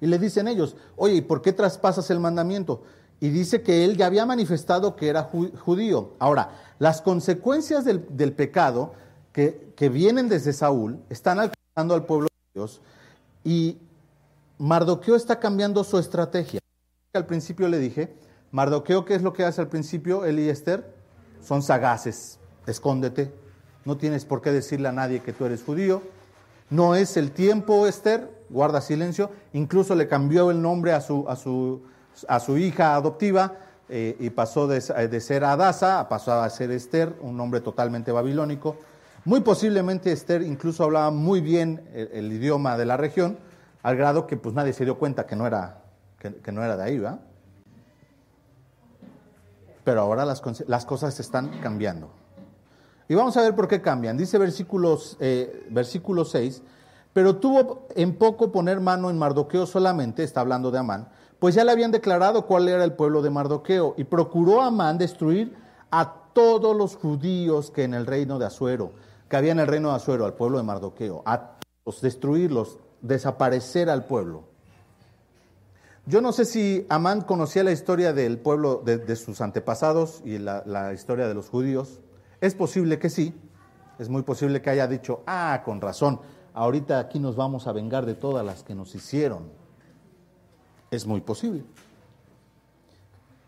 Y 0.00 0.06
le 0.06 0.18
dicen 0.18 0.48
ellos, 0.48 0.74
oye, 0.96 1.16
¿y 1.16 1.20
por 1.20 1.42
qué 1.42 1.52
traspasas 1.52 2.10
el 2.10 2.18
mandamiento? 2.18 2.82
Y 3.20 3.28
dice 3.28 3.62
que 3.62 3.84
él 3.84 3.96
ya 3.96 4.06
había 4.06 4.26
manifestado 4.26 4.96
que 4.96 5.08
era 5.08 5.30
judío. 5.64 6.14
Ahora, 6.18 6.50
las 6.78 7.00
consecuencias 7.00 7.84
del, 7.84 8.04
del 8.16 8.32
pecado 8.32 8.94
que, 9.32 9.88
vienen 9.90 10.28
desde 10.28 10.52
Saúl, 10.52 11.00
están 11.10 11.38
alcanzando 11.38 11.94
al 11.94 12.06
pueblo 12.06 12.28
de 12.28 12.60
Dios 12.60 12.80
y 13.44 13.78
Mardoqueo 14.58 15.14
está 15.16 15.38
cambiando 15.38 15.84
su 15.84 15.98
estrategia. 15.98 16.60
Al 17.12 17.26
principio 17.26 17.68
le 17.68 17.78
dije, 17.78 18.14
Mardoqueo, 18.54 19.04
¿qué 19.04 19.16
es 19.16 19.22
lo 19.22 19.32
que 19.32 19.44
hace 19.44 19.60
al 19.60 19.66
principio 19.66 20.24
él 20.24 20.38
y 20.38 20.48
Esther? 20.48 20.94
Son 21.42 21.60
sagaces, 21.60 22.38
escóndete, 22.68 23.34
no 23.84 23.96
tienes 23.96 24.24
por 24.24 24.42
qué 24.42 24.52
decirle 24.52 24.86
a 24.86 24.92
nadie 24.92 25.22
que 25.22 25.32
tú 25.32 25.44
eres 25.44 25.64
judío, 25.64 26.02
no 26.70 26.94
es 26.94 27.16
el 27.16 27.32
tiempo, 27.32 27.88
Esther, 27.88 28.30
guarda 28.48 28.80
silencio, 28.80 29.32
incluso 29.54 29.96
le 29.96 30.06
cambió 30.06 30.52
el 30.52 30.62
nombre 30.62 30.92
a 30.92 31.00
su, 31.00 31.28
a 31.28 31.34
su, 31.34 31.82
a 32.28 32.38
su 32.38 32.56
hija 32.56 32.94
adoptiva 32.94 33.54
eh, 33.88 34.16
y 34.20 34.30
pasó 34.30 34.68
de, 34.68 34.78
de 34.78 35.20
ser 35.20 35.42
Adasa, 35.42 36.08
pasó 36.08 36.34
a 36.34 36.48
ser 36.48 36.70
Esther, 36.70 37.12
un 37.22 37.36
nombre 37.36 37.60
totalmente 37.60 38.12
babilónico. 38.12 38.76
Muy 39.24 39.40
posiblemente 39.40 40.12
Esther 40.12 40.42
incluso 40.42 40.84
hablaba 40.84 41.10
muy 41.10 41.40
bien 41.40 41.82
el, 41.92 42.32
idioma 42.32 42.78
de 42.78 42.86
la 42.86 42.96
región, 42.96 43.36
al 43.82 43.96
grado 43.96 44.28
que 44.28 44.36
pues 44.36 44.54
nadie 44.54 44.72
se 44.72 44.84
dio 44.84 44.96
cuenta 44.96 45.26
que 45.26 45.34
no 45.34 45.44
era, 45.44 45.82
que, 46.20 46.52
no 46.52 46.62
era 46.62 46.76
de 46.76 46.84
ahí, 46.84 47.00
¿va? 47.00 47.18
Pero 49.84 50.00
ahora 50.00 50.24
las, 50.24 50.42
las, 50.66 50.86
cosas 50.86 51.20
están 51.20 51.60
cambiando. 51.60 52.10
Y 53.08 53.14
vamos 53.14 53.36
a 53.36 53.42
ver 53.42 53.54
por 53.54 53.68
qué 53.68 53.82
cambian. 53.82 54.16
Dice 54.16 54.38
versículos, 54.38 55.16
eh, 55.20 55.66
versículo 55.70 56.24
6, 56.24 56.62
pero 57.12 57.36
tuvo 57.36 57.86
en 57.94 58.16
poco 58.16 58.50
poner 58.50 58.80
mano 58.80 59.10
en 59.10 59.18
Mardoqueo 59.18 59.66
solamente, 59.66 60.24
está 60.24 60.40
hablando 60.40 60.70
de 60.70 60.78
Amán, 60.78 61.08
pues 61.38 61.54
ya 61.54 61.64
le 61.64 61.72
habían 61.72 61.92
declarado 61.92 62.46
cuál 62.46 62.68
era 62.68 62.82
el 62.82 62.94
pueblo 62.94 63.22
de 63.22 63.30
Mardoqueo, 63.30 63.94
y 63.96 64.04
procuró 64.04 64.62
Amán 64.62 64.98
destruir 64.98 65.54
a 65.90 66.14
todos 66.32 66.74
los 66.74 66.96
judíos 66.96 67.70
que 67.70 67.84
en 67.84 67.94
el 67.94 68.06
reino 68.06 68.38
de 68.38 68.46
Asuero, 68.46 68.92
que 69.28 69.36
había 69.36 69.52
en 69.52 69.60
el 69.60 69.66
reino 69.66 69.90
de 69.90 69.96
Azuero, 69.96 70.24
al 70.24 70.34
pueblo 70.34 70.58
de 70.58 70.64
Mardoqueo, 70.64 71.22
a 71.26 71.58
destruirlos, 72.00 72.78
desaparecer 73.02 73.90
al 73.90 74.06
pueblo. 74.06 74.53
Yo 76.06 76.20
no 76.20 76.32
sé 76.32 76.44
si 76.44 76.86
Amán 76.90 77.22
conocía 77.22 77.64
la 77.64 77.72
historia 77.72 78.12
del 78.12 78.38
pueblo, 78.38 78.82
de, 78.84 79.16
sus 79.16 79.40
antepasados 79.40 80.20
y 80.24 80.38
la, 80.38 80.62
la, 80.66 80.92
historia 80.92 81.26
de 81.26 81.34
los 81.34 81.48
judíos. 81.48 82.00
Es 82.42 82.54
posible 82.54 82.98
que 82.98 83.08
sí. 83.08 83.34
Es 83.98 84.10
muy 84.10 84.22
posible 84.22 84.60
que 84.60 84.68
haya 84.70 84.86
dicho, 84.86 85.22
ah, 85.26 85.62
con 85.64 85.80
razón, 85.80 86.20
ahorita 86.52 86.98
aquí 86.98 87.18
nos 87.18 87.36
vamos 87.36 87.66
a 87.66 87.72
vengar 87.72 88.04
de 88.04 88.14
todas 88.14 88.44
las 88.44 88.64
que 88.64 88.74
nos 88.74 88.94
hicieron. 88.94 89.50
Es 90.90 91.06
muy 91.06 91.22
posible. 91.22 91.64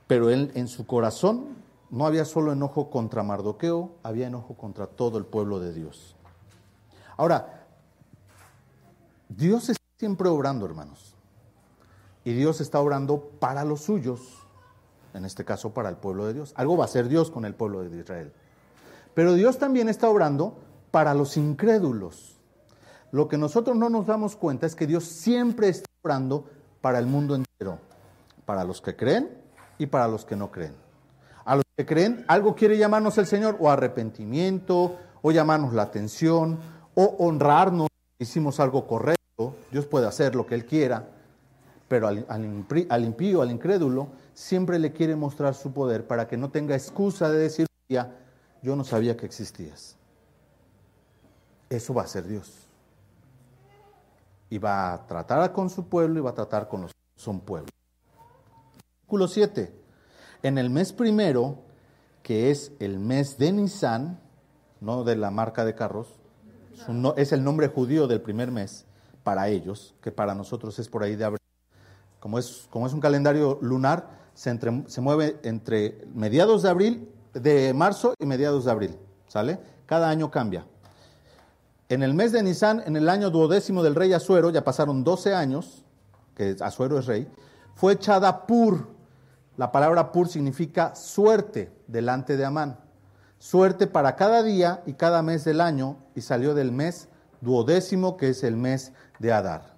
Pero 0.07 0.31
él 0.31 0.51
en 0.55 0.69
su 0.69 0.87
corazón 0.87 1.57
no 1.91 2.07
había 2.07 2.25
solo 2.25 2.53
enojo 2.53 2.89
contra 2.91 3.23
Mardoqueo, 3.23 3.97
había 4.03 4.29
enojo 4.29 4.55
contra 4.55 4.87
todo 4.87 5.19
el 5.19 5.27
pueblo 5.27 5.61
de 5.61 5.75
Dios. 5.75 6.17
Ahora, 7.17 7.67
Dios 9.29 9.69
está 9.69 9.85
siempre 9.99 10.29
obrando, 10.29 10.65
hermanos. 10.65 11.16
Y 12.27 12.35
Dios 12.35 12.61
está 12.61 12.79
obrando 12.79 13.31
para 13.41 13.65
los 13.65 13.81
suyos, 13.81 14.21
en 15.15 15.25
este 15.25 15.47
caso 15.47 15.73
para 15.73 15.89
el 15.89 15.97
pueblo 15.97 16.27
de 16.27 16.35
Dios. 16.35 16.53
Algo 16.57 16.77
va 16.77 16.85
a 16.85 16.87
hacer 16.87 17.09
Dios 17.09 17.31
con 17.31 17.47
el 17.47 17.55
pueblo 17.55 17.83
de 17.83 17.99
Israel. 17.99 18.35
Pero 19.15 19.33
Dios 19.33 19.57
también 19.57 19.89
está 19.89 20.11
obrando 20.11 20.59
para 20.91 21.15
los 21.15 21.39
incrédulos. 21.39 22.37
Lo 23.13 23.29
que 23.29 23.39
nosotros 23.39 23.75
no 23.79 23.89
nos 23.89 24.07
damos 24.07 24.37
cuenta 24.37 24.67
es 24.67 24.75
que 24.75 24.87
Dios 24.87 25.05
siempre 25.05 25.71
está 25.71 25.89
obrando 26.03 26.45
para 26.83 26.99
el 26.99 27.07
mundo 27.07 27.35
entero, 27.35 27.79
para 28.45 28.63
los 28.65 28.83
que 28.83 28.95
creen 28.95 29.31
y 29.79 29.87
para 29.87 30.07
los 30.07 30.27
que 30.27 30.37
no 30.37 30.51
creen 30.51 30.75
a 31.47 31.55
los 31.55 31.65
que 31.77 31.87
creen, 31.87 32.25
algo 32.27 32.55
quiere 32.55 32.77
llamarnos 32.77 33.17
el 33.19 33.27
Señor, 33.27 33.57
o 33.61 33.71
arrepentimiento, 33.71 34.97
o 35.23 35.31
llamarnos 35.31 35.73
la 35.73 35.83
atención, 35.83 36.59
o 36.95 37.05
honrarnos, 37.21 37.89
hicimos 38.19 38.59
algo 38.59 38.87
correcto, 38.87 39.55
Dios 39.71 39.87
puede 39.87 40.09
hacer 40.09 40.35
lo 40.35 40.45
que 40.45 40.57
Él 40.57 40.67
quiera, 40.67 41.09
pero 41.89 42.09
al, 42.09 42.45
impío, 42.45 43.43
al 43.43 43.51
incrédulo, 43.51 44.09
siempre 44.35 44.79
le 44.79 44.93
quiere 44.93 45.17
mostrar 45.17 45.55
su 45.55 45.73
poder 45.73 46.07
para 46.07 46.27
que 46.27 46.37
no 46.37 46.51
tenga 46.51 46.75
excusa 46.75 47.31
de 47.31 47.39
decir, 47.39 47.67
ya, 47.89 48.17
yo 48.63 48.77
no 48.77 48.85
sabía 48.85 49.17
que 49.17 49.27
existías. 49.27 49.97
Eso 51.71 51.95
va 51.95 52.03
a 52.03 52.07
ser 52.07 52.27
Dios. 52.27 52.67
Y 54.51 54.59
va 54.59 54.95
a 54.95 55.07
tratar 55.07 55.53
con 55.53 55.71
su 55.71 55.89
pueblo 55.89 56.19
y 56.19 56.23
va 56.23 56.31
a 56.31 56.35
tratar 56.35 56.69
con 56.69 56.83
los 56.83 56.93
que 56.93 57.21
son 57.21 57.41
pueblos. 57.41 57.71
Versículo 59.03 59.29
7 59.29 59.87
en 60.43 60.59
el 60.59 60.71
mes 60.71 60.93
primero, 60.93 61.59
que 62.23 62.51
es 62.51 62.73
el 62.79 62.99
mes 62.99 63.39
de 63.39 63.53
Nisan, 63.53 64.21
no 64.81 65.05
de 65.05 65.17
la 65.17 65.31
marca 65.31 65.65
de 65.65 65.75
carros, 65.75 66.09
es 67.17 67.33
el 67.33 67.43
nombre 67.43 67.69
judío 67.69 68.07
del 68.07 68.21
primer 68.21 68.53
mes 68.53 68.85
para 69.25 69.49
ellos, 69.49 69.95
que 70.03 70.13
para 70.13 70.35
nosotros 70.35 70.79
es 70.79 70.89
por 70.89 71.03
ahí 71.03 71.17
de 71.17 71.25
abril. 71.25 71.46
Como 72.21 72.39
es, 72.39 72.69
un 72.73 73.01
calendario 73.01 73.59
lunar, 73.63 74.09
se, 74.35 75.01
mueve 75.01 75.39
entre 75.43 76.05
mediados 76.15 76.63
de 76.63 76.69
abril, 76.69 77.09
de 77.33 77.73
marzo 77.75 78.15
y 78.19 78.27
mediados 78.27 78.65
de 78.65 78.71
abril, 78.71 78.99
¿sale? 79.29 79.59
Cada 79.87 80.09
año 80.09 80.31
cambia. 80.31 80.67
En 81.89 82.03
el 82.03 82.15
mes 82.15 82.33
de 82.33 82.43
Nisan, 82.43 82.83
en 82.87 82.97
el 82.97 83.09
año 83.09 83.31
duodécimo 83.31 83.83
del 83.83 83.95
rey 83.95 84.13
Azuero, 84.13 84.51
ya 84.51 84.65
pasaron 84.65 85.05
12 85.05 85.35
años, 85.35 85.85
que 86.35 86.57
Azuero 86.61 86.99
es 86.99 87.07
rey, 87.07 87.29
fue 87.75 87.93
echada 87.93 88.47
Pur, 88.47 88.97
la 89.57 89.73
palabra 89.73 90.13
pur 90.13 90.29
significa 90.29 90.95
suerte 90.95 91.73
delante 91.87 92.37
de 92.37 92.45
Amán. 92.45 92.79
Suerte 93.39 93.87
para 93.87 94.17
cada 94.17 94.43
día 94.43 94.83
y 94.87 94.95
cada 94.95 95.23
mes 95.23 95.45
del 95.45 95.61
año 95.61 95.97
y 96.15 96.21
salió 96.21 96.55
del 96.55 96.73
mes 96.73 97.09
duodécimo 97.41 98.17
que 98.17 98.31
es 98.31 98.45
el 98.45 98.57
mes 98.57 98.93
de 99.19 99.33
Adar. 99.33 99.77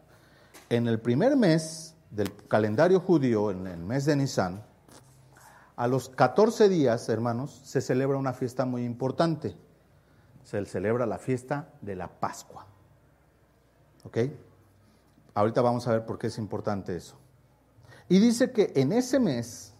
En 0.68 0.88
el 0.88 1.00
primer 1.00 1.36
mes 1.36 1.87
del 2.10 2.34
calendario 2.46 3.00
judío, 3.00 3.50
en 3.50 3.66
el 3.66 3.80
mes 3.80 4.04
de 4.04 4.16
Nisan, 4.16 4.62
a 5.78 5.86
los 5.86 6.08
14 6.08 6.68
días, 6.68 7.08
hermanos, 7.08 7.60
se 7.64 7.80
celebra 7.80 8.18
una 8.18 8.32
fiesta 8.32 8.64
muy 8.64 8.84
importante. 8.84 9.56
Se 10.42 10.64
celebra 10.66 11.06
la 11.06 11.18
fiesta 11.18 11.68
de 11.80 11.94
la 11.94 12.08
Pascua. 12.08 12.66
¿Ok? 14.04 14.18
Ahorita 15.34 15.62
vamos 15.62 15.86
a 15.86 15.92
ver 15.92 16.04
por 16.04 16.18
qué 16.18 16.26
es 16.26 16.38
importante 16.38 16.96
eso. 16.96 17.16
Y 18.08 18.18
dice 18.18 18.50
que 18.50 18.72
en 18.74 18.90
ese 18.92 19.20
mes, 19.20 19.72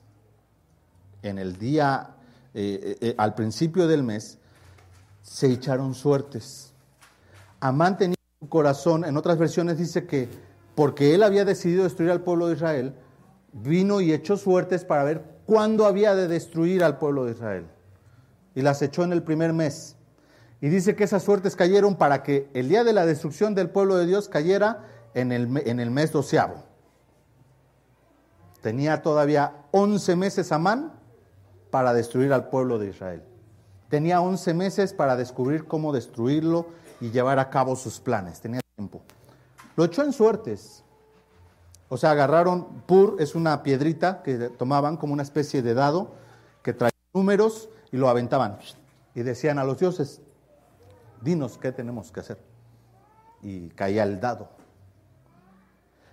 en 1.23 1.37
el 1.37 1.59
día, 1.59 2.15
eh, 2.55 2.79
eh, 2.81 3.09
eh, 3.09 3.15
al 3.19 3.35
principio 3.35 3.89
del 3.89 4.05
mes, 4.05 4.39
se 5.23 5.51
echaron 5.51 5.95
suertes. 5.95 6.75
Amán 7.59 7.97
tenía 7.97 8.15
su 8.39 8.49
corazón, 8.49 9.05
en 9.05 9.17
otras 9.17 9.37
versiones 9.37 9.79
dice 9.79 10.07
que 10.07 10.29
porque 10.79 11.13
él 11.13 11.25
había 11.25 11.45
decidido 11.45 11.83
destruir 11.83 12.13
al 12.13 12.21
pueblo 12.21 12.47
de 12.47 12.55
Israel, 12.55 12.95
vino 13.53 14.01
y 14.01 14.13
echó 14.13 14.37
suertes 14.37 14.85
para 14.85 15.03
ver 15.03 15.25
cuándo 15.45 15.87
había 15.87 16.15
de 16.15 16.29
destruir 16.29 16.85
al 16.85 16.99
pueblo 16.99 17.25
de 17.25 17.33
Israel. 17.33 17.67
Y 18.55 18.63
las 18.63 18.81
echó 18.81 19.03
en 19.03 19.13
el 19.13 19.25
primer 19.25 19.53
mes. 19.53 19.97
Y 20.61 20.69
dice 20.69 20.95
que 20.95 21.03
esas 21.03 21.25
suertes 21.25 21.57
cayeron 21.57 21.97
para 21.97 22.23
que 22.23 22.49
el 22.55 22.69
día 22.69 22.85
de 22.85 22.93
la 22.93 23.07
destrucción 23.07 23.57
del 23.57 23.71
pueblo 23.71 23.97
de 23.97 24.07
Dios 24.07 24.29
cayera 24.29 24.85
en 25.15 25.33
el, 25.33 25.61
en 25.67 25.81
el 25.81 25.91
mes 25.91 26.13
doceavo. 26.13 26.63
Tenía 28.61 29.03
todavía 29.03 29.55
11 29.73 30.15
meses 30.15 30.53
Amán 30.53 30.93
para 31.73 31.93
destruir 31.93 32.33
al 32.33 32.51
pueblo 32.51 32.79
de 32.79 32.91
Israel. 32.91 33.25
Tenía 33.89 34.21
11 34.21 34.55
meses 34.55 34.93
para 34.93 35.17
descubrir 35.17 35.65
cómo 35.65 35.93
destruirlo 35.93 36.69
y 37.01 37.11
llevar 37.11 37.41
a 37.41 37.51
cabo 37.51 37.75
sus 37.75 37.99
planes. 37.99 38.41
Tenía 38.41 38.61
tiempo. 38.77 39.03
Lo 39.79 39.85
echó 39.85 40.03
en 40.03 40.13
suertes. 40.13 40.83
O 41.89 41.97
sea, 41.97 42.11
agarraron, 42.11 42.83
pur 42.85 43.15
es 43.21 43.37
una 43.37 43.63
piedrita 43.63 44.25
que 44.25 44.49
tomaban 44.49 44.97
como 44.97 45.13
una 45.13 45.23
especie 45.23 45.63
de 45.63 45.73
dado 45.73 46.17
que 46.65 46.73
traía 46.73 46.99
números 47.15 47.69
y 47.93 47.97
lo 47.97 48.09
aventaban. 48.09 48.59
Y 49.15 49.23
decían 49.23 49.57
a 49.61 49.63
los 49.63 49.79
dioses, 49.79 50.21
dinos 51.23 51.59
qué 51.59 51.71
tenemos 51.71 52.11
que 52.11 52.19
hacer. 52.19 52.39
Y 53.41 53.69
caía 53.69 54.03
el 54.03 54.19
dado. 54.19 54.49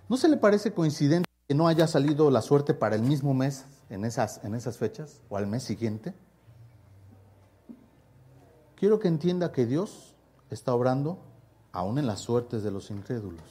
¿No 0.08 0.16
se 0.16 0.28
le 0.28 0.36
parece 0.36 0.72
coincidente 0.72 1.28
que 1.48 1.56
no 1.56 1.66
haya 1.66 1.88
salido 1.88 2.30
la 2.30 2.42
suerte 2.42 2.72
para 2.72 2.94
el 2.94 3.02
mismo 3.02 3.34
mes 3.34 3.64
en 3.90 4.04
esas, 4.04 4.44
en 4.44 4.54
esas 4.54 4.78
fechas 4.78 5.22
o 5.28 5.38
al 5.38 5.48
mes 5.48 5.64
siguiente? 5.64 6.14
Quiero 8.76 9.00
que 9.00 9.08
entienda 9.08 9.50
que 9.50 9.66
Dios 9.66 10.14
está 10.50 10.72
obrando 10.72 11.18
aún 11.76 11.98
en 11.98 12.06
las 12.06 12.20
suertes 12.20 12.62
de 12.62 12.70
los 12.70 12.90
incrédulos. 12.90 13.44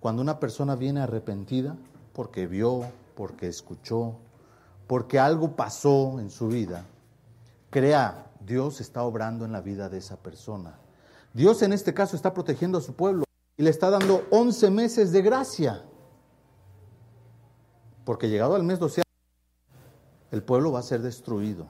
Cuando 0.00 0.22
una 0.22 0.40
persona 0.40 0.74
viene 0.74 1.00
arrepentida 1.00 1.76
porque 2.12 2.48
vio, 2.48 2.82
porque 3.14 3.46
escuchó, 3.46 4.16
porque 4.88 5.20
algo 5.20 5.54
pasó 5.54 6.18
en 6.18 6.30
su 6.30 6.48
vida, 6.48 6.84
crea, 7.70 8.26
Dios 8.40 8.80
está 8.80 9.04
obrando 9.04 9.44
en 9.44 9.52
la 9.52 9.60
vida 9.60 9.88
de 9.88 9.98
esa 9.98 10.16
persona. 10.16 10.74
Dios 11.32 11.62
en 11.62 11.72
este 11.72 11.94
caso 11.94 12.16
está 12.16 12.34
protegiendo 12.34 12.78
a 12.78 12.80
su 12.82 12.94
pueblo 12.94 13.24
y 13.56 13.62
le 13.62 13.70
está 13.70 13.88
dando 13.88 14.26
11 14.32 14.70
meses 14.70 15.12
de 15.12 15.22
gracia. 15.22 15.84
Porque 18.04 18.28
llegado 18.28 18.56
al 18.56 18.64
mes 18.64 18.80
12, 18.80 19.02
el 20.32 20.42
pueblo 20.42 20.72
va 20.72 20.80
a 20.80 20.82
ser 20.82 21.02
destruido. 21.02 21.68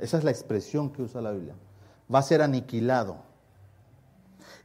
Esa 0.00 0.16
es 0.16 0.24
la 0.24 0.30
expresión 0.30 0.90
que 0.90 1.02
usa 1.02 1.20
la 1.20 1.32
Biblia. 1.32 1.54
Va 2.12 2.20
a 2.20 2.22
ser 2.22 2.40
aniquilado. 2.40 3.27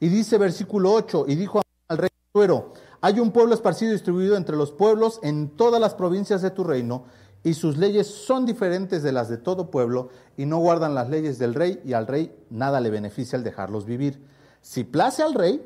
Y 0.03 0.09
dice 0.09 0.37
versículo 0.37 0.91
8, 0.91 1.27
y 1.29 1.35
dijo 1.35 1.61
al 1.87 1.97
rey 1.97 2.09
Suero, 2.33 2.73
hay 2.99 3.21
un 3.21 3.31
pueblo 3.31 3.53
esparcido 3.53 3.91
y 3.91 3.93
distribuido 3.93 4.35
entre 4.35 4.57
los 4.57 4.73
pueblos 4.73 5.17
en 5.23 5.47
todas 5.55 5.79
las 5.79 5.93
provincias 5.93 6.41
de 6.41 6.51
tu 6.51 6.65
reino, 6.65 7.05
y 7.41 7.53
sus 7.53 7.77
leyes 7.77 8.07
son 8.07 8.45
diferentes 8.45 9.01
de 9.01 9.13
las 9.13 9.29
de 9.29 9.37
todo 9.37 9.71
pueblo, 9.71 10.09
y 10.35 10.45
no 10.45 10.57
guardan 10.57 10.93
las 10.93 11.09
leyes 11.09 11.39
del 11.39 11.53
rey, 11.53 11.81
y 11.85 11.93
al 11.93 12.05
rey 12.05 12.35
nada 12.49 12.81
le 12.81 12.89
beneficia 12.89 13.37
el 13.37 13.45
dejarlos 13.45 13.85
vivir. 13.85 14.21
Si 14.61 14.83
place 14.83 15.23
al 15.23 15.35
rey, 15.35 15.65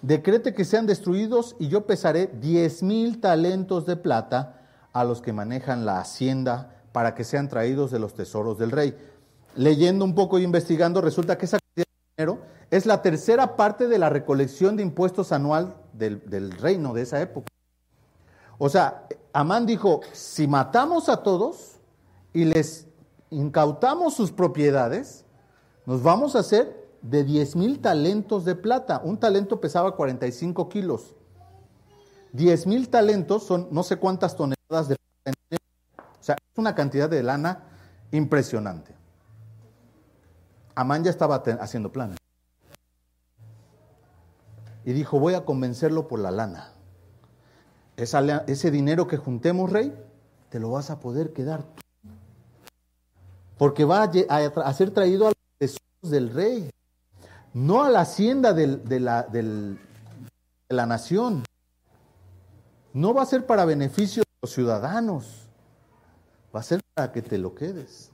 decrete 0.00 0.54
que 0.54 0.64
sean 0.64 0.86
destruidos, 0.86 1.54
y 1.58 1.68
yo 1.68 1.84
pesaré 1.84 2.30
diez 2.40 2.82
mil 2.82 3.20
talentos 3.20 3.84
de 3.84 3.96
plata 3.96 4.62
a 4.94 5.04
los 5.04 5.20
que 5.20 5.34
manejan 5.34 5.84
la 5.84 6.00
hacienda 6.00 6.80
para 6.92 7.14
que 7.14 7.24
sean 7.24 7.50
traídos 7.50 7.90
de 7.90 7.98
los 7.98 8.14
tesoros 8.14 8.56
del 8.56 8.70
rey. 8.70 8.96
Leyendo 9.54 10.06
un 10.06 10.14
poco 10.14 10.38
y 10.38 10.44
investigando, 10.44 11.02
resulta 11.02 11.36
que 11.36 11.44
esa 11.44 11.58
cantidad 11.58 11.84
de 11.84 12.24
dinero 12.24 12.59
es 12.70 12.86
la 12.86 13.02
tercera 13.02 13.56
parte 13.56 13.88
de 13.88 13.98
la 13.98 14.08
recolección 14.08 14.76
de 14.76 14.82
impuestos 14.82 15.32
anual 15.32 15.76
del, 15.92 16.52
reino 16.52 16.94
de 16.94 17.02
esa 17.02 17.20
época. 17.20 17.48
O 18.58 18.68
sea, 18.68 19.06
Amán 19.32 19.66
dijo, 19.66 20.00
si 20.12 20.46
matamos 20.46 21.08
a 21.08 21.22
todos 21.22 21.80
y 22.32 22.44
les 22.44 22.86
incautamos 23.30 24.14
sus 24.14 24.30
propiedades, 24.30 25.24
nos 25.84 26.02
vamos 26.02 26.36
a 26.36 26.40
hacer 26.40 26.88
de 27.02 27.24
10 27.24 27.56
mil 27.56 27.80
talentos 27.80 28.44
de 28.44 28.54
plata. 28.54 29.00
Un 29.02 29.18
talento 29.18 29.60
pesaba 29.60 29.96
45 29.96 30.68
kilos. 30.68 31.16
10 32.32 32.66
mil 32.68 32.88
talentos 32.88 33.44
son 33.44 33.68
no 33.72 33.82
sé 33.82 33.96
cuántas 33.96 34.36
toneladas 34.36 34.88
de 34.88 34.96
plata. 34.96 35.38
O 35.98 36.22
sea, 36.22 36.34
es 36.34 36.58
una 36.58 36.74
cantidad 36.74 37.08
de 37.08 37.22
lana 37.22 37.64
impresionante. 38.12 38.94
Amán 40.76 41.02
ya 41.02 41.10
estaba 41.10 41.42
haciendo 41.60 41.90
planes. 41.90 42.19
Y 44.84 44.92
dijo, 44.92 45.18
voy 45.18 45.34
a 45.34 45.44
convencerlo 45.44 46.08
por 46.08 46.20
la 46.20 46.30
lana. 46.30 46.72
ese 47.96 48.70
dinero 48.70 49.06
que 49.06 49.16
juntemos, 49.16 49.70
rey, 49.70 49.92
te 50.48 50.58
lo 50.58 50.70
vas 50.70 50.90
a 50.90 51.00
poder 51.00 51.32
quedar 51.32 51.62
tú. 51.62 51.82
Porque 53.58 53.84
va 53.84 54.04
a, 54.04 54.72
ser 54.72 54.90
traído 54.90 55.26
a 55.26 55.28
los 55.28 55.36
tesoros 55.58 56.10
del 56.10 56.30
rey, 56.30 56.70
no 57.52 57.82
a 57.84 57.90
la 57.90 58.00
hacienda 58.00 58.54
de, 58.54 59.00
la, 59.00 59.22
de 59.24 59.76
la 60.70 60.86
nación. 60.86 61.44
No 62.94 63.12
va 63.12 63.22
a 63.22 63.26
ser 63.26 63.46
para 63.46 63.66
beneficio 63.66 64.22
de 64.22 64.30
los 64.42 64.52
ciudadanos, 64.52 65.48
va 66.54 66.60
a 66.60 66.62
ser 66.62 66.80
para 66.94 67.12
que 67.12 67.22
te 67.22 67.36
lo 67.38 67.54
quedes. 67.54 68.10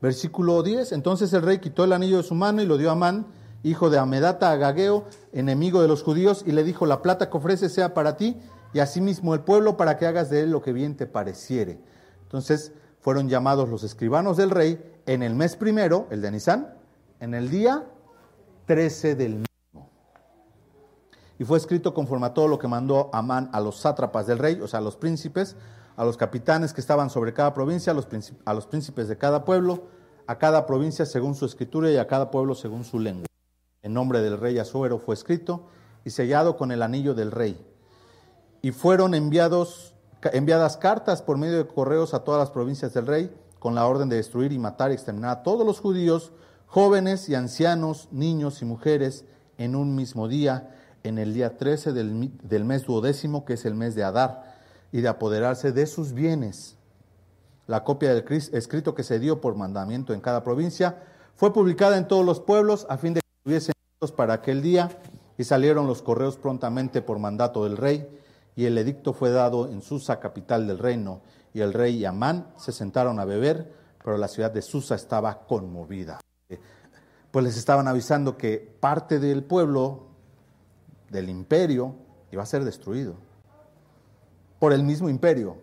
Versículo 0.00 0.62
10, 0.62 0.92
entonces 0.92 1.32
el 1.32 1.42
rey 1.42 1.58
quitó 1.58 1.82
el 1.82 1.92
anillo 1.92 2.18
de 2.18 2.22
su 2.22 2.34
mano 2.34 2.62
y 2.62 2.66
lo 2.66 2.78
dio 2.78 2.88
a 2.90 2.92
Amán, 2.92 3.26
hijo 3.62 3.90
de 3.90 3.98
Amedata 3.98 4.50
Agageo, 4.50 5.04
enemigo 5.32 5.82
de 5.82 5.88
los 5.88 6.02
judíos, 6.02 6.44
y 6.46 6.52
le 6.52 6.64
dijo, 6.64 6.86
la 6.86 7.02
plata 7.02 7.30
que 7.30 7.36
ofrece 7.36 7.68
sea 7.68 7.94
para 7.94 8.16
ti 8.16 8.36
y 8.72 8.80
asimismo 8.80 9.34
el 9.34 9.40
pueblo 9.40 9.76
para 9.76 9.96
que 9.96 10.06
hagas 10.06 10.30
de 10.30 10.42
él 10.42 10.50
lo 10.50 10.62
que 10.62 10.72
bien 10.72 10.96
te 10.96 11.06
pareciere. 11.06 11.80
Entonces 12.22 12.72
fueron 13.00 13.28
llamados 13.28 13.68
los 13.68 13.84
escribanos 13.84 14.36
del 14.36 14.50
rey 14.50 14.78
en 15.06 15.22
el 15.22 15.34
mes 15.34 15.56
primero, 15.56 16.06
el 16.10 16.20
de 16.20 16.30
Nisan, 16.30 16.74
en 17.20 17.34
el 17.34 17.50
día 17.50 17.86
13 18.66 19.14
del 19.14 19.30
mismo. 19.36 19.90
Y 21.38 21.44
fue 21.44 21.56
escrito 21.58 21.94
conforme 21.94 22.26
a 22.26 22.34
todo 22.34 22.48
lo 22.48 22.58
que 22.58 22.68
mandó 22.68 23.10
Amán 23.12 23.48
a 23.52 23.60
los 23.60 23.78
sátrapas 23.78 24.26
del 24.26 24.38
rey, 24.38 24.60
o 24.60 24.66
sea, 24.66 24.80
a 24.80 24.82
los 24.82 24.96
príncipes, 24.96 25.56
a 25.96 26.04
los 26.04 26.16
capitanes 26.16 26.72
que 26.72 26.80
estaban 26.80 27.10
sobre 27.10 27.32
cada 27.32 27.54
provincia, 27.54 27.92
a 27.92 27.94
los, 27.94 28.06
a 28.44 28.54
los 28.54 28.66
príncipes 28.66 29.08
de 29.08 29.16
cada 29.16 29.44
pueblo, 29.44 29.84
a 30.26 30.36
cada 30.36 30.66
provincia 30.66 31.06
según 31.06 31.34
su 31.34 31.46
escritura 31.46 31.90
y 31.90 31.96
a 31.96 32.06
cada 32.06 32.30
pueblo 32.30 32.54
según 32.54 32.84
su 32.84 32.98
lengua. 32.98 33.27
En 33.82 33.94
nombre 33.94 34.20
del 34.20 34.38
rey 34.38 34.58
Azuero 34.58 34.98
fue 34.98 35.14
escrito 35.14 35.68
y 36.04 36.10
sellado 36.10 36.56
con 36.56 36.72
el 36.72 36.82
anillo 36.82 37.14
del 37.14 37.30
rey. 37.30 37.64
Y 38.62 38.72
fueron 38.72 39.14
enviadas 39.14 39.92
cartas 40.78 41.22
por 41.22 41.38
medio 41.38 41.58
de 41.58 41.66
correos 41.66 42.14
a 42.14 42.24
todas 42.24 42.40
las 42.40 42.50
provincias 42.50 42.92
del 42.94 43.06
rey 43.06 43.32
con 43.58 43.74
la 43.74 43.86
orden 43.86 44.08
de 44.08 44.16
destruir 44.16 44.52
y 44.52 44.58
matar 44.58 44.90
y 44.90 44.94
exterminar 44.94 45.30
a 45.30 45.42
todos 45.42 45.66
los 45.66 45.80
judíos, 45.80 46.32
jóvenes 46.66 47.28
y 47.28 47.34
ancianos, 47.34 48.08
niños 48.12 48.62
y 48.62 48.64
mujeres, 48.64 49.24
en 49.58 49.74
un 49.74 49.96
mismo 49.96 50.28
día, 50.28 50.76
en 51.02 51.18
el 51.18 51.34
día 51.34 51.56
13 51.56 51.92
del, 51.92 52.32
del 52.42 52.64
mes 52.64 52.84
duodécimo, 52.84 53.44
que 53.44 53.54
es 53.54 53.64
el 53.64 53.74
mes 53.74 53.94
de 53.94 54.04
Adar, 54.04 54.54
y 54.92 55.00
de 55.00 55.08
apoderarse 55.08 55.72
de 55.72 55.86
sus 55.86 56.12
bienes. 56.12 56.76
La 57.66 57.84
copia 57.84 58.14
del 58.14 58.24
escrito 58.52 58.94
que 58.94 59.02
se 59.02 59.18
dio 59.18 59.40
por 59.40 59.56
mandamiento 59.56 60.14
en 60.14 60.20
cada 60.20 60.42
provincia 60.42 61.02
fue 61.34 61.52
publicada 61.52 61.98
en 61.98 62.08
todos 62.08 62.24
los 62.24 62.40
pueblos 62.40 62.86
a 62.88 62.96
fin 62.96 63.14
de 63.14 63.20
estuviesen 63.48 63.74
para 64.14 64.34
aquel 64.34 64.60
día 64.60 64.90
y 65.38 65.44
salieron 65.44 65.86
los 65.86 66.02
correos 66.02 66.36
prontamente 66.36 67.00
por 67.00 67.18
mandato 67.18 67.64
del 67.64 67.76
rey 67.76 68.06
y 68.54 68.66
el 68.66 68.76
edicto 68.76 69.14
fue 69.14 69.30
dado 69.30 69.70
en 69.70 69.80
Susa, 69.80 70.20
capital 70.20 70.66
del 70.66 70.78
reino, 70.78 71.20
y 71.54 71.60
el 71.60 71.72
rey 71.72 71.96
y 71.96 72.04
Amán 72.04 72.48
se 72.56 72.72
sentaron 72.72 73.20
a 73.20 73.24
beber, 73.24 73.72
pero 74.04 74.18
la 74.18 74.28
ciudad 74.28 74.50
de 74.50 74.62
Susa 74.62 74.96
estaba 74.96 75.46
conmovida. 75.46 76.20
Pues 77.30 77.44
les 77.44 77.56
estaban 77.56 77.86
avisando 77.86 78.36
que 78.36 78.58
parte 78.80 79.18
del 79.18 79.44
pueblo, 79.44 80.08
del 81.08 81.28
imperio, 81.28 81.94
iba 82.32 82.42
a 82.42 82.46
ser 82.46 82.64
destruido 82.64 83.14
por 84.58 84.72
el 84.72 84.82
mismo 84.82 85.08
imperio. 85.08 85.56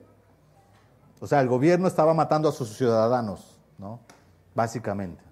O 1.20 1.28
sea, 1.28 1.42
el 1.42 1.50
gobierno 1.50 1.88
estaba 1.88 2.14
matando 2.14 2.50
a 2.50 2.52
sus 2.52 2.78
ciudadanos, 2.78 3.60
¿no? 3.78 4.00
Básicamente. 4.56 5.25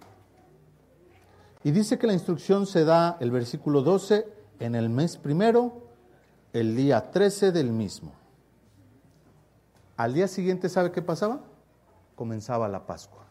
Y 1.63 1.71
dice 1.71 1.97
que 1.97 2.07
la 2.07 2.13
instrucción 2.13 2.65
se 2.65 2.83
da, 2.83 3.17
el 3.21 3.31
versículo 3.31 3.81
12, 3.81 4.27
en 4.59 4.75
el 4.75 4.89
mes 4.89 5.15
primero, 5.17 5.83
el 6.51 6.75
día 6.75 7.11
13 7.11 7.51
del 7.53 7.71
mismo. 7.71 8.11
Al 9.95 10.13
día 10.13 10.27
siguiente, 10.27 10.67
¿sabe 10.67 10.91
qué 10.91 11.01
pasaba? 11.01 11.39
Comenzaba 12.15 12.67
la 12.67 12.85
Pascua. 12.85 13.25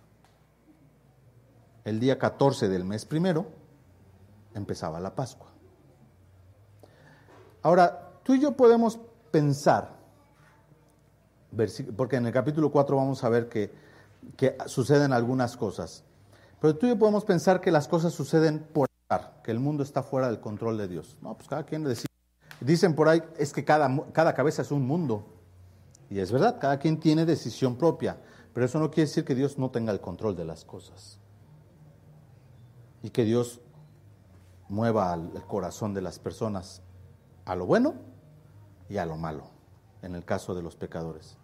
El 1.84 2.00
día 2.00 2.18
14 2.18 2.68
del 2.68 2.84
mes 2.84 3.04
primero 3.04 3.46
empezaba 4.54 4.98
la 4.98 5.14
Pascua. 5.14 5.48
Ahora, 7.62 8.12
tú 8.22 8.34
y 8.34 8.40
yo 8.40 8.56
podemos 8.56 8.98
pensar, 9.30 9.90
porque 11.96 12.16
en 12.16 12.26
el 12.26 12.32
capítulo 12.32 12.70
4 12.70 12.96
vamos 12.96 13.22
a 13.24 13.28
ver 13.28 13.48
que, 13.48 13.72
que 14.36 14.56
suceden 14.66 15.12
algunas 15.12 15.56
cosas, 15.56 16.04
pero 16.62 16.76
tú 16.76 16.86
y 16.86 16.90
yo 16.90 16.98
podemos 16.98 17.24
pensar 17.24 17.60
que 17.60 17.72
las 17.72 17.88
cosas 17.88 18.14
suceden 18.14 18.60
por 18.72 18.86
que 19.42 19.50
el 19.50 19.58
mundo 19.58 19.82
está 19.82 20.04
fuera 20.04 20.28
del 20.28 20.38
control 20.38 20.78
de 20.78 20.86
Dios. 20.86 21.16
No, 21.20 21.34
pues 21.34 21.48
cada 21.48 21.64
quien 21.64 21.82
decide. 21.82 22.06
Dicen 22.60 22.94
por 22.94 23.08
ahí, 23.08 23.20
es 23.36 23.52
que 23.52 23.64
cada, 23.64 23.90
cada 24.12 24.32
cabeza 24.32 24.62
es 24.62 24.70
un 24.70 24.86
mundo. 24.86 25.26
Y 26.08 26.20
es 26.20 26.30
verdad, 26.30 26.60
cada 26.60 26.78
quien 26.78 27.00
tiene 27.00 27.26
decisión 27.26 27.76
propia, 27.76 28.16
pero 28.54 28.64
eso 28.64 28.78
no 28.78 28.92
quiere 28.92 29.08
decir 29.08 29.24
que 29.24 29.34
Dios 29.34 29.58
no 29.58 29.72
tenga 29.72 29.92
el 29.92 30.00
control 30.00 30.36
de 30.36 30.44
las 30.44 30.64
cosas. 30.64 31.18
Y 33.02 33.10
que 33.10 33.24
Dios 33.24 33.60
mueva 34.68 35.12
el 35.14 35.42
corazón 35.48 35.94
de 35.94 36.02
las 36.02 36.20
personas 36.20 36.80
a 37.44 37.56
lo 37.56 37.66
bueno 37.66 37.94
y 38.88 38.98
a 38.98 39.04
lo 39.04 39.16
malo, 39.16 39.50
en 40.02 40.14
el 40.14 40.24
caso 40.24 40.54
de 40.54 40.62
los 40.62 40.76
pecadores. 40.76 41.36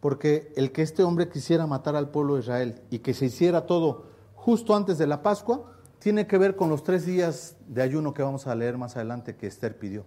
Porque 0.00 0.52
el 0.56 0.72
que 0.72 0.82
este 0.82 1.02
hombre 1.02 1.28
quisiera 1.28 1.66
matar 1.66 1.96
al 1.96 2.10
pueblo 2.10 2.34
de 2.34 2.40
Israel 2.40 2.82
y 2.90 3.00
que 3.00 3.14
se 3.14 3.26
hiciera 3.26 3.66
todo 3.66 4.06
justo 4.34 4.76
antes 4.76 4.98
de 4.98 5.06
la 5.06 5.22
Pascua, 5.22 5.72
tiene 5.98 6.26
que 6.26 6.38
ver 6.38 6.54
con 6.54 6.70
los 6.70 6.84
tres 6.84 7.04
días 7.04 7.56
de 7.66 7.82
ayuno 7.82 8.14
que 8.14 8.22
vamos 8.22 8.46
a 8.46 8.54
leer 8.54 8.78
más 8.78 8.96
adelante 8.96 9.36
que 9.36 9.48
Esther 9.48 9.78
pidió. 9.78 10.04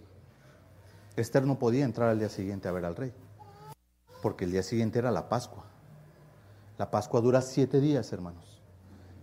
Esther 1.17 1.45
no 1.45 1.59
podía 1.59 1.83
entrar 1.83 2.09
al 2.09 2.19
día 2.19 2.29
siguiente 2.29 2.69
a 2.69 2.71
ver 2.71 2.85
al 2.85 2.95
rey 2.95 3.13
porque 4.21 4.45
el 4.45 4.51
día 4.51 4.63
siguiente 4.63 4.99
era 4.99 5.11
la 5.11 5.27
Pascua. 5.27 5.65
La 6.77 6.91
Pascua 6.91 7.21
dura 7.21 7.41
siete 7.41 7.79
días, 7.79 8.13
hermanos. 8.13 8.61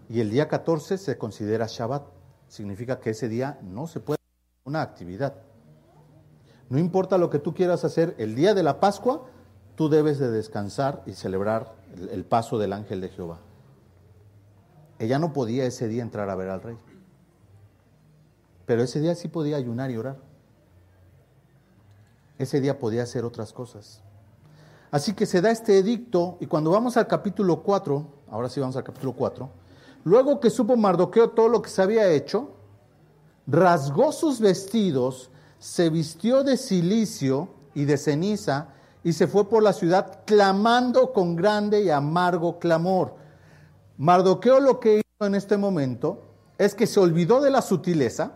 Y 0.08 0.20
el 0.20 0.30
día 0.30 0.48
14 0.48 0.98
se 0.98 1.18
considera 1.18 1.66
Shabbat. 1.68 2.02
Significa 2.48 2.98
que 2.98 3.10
ese 3.10 3.28
día 3.28 3.58
no 3.62 3.86
se 3.86 4.00
puede 4.00 4.16
hacer 4.16 4.62
una 4.64 4.82
actividad. 4.82 5.34
No 6.68 6.78
importa 6.78 7.18
lo 7.18 7.30
que 7.30 7.38
tú 7.38 7.54
quieras 7.54 7.84
hacer, 7.84 8.14
el 8.18 8.34
día 8.34 8.54
de 8.54 8.62
la 8.62 8.80
Pascua, 8.80 9.26
tú 9.78 9.88
debes 9.88 10.18
de 10.18 10.28
descansar 10.28 11.04
y 11.06 11.12
celebrar 11.12 11.72
el, 12.10 12.24
paso 12.24 12.58
del 12.58 12.72
ángel 12.72 13.00
de 13.00 13.10
Jehová. 13.10 13.38
Ella 14.98 15.20
no 15.20 15.32
podía 15.32 15.66
ese 15.66 15.86
día 15.86 16.02
entrar 16.02 16.28
a 16.30 16.34
ver 16.34 16.48
al 16.48 16.60
rey. 16.60 16.76
Pero 18.66 18.82
ese 18.82 18.98
día 19.00 19.14
sí 19.14 19.28
podía 19.28 19.56
ayunar 19.56 19.92
y 19.92 19.96
orar. 19.96 20.16
Ese 22.38 22.60
día 22.60 22.80
podía 22.80 23.04
hacer 23.04 23.24
otras 23.24 23.52
cosas. 23.52 24.02
Así 24.90 25.12
que 25.12 25.26
se 25.26 25.40
da 25.40 25.52
este 25.52 25.78
edicto 25.78 26.38
y 26.40 26.46
cuando 26.46 26.72
vamos 26.72 26.96
al 26.96 27.06
capítulo 27.06 27.62
4, 27.62 28.04
ahora 28.32 28.48
sí 28.48 28.58
vamos 28.58 28.74
al 28.74 28.82
capítulo 28.82 29.12
4, 29.12 29.48
luego 30.02 30.40
que 30.40 30.50
supo 30.50 30.76
Mardoqueo 30.76 31.30
todo 31.30 31.48
lo 31.48 31.62
que 31.62 31.70
se 31.70 31.82
había 31.82 32.10
hecho, 32.10 32.50
rasgó 33.46 34.10
sus 34.10 34.40
vestidos, 34.40 35.30
se 35.60 35.88
vistió 35.88 36.42
de 36.42 36.56
silicio 36.56 37.50
y 37.74 37.84
de 37.84 37.96
ceniza 37.96 38.74
y 39.04 39.12
se 39.12 39.26
fue 39.26 39.48
por 39.48 39.62
la 39.62 39.72
ciudad 39.72 40.20
clamando 40.24 41.12
con 41.12 41.36
grande 41.36 41.82
y 41.82 41.90
amargo 41.90 42.58
clamor. 42.58 43.14
Mardoqueo 43.96 44.60
lo 44.60 44.80
que 44.80 44.98
hizo 44.98 45.26
en 45.26 45.34
este 45.34 45.56
momento 45.56 46.22
es 46.58 46.74
que 46.74 46.86
se 46.86 47.00
olvidó 47.00 47.40
de 47.40 47.50
la 47.50 47.62
sutileza, 47.62 48.32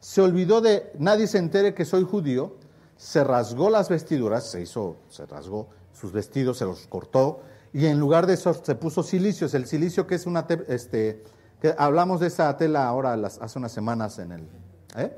se 0.00 0.20
olvidó 0.20 0.60
de 0.60 0.92
nadie 0.98 1.26
se 1.26 1.38
entere 1.38 1.74
que 1.74 1.84
soy 1.84 2.04
judío, 2.04 2.56
se 2.96 3.24
rasgó 3.24 3.70
las 3.70 3.88
vestiduras, 3.88 4.44
se 4.44 4.62
hizo, 4.62 4.96
se 5.08 5.26
rasgó 5.26 5.68
sus 5.92 6.12
vestidos, 6.12 6.58
se 6.58 6.64
los 6.64 6.86
cortó, 6.86 7.40
y 7.72 7.86
en 7.86 7.98
lugar 7.98 8.26
de 8.26 8.34
eso 8.34 8.54
se 8.54 8.74
puso 8.74 9.02
silicios. 9.02 9.54
El 9.54 9.66
silicio 9.66 10.06
que 10.06 10.14
es 10.14 10.26
una, 10.26 10.46
este, 10.68 11.22
que 11.60 11.74
hablamos 11.76 12.20
de 12.20 12.28
esa 12.28 12.56
tela 12.56 12.86
ahora 12.86 13.14
hace 13.14 13.58
unas 13.58 13.72
semanas 13.72 14.18
en 14.18 14.32
el, 14.32 14.48
¿eh? 14.96 15.16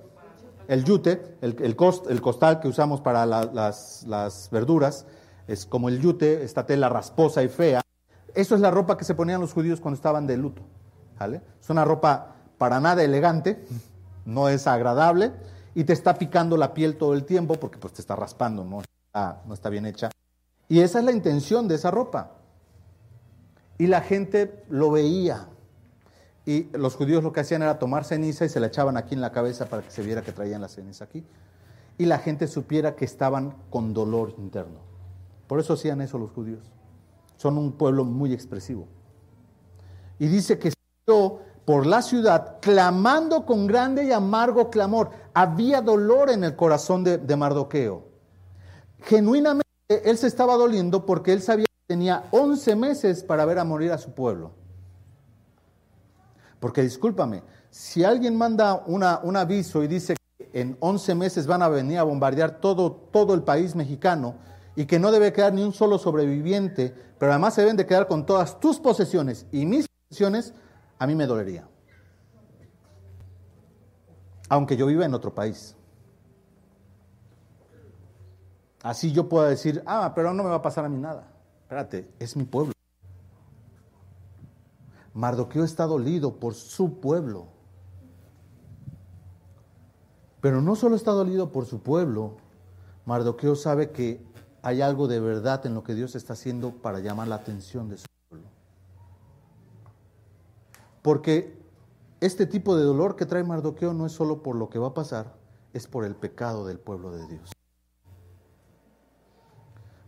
El 0.68 0.84
yute, 0.84 1.36
el, 1.40 1.56
el, 1.60 1.74
cost, 1.74 2.06
costal 2.20 2.60
que 2.60 2.68
usamos 2.68 3.00
para 3.00 3.26
la, 3.26 3.44
las, 3.44 4.04
las 4.06 4.48
verduras, 4.50 5.06
es 5.48 5.66
como 5.66 5.88
el 5.88 6.00
yute, 6.00 6.44
esta 6.44 6.66
tela 6.66 6.88
rasposa 6.88 7.42
y 7.42 7.48
fea. 7.48 7.80
Eso 8.34 8.54
es 8.54 8.60
la 8.60 8.70
ropa 8.70 8.96
que 8.96 9.04
se 9.04 9.14
ponían 9.14 9.40
los 9.40 9.52
judíos 9.52 9.80
cuando 9.80 9.96
estaban 9.96 10.26
de 10.26 10.36
luto. 10.36 10.62
¿vale? 11.18 11.40
Es 11.60 11.68
una 11.70 11.84
ropa 11.84 12.36
para 12.58 12.80
nada 12.80 13.02
elegante, 13.02 13.64
no 14.24 14.48
es 14.48 14.66
agradable 14.66 15.32
y 15.74 15.84
te 15.84 15.92
está 15.92 16.14
picando 16.14 16.56
la 16.56 16.74
piel 16.74 16.96
todo 16.96 17.14
el 17.14 17.24
tiempo 17.24 17.54
porque 17.54 17.78
pues 17.78 17.94
te 17.94 18.00
está 18.00 18.14
raspando, 18.14 18.64
no 18.64 18.82
no 19.46 19.54
está 19.54 19.68
bien 19.68 19.86
hecha. 19.86 20.10
Y 20.68 20.80
esa 20.80 20.98
es 21.00 21.04
la 21.04 21.12
intención 21.12 21.66
de 21.66 21.74
esa 21.74 21.90
ropa. 21.90 22.32
Y 23.78 23.86
la 23.86 24.00
gente 24.00 24.64
lo 24.68 24.90
veía. 24.90 25.48
Y 26.48 26.66
los 26.72 26.96
judíos 26.96 27.22
lo 27.22 27.30
que 27.30 27.40
hacían 27.40 27.60
era 27.60 27.78
tomar 27.78 28.06
ceniza 28.06 28.46
y 28.46 28.48
se 28.48 28.58
la 28.58 28.68
echaban 28.68 28.96
aquí 28.96 29.14
en 29.14 29.20
la 29.20 29.32
cabeza 29.32 29.66
para 29.66 29.82
que 29.82 29.90
se 29.90 30.02
viera 30.02 30.22
que 30.22 30.32
traían 30.32 30.62
la 30.62 30.68
ceniza 30.68 31.04
aquí. 31.04 31.22
Y 31.98 32.06
la 32.06 32.20
gente 32.20 32.48
supiera 32.48 32.96
que 32.96 33.04
estaban 33.04 33.54
con 33.68 33.92
dolor 33.92 34.32
interno. 34.38 34.78
Por 35.46 35.60
eso 35.60 35.74
hacían 35.74 36.00
eso 36.00 36.16
los 36.16 36.30
judíos. 36.30 36.64
Son 37.36 37.58
un 37.58 37.72
pueblo 37.72 38.06
muy 38.06 38.32
expresivo. 38.32 38.88
Y 40.18 40.28
dice 40.28 40.58
que 40.58 40.72
salió 41.06 41.40
por 41.66 41.84
la 41.84 42.00
ciudad 42.00 42.56
clamando 42.62 43.44
con 43.44 43.66
grande 43.66 44.04
y 44.04 44.12
amargo 44.12 44.70
clamor. 44.70 45.10
Había 45.34 45.82
dolor 45.82 46.30
en 46.30 46.44
el 46.44 46.56
corazón 46.56 47.04
de, 47.04 47.18
de 47.18 47.36
Mardoqueo. 47.36 48.04
Genuinamente 49.02 49.68
él 49.86 50.16
se 50.16 50.26
estaba 50.26 50.54
doliendo 50.54 51.04
porque 51.04 51.34
él 51.34 51.42
sabía 51.42 51.66
que 51.66 51.94
tenía 51.94 52.24
11 52.30 52.74
meses 52.74 53.22
para 53.22 53.44
ver 53.44 53.58
a 53.58 53.64
morir 53.64 53.92
a 53.92 53.98
su 53.98 54.12
pueblo. 54.12 54.56
Porque 56.60 56.82
discúlpame, 56.82 57.42
si 57.70 58.04
alguien 58.04 58.36
manda 58.36 58.82
una, 58.86 59.20
un 59.22 59.36
aviso 59.36 59.82
y 59.82 59.88
dice 59.88 60.16
que 60.36 60.50
en 60.52 60.76
11 60.80 61.14
meses 61.14 61.46
van 61.46 61.62
a 61.62 61.68
venir 61.68 61.98
a 61.98 62.02
bombardear 62.02 62.60
todo, 62.60 62.92
todo 62.92 63.34
el 63.34 63.42
país 63.42 63.74
mexicano 63.74 64.34
y 64.74 64.86
que 64.86 64.98
no 64.98 65.10
debe 65.12 65.32
quedar 65.32 65.52
ni 65.52 65.62
un 65.62 65.72
solo 65.72 65.98
sobreviviente, 65.98 66.94
pero 67.18 67.32
además 67.32 67.54
se 67.54 67.62
deben 67.62 67.76
de 67.76 67.86
quedar 67.86 68.06
con 68.06 68.26
todas 68.26 68.58
tus 68.60 68.78
posesiones 68.78 69.46
y 69.52 69.66
mis 69.66 69.88
posesiones, 69.88 70.54
a 70.98 71.06
mí 71.06 71.14
me 71.14 71.26
dolería. 71.26 71.68
Aunque 74.48 74.76
yo 74.76 74.86
viva 74.86 75.04
en 75.04 75.14
otro 75.14 75.34
país. 75.34 75.76
Así 78.82 79.12
yo 79.12 79.28
puedo 79.28 79.46
decir, 79.46 79.82
ah, 79.84 80.12
pero 80.14 80.32
no 80.32 80.42
me 80.42 80.50
va 80.50 80.56
a 80.56 80.62
pasar 80.62 80.84
a 80.84 80.88
mí 80.88 80.98
nada. 80.98 81.28
Espérate, 81.62 82.08
es 82.18 82.36
mi 82.36 82.44
pueblo. 82.44 82.72
Mardoqueo 85.18 85.64
está 85.64 85.84
dolido 85.84 86.36
por 86.36 86.54
su 86.54 87.00
pueblo. 87.00 87.48
Pero 90.40 90.62
no 90.62 90.76
solo 90.76 90.94
está 90.94 91.10
dolido 91.10 91.50
por 91.50 91.66
su 91.66 91.80
pueblo, 91.80 92.36
Mardoqueo 93.04 93.56
sabe 93.56 93.90
que 93.90 94.24
hay 94.62 94.80
algo 94.80 95.08
de 95.08 95.18
verdad 95.18 95.66
en 95.66 95.74
lo 95.74 95.82
que 95.82 95.96
Dios 95.96 96.14
está 96.14 96.34
haciendo 96.34 96.70
para 96.70 97.00
llamar 97.00 97.26
la 97.26 97.34
atención 97.34 97.88
de 97.88 97.96
su 97.96 98.06
pueblo. 98.28 98.46
Porque 101.02 101.58
este 102.20 102.46
tipo 102.46 102.76
de 102.76 102.84
dolor 102.84 103.16
que 103.16 103.26
trae 103.26 103.42
Mardoqueo 103.42 103.94
no 103.94 104.06
es 104.06 104.12
solo 104.12 104.40
por 104.40 104.54
lo 104.54 104.70
que 104.70 104.78
va 104.78 104.86
a 104.86 104.94
pasar, 104.94 105.34
es 105.72 105.88
por 105.88 106.04
el 106.04 106.14
pecado 106.14 106.64
del 106.64 106.78
pueblo 106.78 107.10
de 107.10 107.26
Dios. 107.26 107.50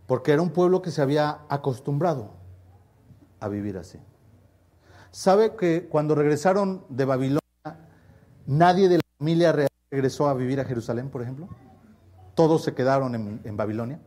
Porque 0.07 0.31
era 0.31 0.41
un 0.41 0.51
pueblo 0.51 0.81
que 0.81 0.89
se 0.89 1.01
había 1.01 1.41
acostumbrado 1.49 2.29
a 3.41 3.49
vivir 3.49 3.77
así. 3.77 3.99
¿Sabe 5.11 5.57
que 5.57 5.87
cuando 5.89 6.15
regresaron 6.15 6.85
de 6.87 7.03
Babilonia, 7.03 7.41
nadie 8.47 8.87
de 8.87 8.97
la 8.97 9.03
familia 9.19 9.51
real 9.51 9.69
regresó 9.91 10.29
a 10.29 10.33
vivir 10.33 10.61
a 10.61 10.65
Jerusalén, 10.65 11.09
por 11.09 11.21
ejemplo? 11.21 11.49
Todos 12.33 12.63
se 12.63 12.73
quedaron 12.73 13.13
en, 13.43 13.57
Babilonia. 13.57 13.99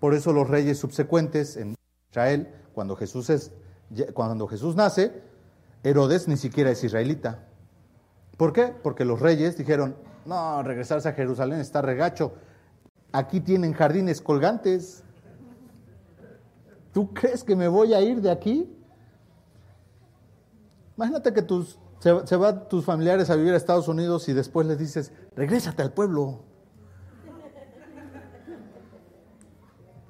Por 0.00 0.14
eso 0.14 0.32
los 0.32 0.48
reyes 0.48 0.78
subsecuentes 0.78 1.58
en 1.58 1.74
Israel, 2.10 2.48
cuando 2.72 2.96
Jesús, 2.96 3.28
es, 3.28 3.52
cuando 4.14 4.48
Jesús 4.48 4.76
nace, 4.76 5.22
Herodes 5.82 6.26
ni 6.26 6.38
siquiera 6.38 6.70
es 6.70 6.82
israelita. 6.82 7.44
¿Por 8.38 8.54
qué? 8.54 8.74
Porque 8.82 9.04
los 9.04 9.20
reyes 9.20 9.58
dijeron, 9.58 9.94
no, 10.24 10.62
regresarse 10.62 11.10
a 11.10 11.12
Jerusalén 11.12 11.60
está 11.60 11.82
regacho. 11.82 12.32
Aquí 13.12 13.40
tienen 13.40 13.74
jardines 13.74 14.22
colgantes. 14.22 15.04
¿Tú 16.92 17.12
crees 17.12 17.44
que 17.44 17.54
me 17.54 17.68
voy 17.68 17.92
a 17.92 18.00
ir 18.00 18.22
de 18.22 18.30
aquí? 18.30 18.74
Imagínate 20.96 21.32
que 21.32 21.42
tus, 21.42 21.78
se, 21.98 22.36
van 22.36 22.68
tus 22.68 22.84
familiares 22.84 23.30
a 23.30 23.36
vivir 23.36 23.54
a 23.54 23.56
Estados 23.56 23.88
Unidos 23.88 24.28
y 24.28 24.32
después 24.32 24.66
les 24.66 24.78
dices, 24.78 25.12
regrésate 25.34 25.82
al 25.82 25.92
pueblo. 25.92 26.42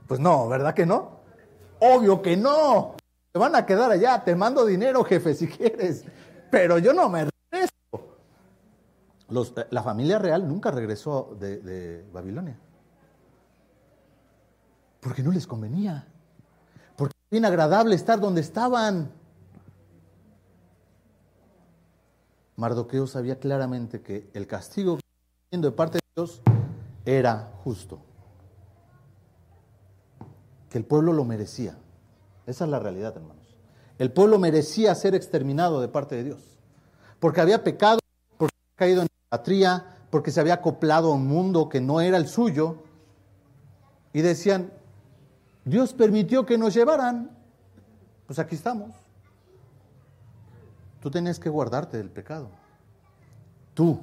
Pues 0.06 0.20
no, 0.20 0.48
¿verdad 0.48 0.74
que 0.74 0.84
no? 0.84 1.20
Obvio 1.80 2.20
que 2.20 2.36
no. 2.36 2.94
Te 3.32 3.38
van 3.38 3.56
a 3.56 3.64
quedar 3.64 3.90
allá, 3.90 4.22
te 4.22 4.34
mando 4.36 4.64
dinero, 4.66 5.02
jefe, 5.04 5.34
si 5.34 5.48
quieres. 5.48 6.04
Pero 6.50 6.78
yo 6.78 6.92
no 6.92 7.08
me 7.08 7.28
regreso. 7.50 7.72
Los, 9.28 9.54
la 9.70 9.82
familia 9.82 10.18
real 10.18 10.46
nunca 10.46 10.70
regresó 10.70 11.36
de, 11.40 11.60
de 11.60 12.04
Babilonia. 12.12 12.58
Porque 15.00 15.22
no 15.22 15.32
les 15.32 15.46
convenía. 15.46 16.06
Porque 16.96 17.14
es 17.16 17.30
bien 17.30 17.44
agradable 17.44 17.94
estar 17.94 18.20
donde 18.20 18.40
estaban. 18.40 19.10
Mardoqueo 22.56 23.06
sabía 23.06 23.38
claramente 23.38 24.00
que 24.00 24.30
el 24.34 24.46
castigo 24.46 24.96
que 24.96 25.58
de 25.58 25.70
parte 25.70 25.98
de 25.98 26.22
Dios 26.22 26.40
era 27.04 27.52
justo. 27.62 28.00
Que 30.70 30.78
el 30.78 30.84
pueblo 30.84 31.12
lo 31.12 31.24
merecía. 31.24 31.76
Esa 32.46 32.64
es 32.64 32.70
la 32.70 32.78
realidad, 32.78 33.16
hermanos. 33.16 33.56
El 33.98 34.12
pueblo 34.12 34.38
merecía 34.38 34.94
ser 34.94 35.14
exterminado 35.14 35.80
de 35.80 35.88
parte 35.88 36.16
de 36.16 36.24
Dios. 36.24 36.42
Porque 37.20 37.40
había 37.40 37.62
pecado, 37.62 38.00
porque 38.36 38.54
había 38.56 38.76
caído 38.76 39.02
en 39.02 39.08
idolatría, 39.28 39.98
porque 40.10 40.30
se 40.30 40.40
había 40.40 40.54
acoplado 40.54 41.12
a 41.12 41.14
un 41.14 41.26
mundo 41.26 41.68
que 41.68 41.80
no 41.80 42.00
era 42.00 42.16
el 42.16 42.26
suyo. 42.26 42.82
Y 44.12 44.20
decían, 44.22 44.72
Dios 45.64 45.92
permitió 45.92 46.44
que 46.44 46.58
nos 46.58 46.74
llevaran. 46.74 47.30
Pues 48.26 48.38
aquí 48.38 48.54
estamos. 48.56 49.03
Tú 51.04 51.10
tenías 51.10 51.38
que 51.38 51.50
guardarte 51.50 51.98
del 51.98 52.08
pecado. 52.08 52.48
Tú. 53.74 54.00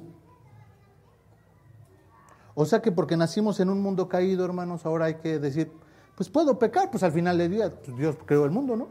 O 2.54 2.64
sea 2.64 2.80
que 2.80 2.92
porque 2.92 3.16
nacimos 3.16 3.58
en 3.58 3.70
un 3.70 3.82
mundo 3.82 4.08
caído, 4.08 4.44
hermanos, 4.44 4.86
ahora 4.86 5.06
hay 5.06 5.16
que 5.16 5.40
decir, 5.40 5.72
pues 6.14 6.28
puedo 6.28 6.60
pecar, 6.60 6.92
pues 6.92 7.02
al 7.02 7.10
final 7.10 7.38
del 7.38 7.50
día 7.50 7.74
pues 7.74 7.96
Dios 7.96 8.16
creó 8.24 8.44
el 8.44 8.52
mundo, 8.52 8.76
¿no? 8.76 8.86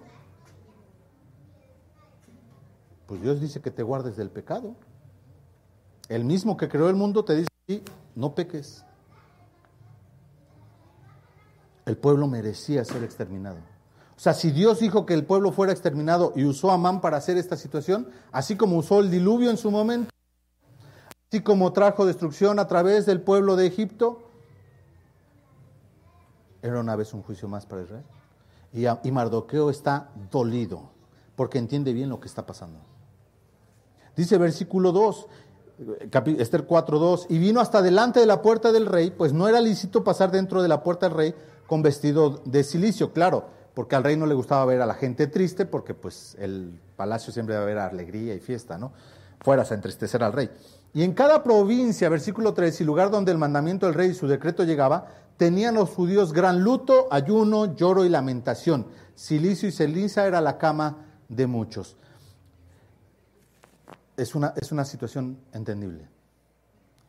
Pues 3.06 3.22
Dios 3.22 3.40
dice 3.40 3.62
que 3.62 3.72
te 3.72 3.82
guardes 3.82 4.18
del 4.18 4.30
pecado. 4.30 4.76
El 6.10 6.26
mismo 6.26 6.58
que 6.58 6.68
creó 6.68 6.90
el 6.90 6.98
mundo 6.98 7.24
te 7.24 7.36
dice, 7.36 7.84
no 8.16 8.36
peques. 8.36 8.84
El 11.86 11.96
pueblo 11.96 12.28
merecía 12.28 12.84
ser 12.84 13.06
exterminado. 13.06 13.60
O 14.22 14.24
sea, 14.24 14.36
si 14.36 14.52
Dios 14.52 14.80
dijo 14.80 15.08
que 15.08 15.16
el 15.16 15.26
pueblo 15.26 15.52
fuera 15.52 15.74
exterminado 15.74 16.32
y 16.36 16.46
usó 16.46 16.70
a 16.70 16.76
Amán 16.76 17.02
para 17.02 17.18
hacer 17.18 17.38
esta 17.38 17.58
situación, 17.58 18.08
así 18.32 18.56
como 18.56 18.78
usó 18.78 19.00
el 19.00 19.10
diluvio 19.10 19.50
en 19.50 19.58
su 19.58 19.72
momento, 19.72 20.12
así 21.28 21.42
como 21.42 21.74
trajo 21.74 22.06
destrucción 22.06 22.60
a 22.60 22.68
través 22.68 23.08
del 23.08 23.22
pueblo 23.22 23.56
de 23.56 23.66
Egipto, 23.66 24.22
era 26.62 26.80
una 26.80 26.96
vez 26.96 27.16
un 27.16 27.24
juicio 27.24 27.48
más 27.48 27.66
para 27.66 27.82
Israel. 27.82 28.04
Y, 28.72 28.86
y 28.86 29.12
Mardoqueo 29.12 29.72
está 29.72 30.12
dolido 30.30 30.92
porque 31.36 31.58
entiende 31.58 31.92
bien 31.92 32.10
lo 32.10 32.20
que 32.20 32.28
está 32.28 32.46
pasando. 32.46 32.78
Dice 34.16 34.38
versículo 34.38 34.92
2, 34.92 35.28
Esther 36.38 36.68
4.2, 36.68 37.26
y 37.28 37.40
vino 37.40 37.60
hasta 37.60 37.82
delante 37.82 38.20
de 38.20 38.28
la 38.28 38.44
puerta 38.44 38.72
del 38.72 38.86
rey, 38.86 39.10
pues 39.10 39.34
no 39.34 39.48
era 39.48 39.60
lícito 39.62 40.04
pasar 40.04 40.30
dentro 40.30 40.62
de 40.62 40.68
la 40.68 40.84
puerta 40.84 41.08
del 41.08 41.18
rey 41.18 41.36
con 41.66 41.82
vestido 41.82 42.42
de 42.46 42.64
silicio, 42.64 43.14
claro, 43.14 43.61
porque 43.74 43.96
al 43.96 44.04
rey 44.04 44.18
no 44.18 44.26
le 44.26 44.34
gustaba 44.34 44.66
ver 44.66 44.82
a 44.82 44.86
la 44.86 44.96
gente 44.96 45.28
triste, 45.28 45.66
porque 45.66 45.94
pues 45.94 46.36
el 46.40 46.80
palacio 46.96 47.32
siempre 47.32 47.56
debe 47.56 47.64
haber 47.66 47.78
alegría 47.80 48.36
y 48.36 48.40
fiesta, 48.40 48.78
¿no? 48.78 48.92
Fueras 49.40 49.72
a 49.72 49.76
entristecer 49.76 50.24
al 50.24 50.34
rey. 50.34 50.50
Y 50.94 51.04
en 51.04 51.14
cada 51.14 51.42
provincia, 51.42 52.10
versículo 52.10 52.54
3, 52.54 52.82
y 52.82 52.84
lugar 52.84 53.10
donde 53.12 53.32
el 53.32 53.38
mandamiento 53.38 53.86
del 53.86 53.96
rey 53.96 54.10
y 54.10 54.14
su 54.14 54.28
decreto 54.28 54.64
llegaba, 54.64 55.08
tenían 55.38 55.76
los 55.76 55.90
judíos 55.90 56.34
gran 56.34 56.64
luto, 56.64 57.08
ayuno, 57.12 57.76
lloro 57.76 58.04
y 58.04 58.10
lamentación. 58.10 58.88
Silicio 59.16 59.70
y 59.70 59.72
ceniza 59.72 60.28
era 60.28 60.42
la 60.42 60.58
cama 60.58 61.06
de 61.30 61.48
muchos. 61.48 61.96
Es 64.18 64.36
una, 64.36 64.54
es 64.58 64.72
una 64.72 64.84
situación 64.84 65.40
entendible. 65.54 66.08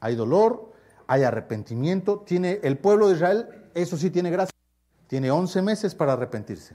Hay 0.01 0.15
dolor, 0.15 0.73
hay 1.09 1.25
arrepentimiento. 1.25 2.21
Tiene 2.21 2.61
el 2.63 2.79
pueblo 2.79 3.09
de 3.09 3.17
Israel, 3.17 3.49
eso 3.75 3.97
sí 3.97 4.11
tiene 4.11 4.31
gracia. 4.31 4.53
Tiene 5.13 5.31
11 5.31 5.61
meses 5.61 5.95
para 5.95 6.15
arrepentirse. 6.15 6.75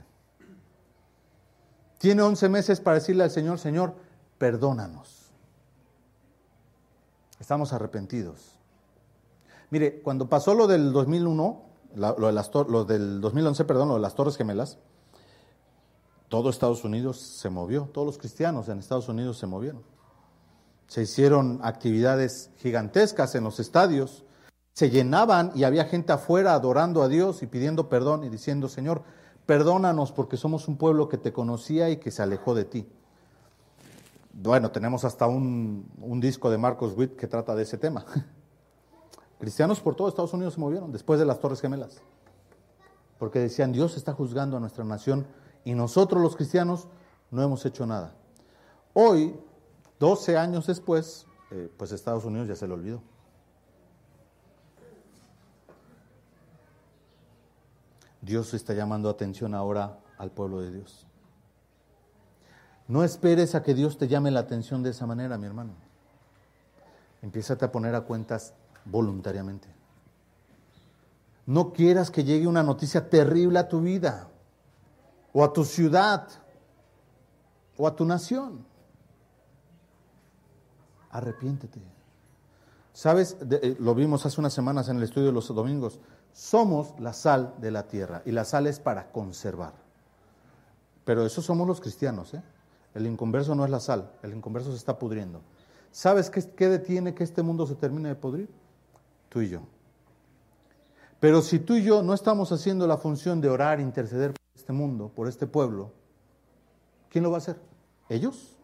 Tiene 1.98 2.22
11 2.22 2.48
meses 2.48 2.80
para 2.80 2.94
decirle 2.94 3.24
al 3.24 3.32
Señor, 3.32 3.58
Señor, 3.58 3.96
perdónanos. 4.38 5.32
Estamos 7.40 7.72
arrepentidos. 7.72 8.60
Mire, 9.70 10.00
cuando 10.02 10.28
pasó 10.28 10.54
lo 10.54 10.68
del 10.68 10.92
2001, 10.92 11.62
lo, 11.96 12.14
de 12.14 12.32
las, 12.32 12.54
lo 12.54 12.84
del 12.84 13.20
2011, 13.20 13.64
perdón, 13.64 13.88
lo 13.88 13.94
de 13.94 14.00
las 14.02 14.14
Torres 14.14 14.36
Gemelas, 14.36 14.78
todo 16.28 16.48
Estados 16.48 16.84
Unidos 16.84 17.18
se 17.18 17.50
movió, 17.50 17.90
todos 17.92 18.06
los 18.06 18.18
cristianos 18.18 18.68
en 18.68 18.78
Estados 18.78 19.08
Unidos 19.08 19.36
se 19.36 19.48
movieron. 19.48 19.82
Se 20.86 21.02
hicieron 21.02 21.58
actividades 21.64 22.52
gigantescas 22.58 23.34
en 23.34 23.42
los 23.42 23.58
estadios, 23.58 24.24
se 24.78 24.90
llenaban 24.90 25.50
y 25.56 25.64
había 25.64 25.86
gente 25.86 26.12
afuera 26.12 26.54
adorando 26.54 27.02
a 27.02 27.08
Dios 27.08 27.42
y 27.42 27.48
pidiendo 27.48 27.88
perdón 27.88 28.22
y 28.22 28.28
diciendo, 28.28 28.68
Señor, 28.68 29.02
perdónanos 29.44 30.12
porque 30.12 30.36
somos 30.36 30.68
un 30.68 30.76
pueblo 30.76 31.08
que 31.08 31.18
te 31.18 31.32
conocía 31.32 31.90
y 31.90 31.96
que 31.96 32.12
se 32.12 32.22
alejó 32.22 32.54
de 32.54 32.64
ti. 32.64 32.88
Bueno, 34.32 34.70
tenemos 34.70 35.04
hasta 35.04 35.26
un, 35.26 35.90
un 36.00 36.20
disco 36.20 36.48
de 36.48 36.58
Marcos 36.58 36.96
Witt 36.96 37.16
que 37.16 37.26
trata 37.26 37.56
de 37.56 37.64
ese 37.64 37.76
tema. 37.76 38.06
Cristianos 39.40 39.80
por 39.80 39.96
todo 39.96 40.06
Estados 40.06 40.32
Unidos 40.32 40.54
se 40.54 40.60
movieron 40.60 40.92
después 40.92 41.18
de 41.18 41.26
las 41.26 41.40
Torres 41.40 41.60
Gemelas, 41.60 42.00
porque 43.18 43.40
decían, 43.40 43.72
Dios 43.72 43.96
está 43.96 44.12
juzgando 44.12 44.58
a 44.58 44.60
nuestra 44.60 44.84
nación 44.84 45.26
y 45.64 45.74
nosotros 45.74 46.22
los 46.22 46.36
cristianos 46.36 46.86
no 47.32 47.42
hemos 47.42 47.66
hecho 47.66 47.84
nada. 47.84 48.14
Hoy, 48.92 49.40
12 49.98 50.36
años 50.36 50.68
después, 50.68 51.26
eh, 51.50 51.68
pues 51.76 51.90
Estados 51.90 52.24
Unidos 52.24 52.46
ya 52.46 52.54
se 52.54 52.68
lo 52.68 52.74
olvidó. 52.74 53.02
Dios 58.20 58.54
está 58.54 58.74
llamando 58.74 59.08
atención 59.08 59.54
ahora 59.54 60.00
al 60.18 60.30
pueblo 60.30 60.60
de 60.60 60.72
Dios. 60.72 61.06
No 62.88 63.04
esperes 63.04 63.54
a 63.54 63.62
que 63.62 63.74
Dios 63.74 63.98
te 63.98 64.08
llame 64.08 64.30
la 64.30 64.40
atención 64.40 64.82
de 64.82 64.90
esa 64.90 65.06
manera, 65.06 65.36
mi 65.36 65.46
hermano. 65.46 65.74
Empiezate 67.22 67.64
a 67.64 67.72
poner 67.72 67.94
a 67.94 68.02
cuentas 68.02 68.54
voluntariamente. 68.84 69.68
No 71.46 71.72
quieras 71.72 72.10
que 72.10 72.24
llegue 72.24 72.46
una 72.46 72.62
noticia 72.62 73.08
terrible 73.08 73.58
a 73.58 73.68
tu 73.68 73.80
vida 73.80 74.28
o 75.32 75.44
a 75.44 75.52
tu 75.52 75.64
ciudad 75.64 76.28
o 77.76 77.86
a 77.86 77.94
tu 77.94 78.04
nación. 78.04 78.66
Arrepiéntete. 81.10 81.80
Sabes, 82.92 83.36
eh, 83.50 83.76
lo 83.78 83.94
vimos 83.94 84.26
hace 84.26 84.40
unas 84.40 84.52
semanas 84.52 84.88
en 84.88 84.96
el 84.96 85.04
estudio 85.04 85.28
de 85.28 85.32
los 85.32 85.48
domingos, 85.48 86.00
somos 86.38 86.94
la 87.00 87.12
sal 87.14 87.56
de 87.58 87.72
la 87.72 87.88
tierra 87.88 88.22
y 88.24 88.30
la 88.30 88.44
sal 88.44 88.68
es 88.68 88.78
para 88.78 89.10
conservar. 89.10 89.72
Pero 91.04 91.26
eso 91.26 91.42
somos 91.42 91.66
los 91.66 91.80
cristianos, 91.80 92.32
¿eh? 92.32 92.42
El 92.94 93.08
inconverso 93.08 93.56
no 93.56 93.64
es 93.64 93.72
la 93.72 93.80
sal, 93.80 94.12
el 94.22 94.34
inconverso 94.34 94.70
se 94.70 94.76
está 94.76 95.00
pudriendo. 95.00 95.40
¿Sabes 95.90 96.30
qué, 96.30 96.48
qué 96.52 96.68
detiene 96.68 97.12
que 97.12 97.24
este 97.24 97.42
mundo 97.42 97.66
se 97.66 97.74
termine 97.74 98.10
de 98.10 98.14
pudrir? 98.14 98.48
Tú 99.28 99.40
y 99.40 99.48
yo. 99.48 99.62
Pero 101.18 101.42
si 101.42 101.58
tú 101.58 101.74
y 101.74 101.82
yo 101.82 102.04
no 102.04 102.14
estamos 102.14 102.52
haciendo 102.52 102.86
la 102.86 102.98
función 102.98 103.40
de 103.40 103.48
orar, 103.48 103.80
interceder 103.80 104.30
por 104.30 104.40
este 104.54 104.72
mundo, 104.72 105.10
por 105.12 105.26
este 105.26 105.48
pueblo, 105.48 105.90
¿quién 107.08 107.24
lo 107.24 107.32
va 107.32 107.38
a 107.38 107.38
hacer? 107.38 107.56
¿Ellos? 108.08 108.56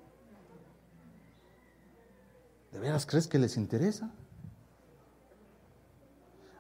¿De 2.70 2.78
veras 2.78 3.04
crees 3.04 3.26
que 3.26 3.40
les 3.40 3.56
interesa? 3.56 4.12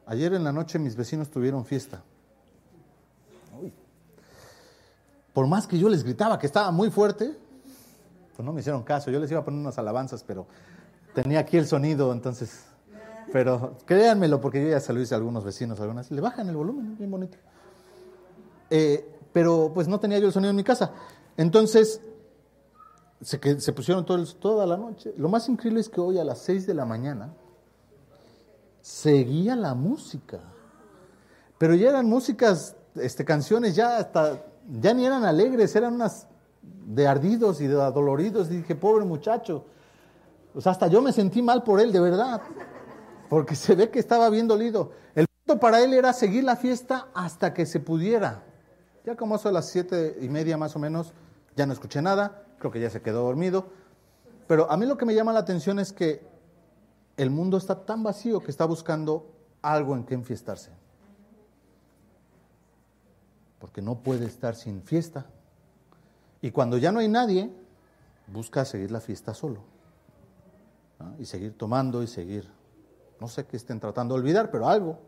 Ayer 0.06 0.34
en 0.34 0.44
la 0.44 0.52
noche 0.52 0.78
mis 0.78 0.96
vecinos 0.96 1.30
tuvieron 1.30 1.64
fiesta. 1.64 2.02
Por 5.32 5.46
más 5.46 5.66
que 5.66 5.78
yo 5.78 5.88
les 5.88 6.04
gritaba 6.04 6.38
que 6.38 6.46
estaba 6.46 6.70
muy 6.70 6.90
fuerte, 6.90 7.36
pues 8.36 8.44
no 8.44 8.52
me 8.52 8.60
hicieron 8.60 8.82
caso. 8.84 9.10
Yo 9.10 9.18
les 9.18 9.30
iba 9.30 9.40
a 9.40 9.44
poner 9.44 9.60
unas 9.60 9.78
alabanzas, 9.78 10.22
pero 10.22 10.46
tenía 11.14 11.40
aquí 11.40 11.56
el 11.56 11.66
sonido, 11.66 12.12
entonces 12.12 12.66
pero 13.32 13.78
créanmelo, 13.84 14.40
porque 14.40 14.62
yo 14.62 14.68
ya 14.68 14.78
hice 14.78 15.14
a 15.14 15.16
algunos 15.16 15.44
vecinos, 15.44 15.80
algunas, 15.80 16.08
le 16.10 16.20
bajan 16.20 16.48
el 16.48 16.56
volumen, 16.56 16.96
bien 16.96 17.10
bonito. 17.10 17.36
Eh, 18.70 19.12
pero 19.32 19.72
pues 19.74 19.88
no 19.88 19.98
tenía 19.98 20.20
yo 20.20 20.28
el 20.28 20.32
sonido 20.32 20.50
en 20.50 20.56
mi 20.56 20.62
casa. 20.62 20.92
Entonces, 21.36 22.00
se, 23.20 23.60
se 23.60 23.72
pusieron 23.72 24.06
todo 24.06 24.24
toda 24.24 24.66
la 24.66 24.76
noche. 24.76 25.14
Lo 25.16 25.28
más 25.28 25.48
increíble 25.48 25.80
es 25.80 25.88
que 25.88 26.00
hoy 26.00 26.18
a 26.18 26.24
las 26.24 26.38
6 26.42 26.66
de 26.66 26.74
la 26.74 26.84
mañana 26.84 27.34
seguía 28.84 29.56
la 29.56 29.74
música. 29.74 30.40
Pero 31.56 31.74
ya 31.74 31.88
eran 31.88 32.06
músicas, 32.06 32.76
este, 32.94 33.24
canciones 33.24 33.74
ya 33.74 33.96
hasta, 33.96 34.44
ya 34.68 34.92
ni 34.92 35.06
eran 35.06 35.24
alegres, 35.24 35.74
eran 35.74 35.94
unas 35.94 36.26
de 36.62 37.06
ardidos 37.06 37.62
y 37.62 37.66
de 37.66 37.80
adoloridos. 37.80 38.50
Y 38.50 38.58
dije, 38.58 38.74
pobre 38.74 39.06
muchacho. 39.06 39.64
Pues 40.52 40.66
hasta 40.66 40.86
yo 40.88 41.00
me 41.00 41.12
sentí 41.12 41.40
mal 41.40 41.62
por 41.62 41.80
él, 41.80 41.92
de 41.92 42.00
verdad 42.00 42.42
porque 43.28 43.56
se 43.56 43.74
ve 43.74 43.90
que 43.90 43.98
estaba 43.98 44.30
bien 44.30 44.46
dolido. 44.46 44.92
El 45.14 45.26
punto 45.26 45.60
para 45.60 45.82
él 45.82 45.92
era 45.94 46.12
seguir 46.12 46.44
la 46.44 46.56
fiesta 46.56 47.08
hasta 47.14 47.52
que 47.52 47.66
se 47.66 47.80
pudiera. 47.80 48.44
Ya 49.04 49.16
como 49.16 49.36
eso 49.36 49.48
a 49.48 49.52
las 49.52 49.68
siete 49.68 50.18
y 50.20 50.28
media 50.28 50.56
más 50.56 50.76
o 50.76 50.78
menos, 50.78 51.12
ya 51.56 51.66
no 51.66 51.72
escuché 51.72 52.00
nada, 52.00 52.44
creo 52.58 52.70
que 52.70 52.80
ya 52.80 52.90
se 52.90 53.02
quedó 53.02 53.24
dormido. 53.24 53.66
Pero 54.46 54.70
a 54.70 54.76
mí 54.76 54.86
lo 54.86 54.96
que 54.96 55.04
me 55.04 55.14
llama 55.14 55.32
la 55.32 55.40
atención 55.40 55.78
es 55.78 55.92
que 55.92 56.24
el 57.16 57.30
mundo 57.30 57.56
está 57.56 57.84
tan 57.84 58.02
vacío 58.02 58.40
que 58.40 58.50
está 58.50 58.64
buscando 58.64 59.30
algo 59.62 59.94
en 59.94 60.04
que 60.04 60.14
enfiestarse. 60.14 60.70
Porque 63.58 63.80
no 63.80 63.96
puede 63.96 64.26
estar 64.26 64.54
sin 64.56 64.82
fiesta. 64.82 65.26
Y 66.42 66.50
cuando 66.50 66.76
ya 66.76 66.92
no 66.92 67.00
hay 67.00 67.08
nadie, 67.08 67.50
busca 68.26 68.64
seguir 68.64 68.90
la 68.90 69.00
fiesta 69.00 69.32
solo. 69.32 69.60
Y 71.18 71.24
seguir 71.24 71.56
tomando 71.56 72.02
y 72.02 72.06
seguir 72.06 72.48
no 73.20 73.28
sé 73.28 73.46
qué 73.46 73.56
estén 73.56 73.80
tratando 73.80 74.14
de 74.14 74.20
olvidar, 74.20 74.50
pero 74.50 74.68
algo. 74.68 74.98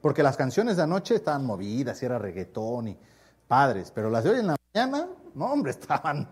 Porque 0.00 0.22
las 0.22 0.36
canciones 0.36 0.76
de 0.76 0.84
anoche 0.84 1.16
estaban 1.16 1.44
movidas, 1.44 2.02
y 2.02 2.06
era 2.06 2.18
reggaetón 2.18 2.88
y 2.88 2.98
padres, 3.46 3.90
pero 3.94 4.10
las 4.10 4.24
de 4.24 4.30
hoy 4.30 4.40
en 4.40 4.46
la 4.46 4.56
mañana, 4.74 5.08
no, 5.34 5.44
hombre, 5.46 5.72
estaban. 5.72 6.28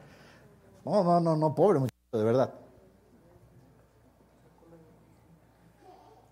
No, 0.84 1.04
no, 1.04 1.20
no, 1.20 1.36
no, 1.36 1.54
pobre 1.54 1.80
muchacho, 1.80 2.18
de 2.18 2.24
verdad. 2.24 2.54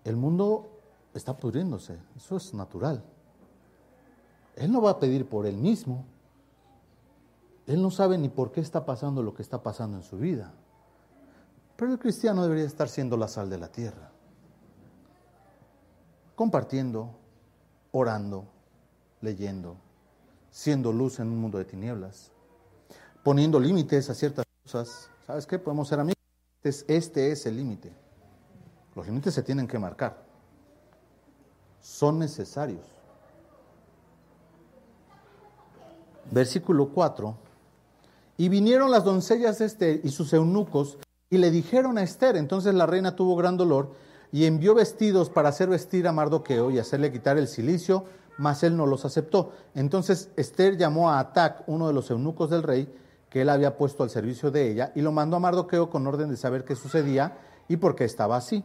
El 0.03 0.15
mundo 0.15 0.69
está 1.13 1.37
pudriéndose, 1.37 1.97
eso 2.15 2.37
es 2.37 2.53
natural. 2.53 3.03
Él 4.55 4.71
no 4.71 4.81
va 4.81 4.91
a 4.91 4.99
pedir 4.99 5.27
por 5.27 5.45
él 5.45 5.57
mismo. 5.57 6.05
Él 7.65 7.81
no 7.81 7.91
sabe 7.91 8.17
ni 8.17 8.29
por 8.29 8.51
qué 8.51 8.61
está 8.61 8.85
pasando 8.85 9.23
lo 9.23 9.33
que 9.33 9.41
está 9.41 9.63
pasando 9.63 9.97
en 9.97 10.03
su 10.03 10.17
vida. 10.17 10.53
Pero 11.75 11.91
el 11.91 11.99
cristiano 11.99 12.43
debería 12.43 12.65
estar 12.65 12.89
siendo 12.89 13.17
la 13.17 13.27
sal 13.27 13.49
de 13.49 13.57
la 13.57 13.69
tierra 13.69 14.13
compartiendo, 16.35 17.11
orando, 17.91 18.45
leyendo, 19.21 19.77
siendo 20.51 20.91
luz 20.91 21.19
en 21.19 21.27
un 21.27 21.37
mundo 21.37 21.57
de 21.57 21.65
tinieblas, 21.65 22.31
poniendo 23.23 23.59
límites 23.59 24.09
a 24.09 24.15
ciertas 24.15 24.45
cosas. 24.63 25.09
¿Sabes 25.25 25.45
qué? 25.47 25.59
Podemos 25.59 25.87
ser 25.87 25.99
amigos. 25.99 26.17
Este 26.63 27.31
es 27.31 27.45
el 27.45 27.57
límite. 27.57 28.02
Los 28.95 29.05
límites 29.05 29.33
se 29.33 29.43
tienen 29.43 29.67
que 29.67 29.79
marcar. 29.79 30.23
Son 31.81 32.19
necesarios. 32.19 32.93
versículo 36.31 36.89
4, 36.89 37.35
y 38.37 38.49
vinieron 38.49 38.91
las 38.91 39.03
doncellas 39.03 39.59
de 39.59 39.65
Esther 39.65 40.01
y 40.03 40.09
sus 40.09 40.33
eunucos 40.33 40.97
y 41.29 41.37
le 41.37 41.51
dijeron 41.51 41.97
a 41.97 42.03
Esther, 42.03 42.35
entonces 42.35 42.73
la 42.73 42.85
reina 42.85 43.15
tuvo 43.15 43.35
gran 43.35 43.57
dolor 43.57 43.91
y 44.31 44.45
envió 44.45 44.73
vestidos 44.73 45.29
para 45.29 45.49
hacer 45.49 45.69
vestir 45.69 46.07
a 46.07 46.11
Mardoqueo 46.11 46.71
y 46.71 46.79
hacerle 46.79 47.11
quitar 47.11 47.37
el 47.37 47.47
cilicio, 47.47 48.05
mas 48.37 48.63
él 48.63 48.75
no 48.75 48.87
los 48.87 49.05
aceptó. 49.05 49.51
Entonces 49.75 50.31
Esther 50.35 50.75
llamó 50.75 51.11
a 51.11 51.19
Atac, 51.19 51.63
uno 51.67 51.87
de 51.87 51.93
los 51.93 52.09
eunucos 52.09 52.49
del 52.49 52.63
rey, 52.63 52.91
que 53.29 53.41
él 53.41 53.49
había 53.49 53.77
puesto 53.77 54.03
al 54.03 54.09
servicio 54.09 54.49
de 54.49 54.71
ella, 54.71 54.91
y 54.95 55.01
lo 55.01 55.11
mandó 55.11 55.37
a 55.37 55.39
Mardoqueo 55.39 55.89
con 55.89 56.05
orden 56.07 56.29
de 56.29 56.37
saber 56.37 56.65
qué 56.65 56.75
sucedía 56.75 57.37
y 57.67 57.77
por 57.77 57.95
qué 57.95 58.05
estaba 58.05 58.37
así. 58.37 58.63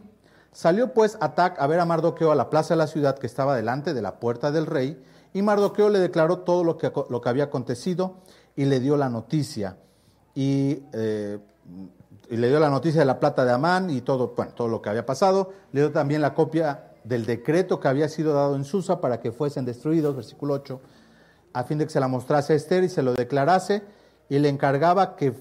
Salió 0.51 0.93
pues 0.93 1.17
Atac 1.21 1.59
a 1.61 1.67
ver 1.67 1.79
a 1.79 1.85
Mardoqueo 1.85 2.31
a 2.31 2.35
la 2.35 2.49
plaza 2.49 2.73
de 2.73 2.79
la 2.79 2.87
ciudad 2.87 3.17
que 3.17 3.27
estaba 3.27 3.55
delante 3.55 3.93
de 3.93 4.01
la 4.01 4.19
puerta 4.19 4.51
del 4.51 4.65
rey, 4.65 5.01
y 5.33 5.41
Mardoqueo 5.41 5.89
le 5.89 5.99
declaró 5.99 6.39
todo 6.39 6.63
lo 6.63 6.77
que, 6.77 6.91
había 7.29 7.45
acontecido 7.45 8.17
y 8.55 8.65
le 8.65 8.79
dio 8.79 8.97
la 8.97 9.09
noticia. 9.09 9.77
Y, 10.33 10.83
eh, 10.93 11.37
y, 12.29 12.37
le 12.37 12.49
dio 12.49 12.59
la 12.59 12.69
noticia 12.69 13.01
de 13.01 13.05
la 13.05 13.19
plata 13.19 13.45
de 13.45 13.51
Amán 13.51 13.89
y 13.89 14.01
todo, 14.01 14.29
todo 14.55 14.67
lo 14.67 14.81
que 14.81 14.89
había 14.89 15.05
pasado. 15.05 15.51
Le 15.71 15.81
dio 15.81 15.91
también 15.91 16.21
la 16.21 16.33
copia 16.33 16.89
del 17.03 17.25
decreto 17.25 17.79
que 17.79 17.87
había 17.87 18.09
sido 18.09 18.33
dado 18.33 18.55
en 18.55 18.63
Susa 18.63 18.99
para 18.99 19.19
que 19.19 19.31
fuesen 19.31 19.65
destruidos, 19.65 20.15
versículo 20.15 20.55
8, 20.55 20.81
a 21.53 21.63
fin 21.63 21.77
de 21.77 21.85
que 21.85 21.91
se 21.91 21.99
la 21.99 22.07
mostrase 22.07 22.53
a 22.53 22.55
Esther 22.55 22.83
y 22.83 22.89
se 22.89 23.03
lo 23.03 23.13
declarase, 23.13 23.83
y 24.29 24.39
le 24.39 24.49
encargaba 24.49 25.15
que, 25.15 25.33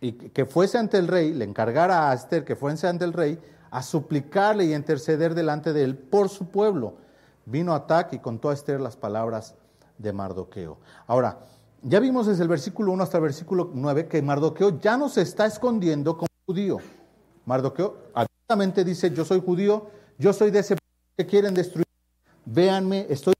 que 0.00 0.46
fuese 0.46 0.78
ante 0.78 0.98
el 0.98 1.08
rey, 1.08 1.32
le 1.32 1.44
encargara 1.44 2.10
a 2.10 2.14
Esther 2.14 2.44
que 2.44 2.56
fuese 2.56 2.88
ante 2.88 3.04
el 3.04 3.12
rey, 3.12 3.38
a 3.74 3.82
suplicarle 3.82 4.66
y 4.66 4.72
interceder 4.72 5.34
delante 5.34 5.72
de 5.72 5.82
él 5.82 5.96
por 5.98 6.28
su 6.28 6.46
pueblo 6.46 6.94
vino 7.44 7.74
Atac 7.74 8.12
y 8.12 8.20
contó 8.20 8.50
a 8.50 8.54
Esther 8.54 8.80
las 8.80 8.96
palabras 8.96 9.56
de 9.98 10.12
Mardoqueo. 10.12 10.78
Ahora, 11.08 11.40
ya 11.82 11.98
vimos 11.98 12.28
desde 12.28 12.44
el 12.44 12.48
versículo 12.48 12.92
1 12.92 13.02
hasta 13.02 13.18
el 13.18 13.24
versículo 13.24 13.72
9 13.74 14.06
que 14.06 14.22
Mardoqueo 14.22 14.78
ya 14.78 14.96
no 14.96 15.08
se 15.08 15.22
está 15.22 15.46
escondiendo 15.46 16.16
como 16.16 16.28
judío. 16.46 16.78
Mardoqueo 17.46 17.96
abiertamente 18.14 18.84
dice, 18.84 19.10
yo 19.10 19.24
soy 19.24 19.42
judío, 19.44 19.88
yo 20.18 20.32
soy 20.32 20.52
de 20.52 20.60
ese 20.60 20.76
que 21.16 21.26
quieren 21.26 21.52
destruir. 21.52 21.84
Véanme, 22.44 23.06
estoy 23.10 23.34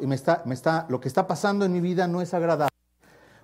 y 0.00 0.06
me 0.06 0.14
está, 0.14 0.44
me 0.46 0.54
está, 0.54 0.86
lo 0.88 1.00
que 1.00 1.08
está 1.08 1.26
pasando 1.26 1.64
en 1.64 1.72
mi 1.72 1.80
vida 1.80 2.06
no 2.06 2.22
es 2.22 2.32
agradable. 2.32 2.70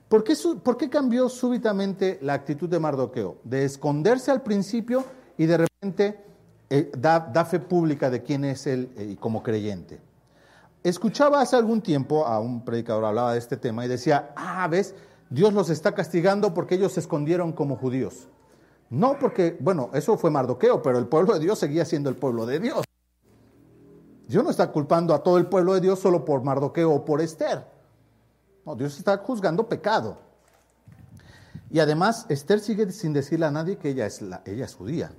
¿Por 0.08 0.22
qué, 0.22 0.34
¿Por 0.62 0.76
qué 0.76 0.88
cambió 0.88 1.28
súbitamente 1.28 2.20
la 2.22 2.34
actitud 2.34 2.68
de 2.68 2.78
Mardoqueo? 2.78 3.38
De 3.42 3.64
esconderse 3.64 4.30
al 4.30 4.42
principio 4.42 5.04
y 5.38 5.46
de 5.46 5.56
repente 5.56 6.20
eh, 6.68 6.92
da, 6.98 7.44
fe 7.46 7.60
pública 7.60 8.10
de 8.10 8.22
quién 8.22 8.44
es 8.44 8.66
él 8.66 8.92
eh, 8.96 9.16
como 9.18 9.42
creyente. 9.42 10.00
Escuchaba 10.82 11.40
hace 11.40 11.56
algún 11.56 11.80
tiempo 11.80 12.26
a 12.26 12.40
un 12.40 12.64
predicador 12.64 13.04
hablaba 13.04 13.32
de 13.32 13.38
este 13.38 13.56
tema 13.56 13.84
y 13.84 13.88
decía, 13.88 14.32
ah, 14.36 14.66
ves, 14.68 14.94
Dios 15.30 15.52
los 15.52 15.70
está 15.70 15.94
castigando 15.94 16.52
porque 16.52 16.74
ellos 16.74 16.92
se 16.92 17.00
escondieron 17.00 17.52
como 17.52 17.76
judíos. 17.76 18.28
No 18.90 19.18
porque, 19.18 19.56
bueno, 19.60 19.90
eso 19.92 20.16
fue 20.16 20.30
Mardoqueo, 20.30 20.82
pero 20.82 20.98
el 20.98 21.06
pueblo 21.06 21.34
de 21.34 21.40
Dios 21.40 21.58
seguía 21.58 21.84
siendo 21.84 22.10
el 22.10 22.16
pueblo 22.16 22.46
de 22.46 22.58
Dios. 22.58 22.84
Dios 24.26 24.44
no 24.44 24.50
está 24.50 24.70
culpando 24.72 25.14
a 25.14 25.22
todo 25.22 25.38
el 25.38 25.46
pueblo 25.46 25.74
de 25.74 25.80
Dios 25.80 25.98
solo 25.98 26.24
por 26.24 26.42
Mardoqueo 26.42 26.92
o 26.92 27.04
por 27.04 27.20
Esther. 27.20 27.64
No, 28.64 28.74
Dios 28.74 28.98
está 28.98 29.16
juzgando 29.18 29.68
pecado. 29.68 30.18
Y 31.70 31.80
además, 31.80 32.26
Esther 32.28 32.60
sigue 32.60 32.90
sin 32.92 33.12
decirle 33.12 33.46
a 33.46 33.50
nadie 33.50 33.76
que 33.76 33.90
ella 33.90 34.06
es, 34.06 34.22
la, 34.22 34.42
ella 34.44 34.64
es 34.64 34.74
judía. 34.74 35.12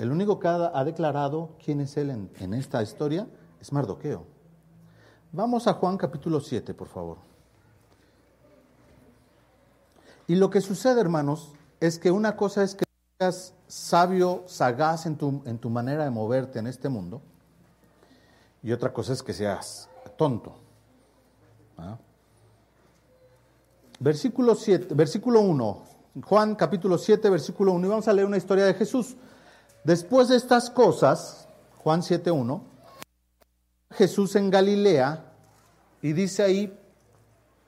El 0.00 0.10
único 0.10 0.40
que 0.40 0.48
ha, 0.48 0.82
declarado 0.82 1.50
quién 1.62 1.82
es 1.82 1.94
él 1.98 2.30
en, 2.38 2.54
esta 2.54 2.82
historia 2.82 3.28
es 3.60 3.70
Mardoqueo. 3.70 4.24
Vamos 5.30 5.66
a 5.66 5.74
Juan 5.74 5.98
capítulo 5.98 6.40
7, 6.40 6.72
por 6.72 6.88
favor. 6.88 7.18
Y 10.26 10.36
lo 10.36 10.48
que 10.48 10.62
sucede, 10.62 11.02
hermanos, 11.02 11.52
es 11.80 11.98
que 11.98 12.10
una 12.10 12.34
cosa 12.34 12.62
es 12.62 12.74
que 12.74 12.86
seas 13.18 13.52
sabio, 13.68 14.44
sagaz 14.46 15.04
en 15.04 15.18
tu, 15.18 15.42
en 15.44 15.58
tu 15.58 15.68
manera 15.68 16.04
de 16.04 16.10
moverte 16.10 16.60
en 16.60 16.66
este 16.66 16.88
mundo, 16.88 17.20
y 18.62 18.72
otra 18.72 18.94
cosa 18.94 19.12
es 19.12 19.22
que 19.22 19.34
seas 19.34 19.90
tonto. 20.16 20.54
Versículo, 23.98 24.54
7, 24.54 24.94
versículo 24.94 25.42
1, 25.42 25.82
Juan 26.24 26.54
capítulo 26.54 26.96
7, 26.96 27.28
versículo 27.28 27.72
1, 27.72 27.86
y 27.86 27.90
vamos 27.90 28.08
a 28.08 28.14
leer 28.14 28.26
una 28.26 28.38
historia 28.38 28.64
de 28.64 28.72
Jesús. 28.72 29.14
Después 29.84 30.28
de 30.28 30.36
estas 30.36 30.70
cosas, 30.70 31.48
Juan 31.78 32.02
7.1, 32.02 32.62
Jesús 33.92 34.36
en 34.36 34.50
Galilea, 34.50 35.32
y 36.02 36.12
dice 36.12 36.42
ahí, 36.42 36.78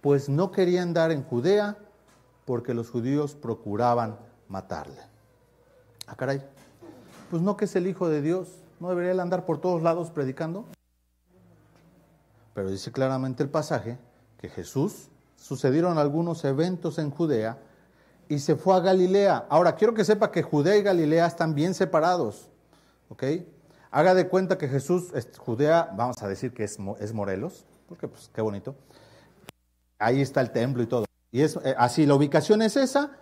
pues 0.01 0.29
no 0.29 0.51
quería 0.51 0.83
andar 0.83 1.11
en 1.11 1.23
Judea 1.23 1.77
porque 2.45 2.75
los 2.75 2.91
judíos 2.91 3.35
procuraban 3.35 4.19
matarle. 4.49 5.01
Ah, 6.07 6.17
caray, 6.17 6.43
pues 7.31 7.43
no 7.43 7.57
que 7.57 7.67
es 7.67 7.77
el 7.77 7.87
Hijo 7.87 8.09
de 8.09 8.21
Dios, 8.21 8.49
¿no 8.81 8.89
debería 8.89 9.13
él 9.13 9.21
andar 9.21 9.47
por 9.47 9.61
todos 9.61 9.83
lados 9.83 10.11
predicando? 10.11 10.67
Pero 12.55 12.69
dice 12.69 12.93
claramente 12.93 13.43
el 13.43 13.49
pasaje 13.49 13.99
que 14.39 14.49
Jesús 14.49 15.09
sucedieron 15.37 15.99
algunos 15.99 16.45
eventos 16.45 16.99
en 16.99 17.11
Judea, 17.11 17.59
y 18.29 18.39
se 18.39 18.57
fue 18.57 18.75
a 18.75 18.81
Galilea. 18.81 19.47
Ahora, 19.49 19.75
quiero 19.75 19.95
que 19.95 20.05
sepa 20.05 20.31
que 20.31 20.43
Judea 20.43 20.77
y 20.77 20.83
Galilea 20.83 21.27
están 21.27 21.55
bien 21.55 21.75
separados. 21.75 22.49
¿Ok? 23.09 23.25
Haga 23.91 24.15
de 24.15 24.29
cuenta 24.29 24.57
que 24.57 24.69
Jesús, 24.69 25.13
es 25.15 25.29
Judea, 25.37 25.91
vamos 25.97 26.23
a 26.23 26.29
decir 26.29 26.55
que 26.55 26.65
es, 26.65 26.79
es 26.99 27.13
Morelos, 27.13 27.67
porque 27.89 28.09
pues 28.09 28.31
qué 28.35 28.41
bonito. 28.41 28.75
Ahí 29.99 30.23
está 30.23 30.41
el 30.41 30.51
templo 30.51 30.83
y 30.83 30.87
todo. 30.87 31.05
Y 31.31 31.43
es 31.43 31.57
eh, 31.57 31.75
así, 31.77 32.07
la 32.07 32.15
ubicación 32.15 32.63
es 32.63 32.77
esa. 32.77 33.13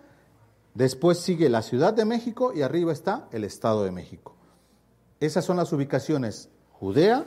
Después 0.73 1.19
sigue 1.19 1.49
la 1.49 1.61
Ciudad 1.61 1.93
de 1.93 2.05
México 2.05 2.53
y 2.55 2.61
arriba 2.61 2.93
está 2.93 3.27
el 3.31 3.43
Estado 3.43 3.83
de 3.83 3.91
México. 3.91 4.35
Esas 5.19 5.43
son 5.43 5.57
las 5.57 5.73
ubicaciones 5.73 6.49
Judea, 6.71 7.25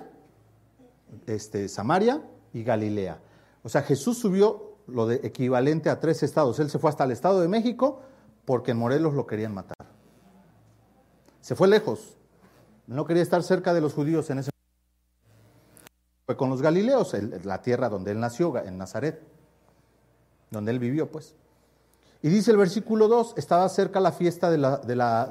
este, 1.26 1.68
Samaria 1.68 2.22
y 2.52 2.64
Galilea. 2.64 3.20
O 3.62 3.68
sea, 3.68 3.82
Jesús 3.82 4.18
subió 4.18 4.73
lo 4.86 5.06
de 5.06 5.16
equivalente 5.22 5.90
a 5.90 6.00
tres 6.00 6.22
estados. 6.22 6.58
Él 6.60 6.70
se 6.70 6.78
fue 6.78 6.90
hasta 6.90 7.04
el 7.04 7.10
Estado 7.10 7.40
de 7.40 7.48
México 7.48 8.00
porque 8.44 8.72
en 8.72 8.78
Morelos 8.78 9.14
lo 9.14 9.26
querían 9.26 9.54
matar. 9.54 9.76
Se 11.40 11.54
fue 11.54 11.68
lejos. 11.68 12.16
No 12.86 13.06
quería 13.06 13.22
estar 13.22 13.42
cerca 13.42 13.72
de 13.72 13.80
los 13.80 13.94
judíos 13.94 14.28
en 14.30 14.38
ese 14.38 14.50
momento. 14.50 14.54
Fue 16.26 16.36
con 16.36 16.50
los 16.50 16.62
galileos, 16.62 17.14
la 17.44 17.62
tierra 17.62 17.88
donde 17.88 18.12
él 18.12 18.20
nació, 18.20 18.56
en 18.62 18.78
Nazaret, 18.78 19.22
donde 20.50 20.72
él 20.72 20.78
vivió, 20.78 21.10
pues. 21.10 21.34
Y 22.22 22.28
dice 22.30 22.50
el 22.50 22.56
versículo 22.56 23.08
2, 23.08 23.34
estaba 23.36 23.68
cerca 23.68 24.00
la 24.00 24.12
fiesta 24.12 24.50
de, 24.50 24.58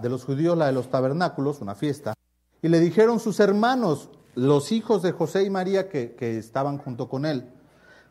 los 0.10 0.24
judíos, 0.24 0.56
la 0.56 0.68
de 0.68 0.72
los 0.72 0.90
tabernáculos, 0.90 1.62
una 1.62 1.74
fiesta, 1.74 2.14
y 2.62 2.68
le 2.68 2.80
dijeron 2.80 3.20
sus 3.20 3.40
hermanos, 3.40 4.10
los 4.36 4.72
hijos 4.72 5.02
de 5.02 5.12
José 5.12 5.44
y 5.44 5.50
María 5.50 5.90
que 5.90 6.38
estaban 6.38 6.78
junto 6.78 7.10
con 7.10 7.26
él, 7.26 7.52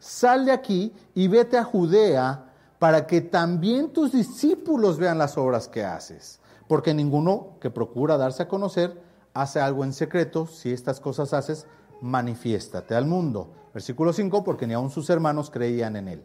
sal 0.03 0.47
de 0.47 0.53
aquí 0.53 0.93
y 1.15 1.29
vete 1.29 1.57
a 1.57 1.63
Judea 1.63 2.47
para 2.81 3.07
que 3.07 3.21
también 3.21 3.93
tus 3.93 4.11
discípulos 4.11 4.99
vean 4.99 5.17
las 5.17 5.39
obras 5.39 5.69
que 5.69 5.85
haces. 5.85 6.41
Porque 6.67 6.93
ninguno 6.93 7.57
que 7.61 7.71
procura 7.71 8.17
darse 8.17 8.43
a 8.43 8.49
conocer 8.49 9.01
hace 9.33 9.61
algo 9.61 9.85
en 9.85 9.93
secreto. 9.93 10.47
Si 10.49 10.73
estas 10.73 10.99
cosas 10.99 11.33
haces, 11.33 11.67
manifiéstate 12.01 12.97
al 12.97 13.07
mundo. 13.07 13.53
Versículo 13.73 14.13
5, 14.13 14.43
porque 14.43 14.67
ni 14.67 14.75
aun 14.75 14.91
sus 14.91 15.09
hermanos 15.09 15.51
creían 15.51 15.95
en 15.95 16.09
él. 16.09 16.25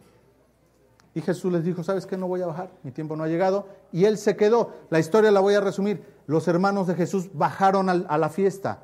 Y 1.14 1.20
Jesús 1.20 1.52
les 1.52 1.62
dijo, 1.62 1.84
¿sabes 1.84 2.04
qué? 2.04 2.16
No 2.16 2.26
voy 2.26 2.42
a 2.42 2.46
bajar, 2.46 2.72
mi 2.82 2.90
tiempo 2.90 3.14
no 3.14 3.22
ha 3.22 3.28
llegado. 3.28 3.68
Y 3.92 4.06
él 4.06 4.18
se 4.18 4.34
quedó. 4.34 4.72
La 4.90 4.98
historia 4.98 5.30
la 5.30 5.40
voy 5.40 5.54
a 5.54 5.60
resumir. 5.60 6.04
Los 6.26 6.48
hermanos 6.48 6.88
de 6.88 6.96
Jesús 6.96 7.30
bajaron 7.32 7.88
a 7.88 8.18
la 8.18 8.28
fiesta. 8.28 8.80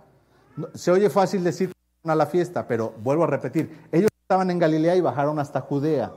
Se 0.75 0.93
oye 0.93 1.11
fácil 1.11 1.43
decir 1.43 1.73
a 2.05 2.15
la 2.15 2.27
fiesta, 2.27 2.69
pero 2.69 2.95
vuelvo 3.03 3.25
a 3.25 3.27
repetir, 3.27 3.87
ellos 3.91 4.09
estaban 4.25 4.51
en 4.51 4.59
Galilea 4.59 4.97
y 4.97 5.03
bajaron 5.03 5.39
hasta 5.39 5.61
Judea. 5.61 6.11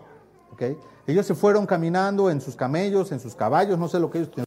Ellos 1.05 1.26
se 1.26 1.36
fueron 1.36 1.66
caminando 1.66 2.30
en 2.30 2.39
sus 2.39 2.55
camellos, 2.55 3.12
en 3.12 3.20
sus 3.20 3.36
caballos, 3.36 3.78
no 3.78 3.89
sé 3.89 3.99
lo 3.99 4.10
que 4.10 4.20
ellos 4.20 4.32
tenían, 4.32 4.45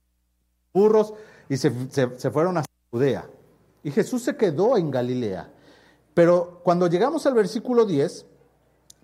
burros, 0.72 1.12
y 1.46 1.58
se, 1.58 1.70
se 1.90 2.30
fueron 2.30 2.56
hasta 2.56 2.72
Judea. 2.90 3.28
Y 3.82 3.90
Jesús 3.90 4.22
se 4.22 4.34
quedó 4.34 4.78
en 4.78 4.90
Galilea. 4.90 5.50
Pero 6.14 6.61
cuando 6.64 6.86
llegamos 6.86 7.26
al 7.26 7.34
versículo 7.34 7.84
10, 7.84 8.24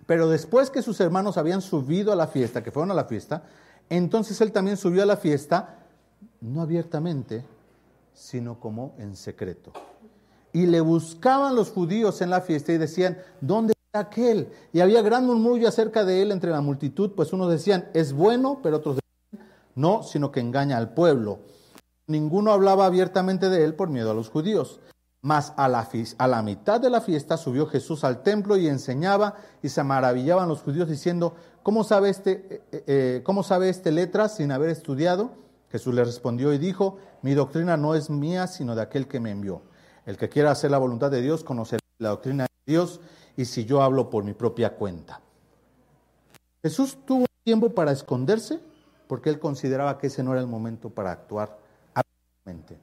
pero 0.07 0.27
después 0.27 0.71
que 0.71 0.81
sus 0.81 0.99
hermanos 1.01 1.37
habían 1.37 1.61
subido 1.61 2.11
a 2.11 2.15
la 2.15 2.27
fiesta, 2.27 2.63
que 2.63 2.71
fueron 2.71 2.89
a 2.89 2.95
la 2.95 3.05
fiesta, 3.05 3.43
entonces 3.89 4.41
él 4.41 4.51
también 4.51 4.77
subió 4.77 5.03
a 5.03 5.05
la 5.05 5.17
fiesta, 5.17 5.85
no 6.41 6.63
abiertamente, 6.63 7.45
sino 8.15 8.59
como 8.59 8.95
en 8.97 9.15
secreto. 9.15 9.71
Y 10.51 10.65
le 10.65 10.81
buscaban 10.81 11.55
los 11.55 11.69
judíos 11.69 12.21
en 12.21 12.31
la 12.31 12.41
fiesta 12.41 12.71
y 12.71 12.79
decían, 12.79 13.19
¿dónde 13.39 13.76
aquel? 13.93 14.49
Y 14.73 14.81
había 14.81 15.01
gran 15.01 15.25
murmullo 15.25 15.67
acerca 15.67 16.05
de 16.05 16.21
él 16.21 16.31
entre 16.31 16.51
la 16.51 16.61
multitud, 16.61 17.11
pues 17.15 17.33
unos 17.33 17.49
decían, 17.49 17.89
es 17.93 18.13
bueno, 18.13 18.59
pero 18.61 18.77
otros 18.77 18.97
decían, 18.97 19.49
no, 19.75 20.03
sino 20.03 20.31
que 20.31 20.39
engaña 20.39 20.77
al 20.77 20.93
pueblo. 20.93 21.39
Ninguno 22.07 22.51
hablaba 22.51 22.85
abiertamente 22.85 23.49
de 23.49 23.63
él 23.63 23.75
por 23.75 23.89
miedo 23.89 24.11
a 24.11 24.13
los 24.13 24.29
judíos. 24.29 24.79
Mas 25.21 25.51
a 25.57 25.67
la, 25.67 25.89
a 26.19 26.27
la, 26.27 26.41
mitad 26.41 26.79
de 26.79 26.89
la 26.89 27.01
fiesta 27.01 27.37
subió 27.37 27.65
Jesús 27.65 28.03
al 28.03 28.21
templo 28.21 28.55
y 28.55 28.67
enseñaba 28.67 29.35
y 29.63 29.69
se 29.69 29.83
maravillaban 29.83 30.47
los 30.47 30.61
judíos 30.61 30.87
diciendo, 30.87 31.35
¿cómo 31.63 31.83
sabe 31.83 32.09
este, 32.09 32.63
eh, 32.71 32.83
eh, 32.87 33.21
¿cómo 33.25 33.43
sabe 33.43 33.67
este 33.67 33.91
letras 33.91 34.35
sin 34.35 34.51
haber 34.51 34.69
estudiado? 34.69 35.31
Jesús 35.69 35.93
le 35.93 36.03
respondió 36.03 36.53
y 36.53 36.59
dijo, 36.59 36.97
mi 37.23 37.33
doctrina 37.33 37.75
no 37.77 37.95
es 37.95 38.09
mía, 38.09 38.47
sino 38.47 38.75
de 38.75 38.83
aquel 38.83 39.07
que 39.07 39.19
me 39.19 39.31
envió. 39.31 39.63
El 40.05 40.17
que 40.17 40.29
quiera 40.29 40.51
hacer 40.51 40.71
la 40.71 40.77
voluntad 40.77 41.11
de 41.11 41.21
Dios 41.21 41.43
conocerá 41.43 41.81
la 41.97 42.09
doctrina 42.09 42.43
de 42.45 42.71
Dios 42.71 43.01
y 43.37 43.45
si 43.45 43.63
yo 43.63 43.81
hablo 43.81 44.09
por 44.09 44.23
mi 44.23 44.33
propia 44.33 44.75
cuenta. 44.75 45.21
Jesús 46.61 46.97
tuvo 47.05 47.25
tiempo 47.43 47.69
para 47.69 47.91
esconderse 47.91 48.59
porque 49.07 49.29
él 49.29 49.39
consideraba 49.39 49.97
que 49.97 50.07
ese 50.07 50.23
no 50.23 50.33
era 50.33 50.41
el 50.41 50.47
momento 50.47 50.89
para 50.89 51.11
actuar 51.11 51.57
absolutamente. 51.93 52.77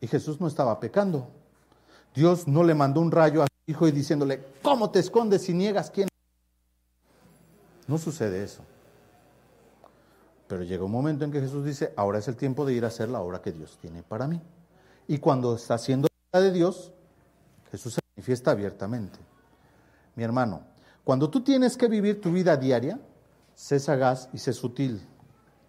Y 0.00 0.08
Jesús 0.08 0.40
no 0.40 0.48
estaba 0.48 0.80
pecando. 0.80 1.28
Dios 2.14 2.48
no 2.48 2.64
le 2.64 2.74
mandó 2.74 3.00
un 3.00 3.12
rayo 3.12 3.42
a 3.42 3.46
su 3.46 3.70
hijo 3.70 3.86
y 3.86 3.92
diciéndole, 3.92 4.42
¿cómo 4.62 4.90
te 4.90 4.98
escondes 4.98 5.42
si 5.42 5.54
niegas 5.54 5.90
quién? 5.90 6.08
No 7.86 7.98
sucede 7.98 8.42
eso. 8.42 8.62
Pero 10.48 10.64
llega 10.64 10.84
un 10.84 10.90
momento 10.90 11.24
en 11.24 11.30
que 11.30 11.40
Jesús 11.40 11.64
dice, 11.64 11.92
ahora 11.96 12.18
es 12.18 12.26
el 12.26 12.36
tiempo 12.36 12.64
de 12.64 12.74
ir 12.74 12.84
a 12.84 12.88
hacer 12.88 13.08
la 13.08 13.20
obra 13.20 13.40
que 13.40 13.52
Dios 13.52 13.78
tiene 13.80 14.02
para 14.02 14.26
mí. 14.26 14.40
Y 15.08 15.18
cuando 15.18 15.54
está 15.54 15.74
haciendo 15.74 16.08
la 16.32 16.40
de 16.40 16.52
Dios, 16.52 16.92
Jesús 17.70 17.94
se 17.94 18.00
manifiesta 18.16 18.50
abiertamente. 18.50 19.18
Mi 20.14 20.24
hermano, 20.24 20.62
cuando 21.04 21.30
tú 21.30 21.42
tienes 21.42 21.76
que 21.76 21.88
vivir 21.88 22.20
tu 22.20 22.32
vida 22.32 22.56
diaria, 22.56 23.00
sé 23.54 23.78
sagaz 23.78 24.28
y 24.32 24.38
sé 24.38 24.52
sutil, 24.52 25.06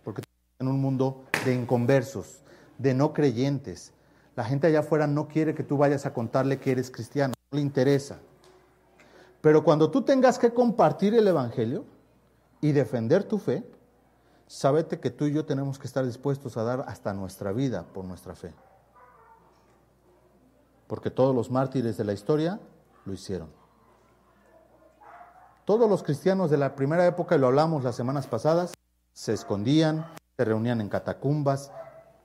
porque 0.04 0.22
en 0.60 0.68
un 0.68 0.82
mundo 0.82 1.26
de 1.46 1.54
inconversos, 1.54 2.42
de 2.78 2.94
no 2.94 3.14
creyentes. 3.14 3.94
La 4.36 4.44
gente 4.44 4.68
allá 4.68 4.80
afuera 4.80 5.08
no 5.08 5.28
quiere 5.28 5.54
que 5.54 5.64
tú 5.64 5.78
vayas 5.78 6.06
a 6.06 6.14
contarle 6.14 6.60
que 6.60 6.72
eres 6.72 6.90
cristiano, 6.90 7.34
no 7.52 7.58
le 7.58 7.62
interesa. 7.62 8.20
Pero 9.42 9.64
cuando 9.64 9.92
tú 9.92 10.04
tengas 10.04 10.40
que 10.40 10.54
compartir 10.54 11.14
el 11.14 11.28
Evangelio 11.28 11.86
y 12.62 12.72
defender 12.72 13.24
tu 13.24 13.38
fe, 13.38 13.64
sábete 14.48 15.00
que 15.00 15.12
tú 15.12 15.26
y 15.26 15.34
yo 15.34 15.46
tenemos 15.46 15.78
que 15.78 15.88
estar 15.88 16.06
dispuestos 16.06 16.58
a 16.58 16.64
dar 16.64 16.86
hasta 16.88 17.14
nuestra 17.14 17.52
vida 17.52 17.84
por 17.94 18.06
nuestra 18.06 18.36
fe. 18.36 18.54
Porque 20.88 21.12
todos 21.12 21.36
los 21.36 21.52
mártires 21.52 21.98
de 21.98 22.04
la 22.04 22.14
historia 22.14 22.60
lo 23.06 23.14
hicieron. 23.14 23.63
Todos 25.66 25.90
los 25.90 26.04
cristianos 26.04 26.52
de 26.52 26.58
la 26.58 26.76
primera 26.76 27.06
época, 27.08 27.36
y 27.36 27.40
lo 27.40 27.48
hablamos 27.48 27.84
las 27.84 27.96
semanas 27.96 28.28
pasadas, 28.28 28.74
se 29.14 29.32
escondían, 29.34 30.06
se 30.36 30.44
reunían 30.44 30.82
en 30.82 30.90
catacumbas, 30.90 31.72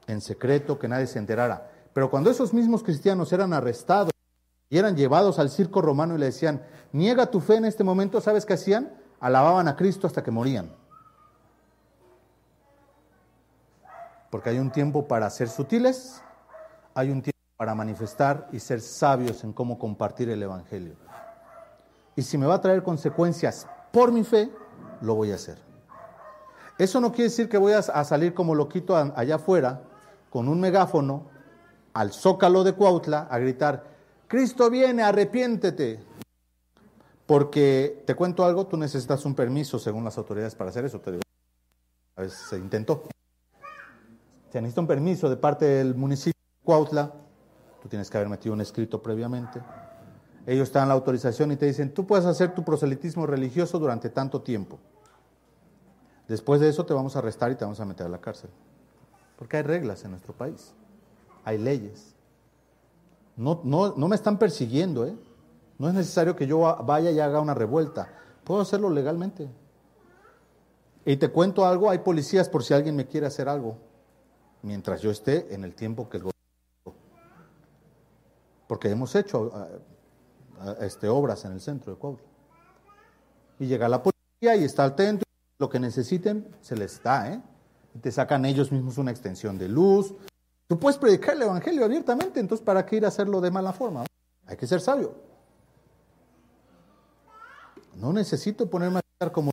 en 0.08 0.20
secreto, 0.20 0.78
que 0.78 0.88
nadie 0.88 1.06
se 1.06 1.20
enterara. 1.20 1.70
Pero 1.92 2.10
cuando 2.10 2.30
esos 2.30 2.52
mismos 2.52 2.82
cristianos 2.82 3.32
eran 3.32 3.52
arrestados 3.52 4.10
y 4.68 4.78
eran 4.78 4.96
llevados 4.96 5.38
al 5.38 5.50
circo 5.50 5.80
romano 5.80 6.16
y 6.16 6.18
le 6.18 6.26
decían, 6.26 6.64
niega 6.92 7.26
tu 7.26 7.40
fe 7.40 7.56
en 7.56 7.64
este 7.64 7.84
momento, 7.84 8.20
¿sabes 8.20 8.44
qué 8.44 8.54
hacían? 8.54 8.92
Alababan 9.20 9.68
a 9.68 9.76
Cristo 9.76 10.06
hasta 10.06 10.22
que 10.22 10.30
morían. 10.30 10.74
Porque 14.30 14.50
hay 14.50 14.58
un 14.58 14.72
tiempo 14.72 15.06
para 15.06 15.30
ser 15.30 15.48
sutiles, 15.48 16.22
hay 16.92 17.10
un 17.10 17.22
tiempo 17.22 17.38
para 17.56 17.74
manifestar 17.74 18.48
y 18.52 18.58
ser 18.58 18.80
sabios 18.80 19.44
en 19.44 19.52
cómo 19.52 19.78
compartir 19.78 20.28
el 20.28 20.42
Evangelio. 20.42 21.07
Y 22.18 22.22
si 22.22 22.36
me 22.36 22.46
va 22.46 22.56
a 22.56 22.60
traer 22.60 22.82
consecuencias 22.82 23.68
por 23.92 24.10
mi 24.10 24.24
fe, 24.24 24.50
lo 25.02 25.14
voy 25.14 25.30
a 25.30 25.36
hacer. 25.36 25.56
Eso 26.76 27.00
no 27.00 27.12
quiere 27.12 27.30
decir 27.30 27.48
que 27.48 27.56
voy 27.58 27.74
a 27.74 27.80
salir 27.80 28.34
como 28.34 28.56
loquito 28.56 28.96
allá 28.96 29.36
afuera 29.36 29.82
con 30.28 30.48
un 30.48 30.60
megáfono 30.60 31.28
al 31.92 32.10
zócalo 32.12 32.64
de 32.64 32.72
Cuautla 32.72 33.28
a 33.30 33.38
gritar, 33.38 33.84
Cristo 34.26 34.68
viene, 34.68 35.04
arrepiéntete. 35.04 36.00
Porque 37.24 38.02
te 38.04 38.16
cuento 38.16 38.44
algo, 38.44 38.66
tú 38.66 38.76
necesitas 38.76 39.24
un 39.24 39.36
permiso 39.36 39.78
según 39.78 40.02
las 40.02 40.18
autoridades 40.18 40.56
para 40.56 40.70
hacer 40.70 40.84
eso. 40.84 41.00
Te 41.00 41.12
digo. 41.12 41.22
A 42.16 42.22
veces 42.22 42.40
se 42.50 42.56
intentó. 42.56 43.04
Se 44.50 44.60
necesita 44.60 44.80
un 44.80 44.88
permiso 44.88 45.30
de 45.30 45.36
parte 45.36 45.66
del 45.66 45.94
municipio 45.94 46.32
de 46.34 46.64
Cuautla. 46.64 47.12
Tú 47.80 47.88
tienes 47.88 48.10
que 48.10 48.16
haber 48.16 48.28
metido 48.28 48.54
un 48.54 48.60
escrito 48.60 49.00
previamente. 49.00 49.60
Ellos 50.48 50.72
te 50.72 50.78
dan 50.78 50.88
la 50.88 50.94
autorización 50.94 51.52
y 51.52 51.56
te 51.56 51.66
dicen, 51.66 51.92
tú 51.92 52.06
puedes 52.06 52.24
hacer 52.24 52.54
tu 52.54 52.64
proselitismo 52.64 53.26
religioso 53.26 53.78
durante 53.78 54.08
tanto 54.08 54.40
tiempo. 54.40 54.78
Después 56.26 56.58
de 56.62 56.70
eso 56.70 56.86
te 56.86 56.94
vamos 56.94 57.14
a 57.14 57.18
arrestar 57.18 57.52
y 57.52 57.54
te 57.54 57.66
vamos 57.66 57.80
a 57.80 57.84
meter 57.84 58.06
a 58.06 58.08
la 58.08 58.18
cárcel. 58.18 58.48
Porque 59.36 59.58
hay 59.58 59.62
reglas 59.62 60.04
en 60.04 60.12
nuestro 60.12 60.32
país, 60.32 60.72
hay 61.44 61.58
leyes. 61.58 62.14
No, 63.36 63.60
no, 63.62 63.94
no 63.94 64.08
me 64.08 64.16
están 64.16 64.38
persiguiendo, 64.38 65.06
¿eh? 65.06 65.14
No 65.76 65.86
es 65.86 65.92
necesario 65.92 66.34
que 66.34 66.46
yo 66.46 66.60
vaya 66.82 67.10
y 67.10 67.20
haga 67.20 67.42
una 67.42 67.52
revuelta. 67.52 68.08
Puedo 68.44 68.62
hacerlo 68.62 68.88
legalmente. 68.88 69.50
Y 71.04 71.18
te 71.18 71.28
cuento 71.28 71.66
algo, 71.66 71.90
hay 71.90 71.98
policías 71.98 72.48
por 72.48 72.64
si 72.64 72.72
alguien 72.72 72.96
me 72.96 73.06
quiere 73.06 73.26
hacer 73.26 73.50
algo, 73.50 73.76
mientras 74.62 75.02
yo 75.02 75.10
esté 75.10 75.54
en 75.54 75.62
el 75.62 75.74
tiempo 75.74 76.08
que 76.08 76.16
el 76.16 76.22
gobierno. 76.22 77.02
Porque 78.66 78.88
hemos 78.88 79.14
hecho 79.14 79.52
este, 80.80 81.08
obras 81.08 81.44
en 81.44 81.52
el 81.52 81.60
centro 81.60 81.92
de 81.92 81.98
Cuautla. 81.98 82.26
Y 83.58 83.66
llega 83.66 83.88
la 83.88 84.02
policía 84.02 84.56
y 84.56 84.64
está 84.64 84.84
atento, 84.84 85.24
lo 85.58 85.68
que 85.68 85.80
necesiten 85.80 86.54
se 86.60 86.76
les 86.76 87.02
da, 87.02 87.32
¿eh? 87.32 87.42
te 88.00 88.12
sacan 88.12 88.44
ellos 88.44 88.70
mismos 88.70 88.98
una 88.98 89.10
extensión 89.10 89.58
de 89.58 89.68
luz. 89.68 90.14
Tú 90.68 90.78
puedes 90.78 90.98
predicar 90.98 91.34
el 91.34 91.42
Evangelio 91.42 91.84
abiertamente, 91.84 92.38
entonces 92.38 92.64
¿para 92.64 92.86
qué 92.86 92.96
ir 92.96 93.04
a 93.04 93.08
hacerlo 93.08 93.40
de 93.40 93.50
mala 93.50 93.72
forma? 93.72 94.04
Hay 94.46 94.56
que 94.56 94.66
ser 94.66 94.80
sabio. 94.80 95.14
No 97.96 98.12
necesito 98.12 98.70
ponerme 98.70 98.98
a 98.98 99.00
estar 99.00 99.32
como 99.32 99.50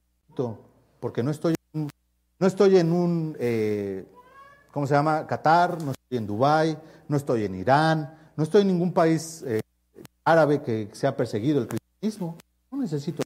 porque 1.00 1.24
no 1.24 1.32
estoy, 1.32 1.56
no 1.74 2.48
estoy 2.48 2.78
en 2.78 2.92
un, 2.92 3.38
eh, 3.40 4.06
¿cómo 4.72 4.86
se 4.86 4.94
llama? 4.94 5.26
Qatar, 5.26 5.82
no 5.82 5.92
estoy 5.92 6.18
en 6.18 6.28
Dubái, 6.28 6.78
no 7.08 7.18
estoy 7.18 7.46
en 7.46 7.56
Irán, 7.56 8.18
no 8.36 8.44
estoy 8.44 8.62
en 8.62 8.68
ningún 8.68 8.92
país 8.92 9.44
eh, 9.48 9.62
árabe 10.26 10.62
que 10.62 10.90
sea 10.94 11.16
perseguido 11.16 11.62
el 11.62 11.68
cristianismo. 11.68 12.36
No 12.72 12.80
necesito. 12.80 13.24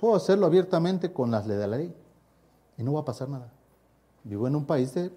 Puedo 0.00 0.16
hacerlo 0.16 0.46
abiertamente 0.46 1.12
con 1.12 1.30
las 1.30 1.46
leyes 1.46 1.60
de 1.60 1.68
la 1.68 1.76
ley 1.76 1.94
y 2.76 2.82
no 2.82 2.94
va 2.94 3.00
a 3.00 3.04
pasar 3.04 3.28
nada. 3.28 3.52
Vivo 4.24 4.48
en 4.48 4.56
un 4.56 4.64
país 4.64 4.94
de 4.94 5.12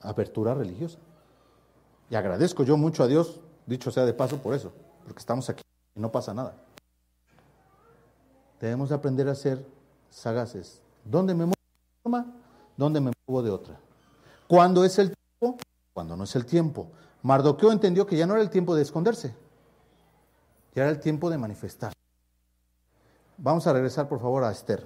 apertura 0.00 0.54
religiosa. 0.54 0.98
Y 2.10 2.14
agradezco 2.14 2.62
yo 2.62 2.76
mucho 2.76 3.02
a 3.02 3.06
Dios, 3.06 3.40
dicho 3.66 3.90
sea 3.90 4.04
de 4.04 4.14
paso 4.14 4.38
por 4.38 4.54
eso, 4.54 4.72
porque 5.04 5.18
estamos 5.18 5.48
aquí 5.50 5.62
y 5.96 6.00
no 6.00 6.12
pasa 6.12 6.32
nada. 6.32 6.54
Debemos 8.60 8.92
aprender 8.92 9.28
a 9.28 9.34
ser 9.34 9.64
sagaces. 10.10 10.80
¿Dónde 11.04 11.34
me 11.34 11.44
muevo 11.46 11.54
de 11.54 12.08
una 12.08 12.22
forma? 12.22 12.34
¿Dónde 12.76 13.00
me 13.00 13.12
muevo 13.26 13.42
de 13.42 13.50
otra? 13.50 13.80
¿Cuándo 14.46 14.84
es 14.84 14.98
el 14.98 15.12
tiempo? 15.14 15.58
Cuando 15.92 16.16
no 16.16 16.24
es 16.24 16.34
el 16.36 16.46
tiempo. 16.46 16.90
Mardoqueo 17.22 17.72
entendió 17.72 18.06
que 18.06 18.16
ya 18.16 18.26
no 18.26 18.34
era 18.34 18.42
el 18.42 18.50
tiempo 18.50 18.74
de 18.74 18.82
esconderse, 18.82 19.34
ya 20.74 20.82
era 20.82 20.90
el 20.90 21.00
tiempo 21.00 21.30
de 21.30 21.38
manifestar. 21.38 21.92
Vamos 23.36 23.66
a 23.66 23.72
regresar 23.72 24.08
por 24.08 24.20
favor 24.20 24.44
a 24.44 24.50
Esther. 24.50 24.84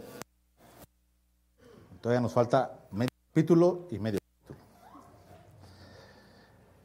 Todavía 2.00 2.20
nos 2.20 2.32
falta 2.32 2.80
medio 2.90 3.08
capítulo 3.30 3.86
y 3.90 3.98
medio 3.98 4.18
capítulo. 4.46 4.66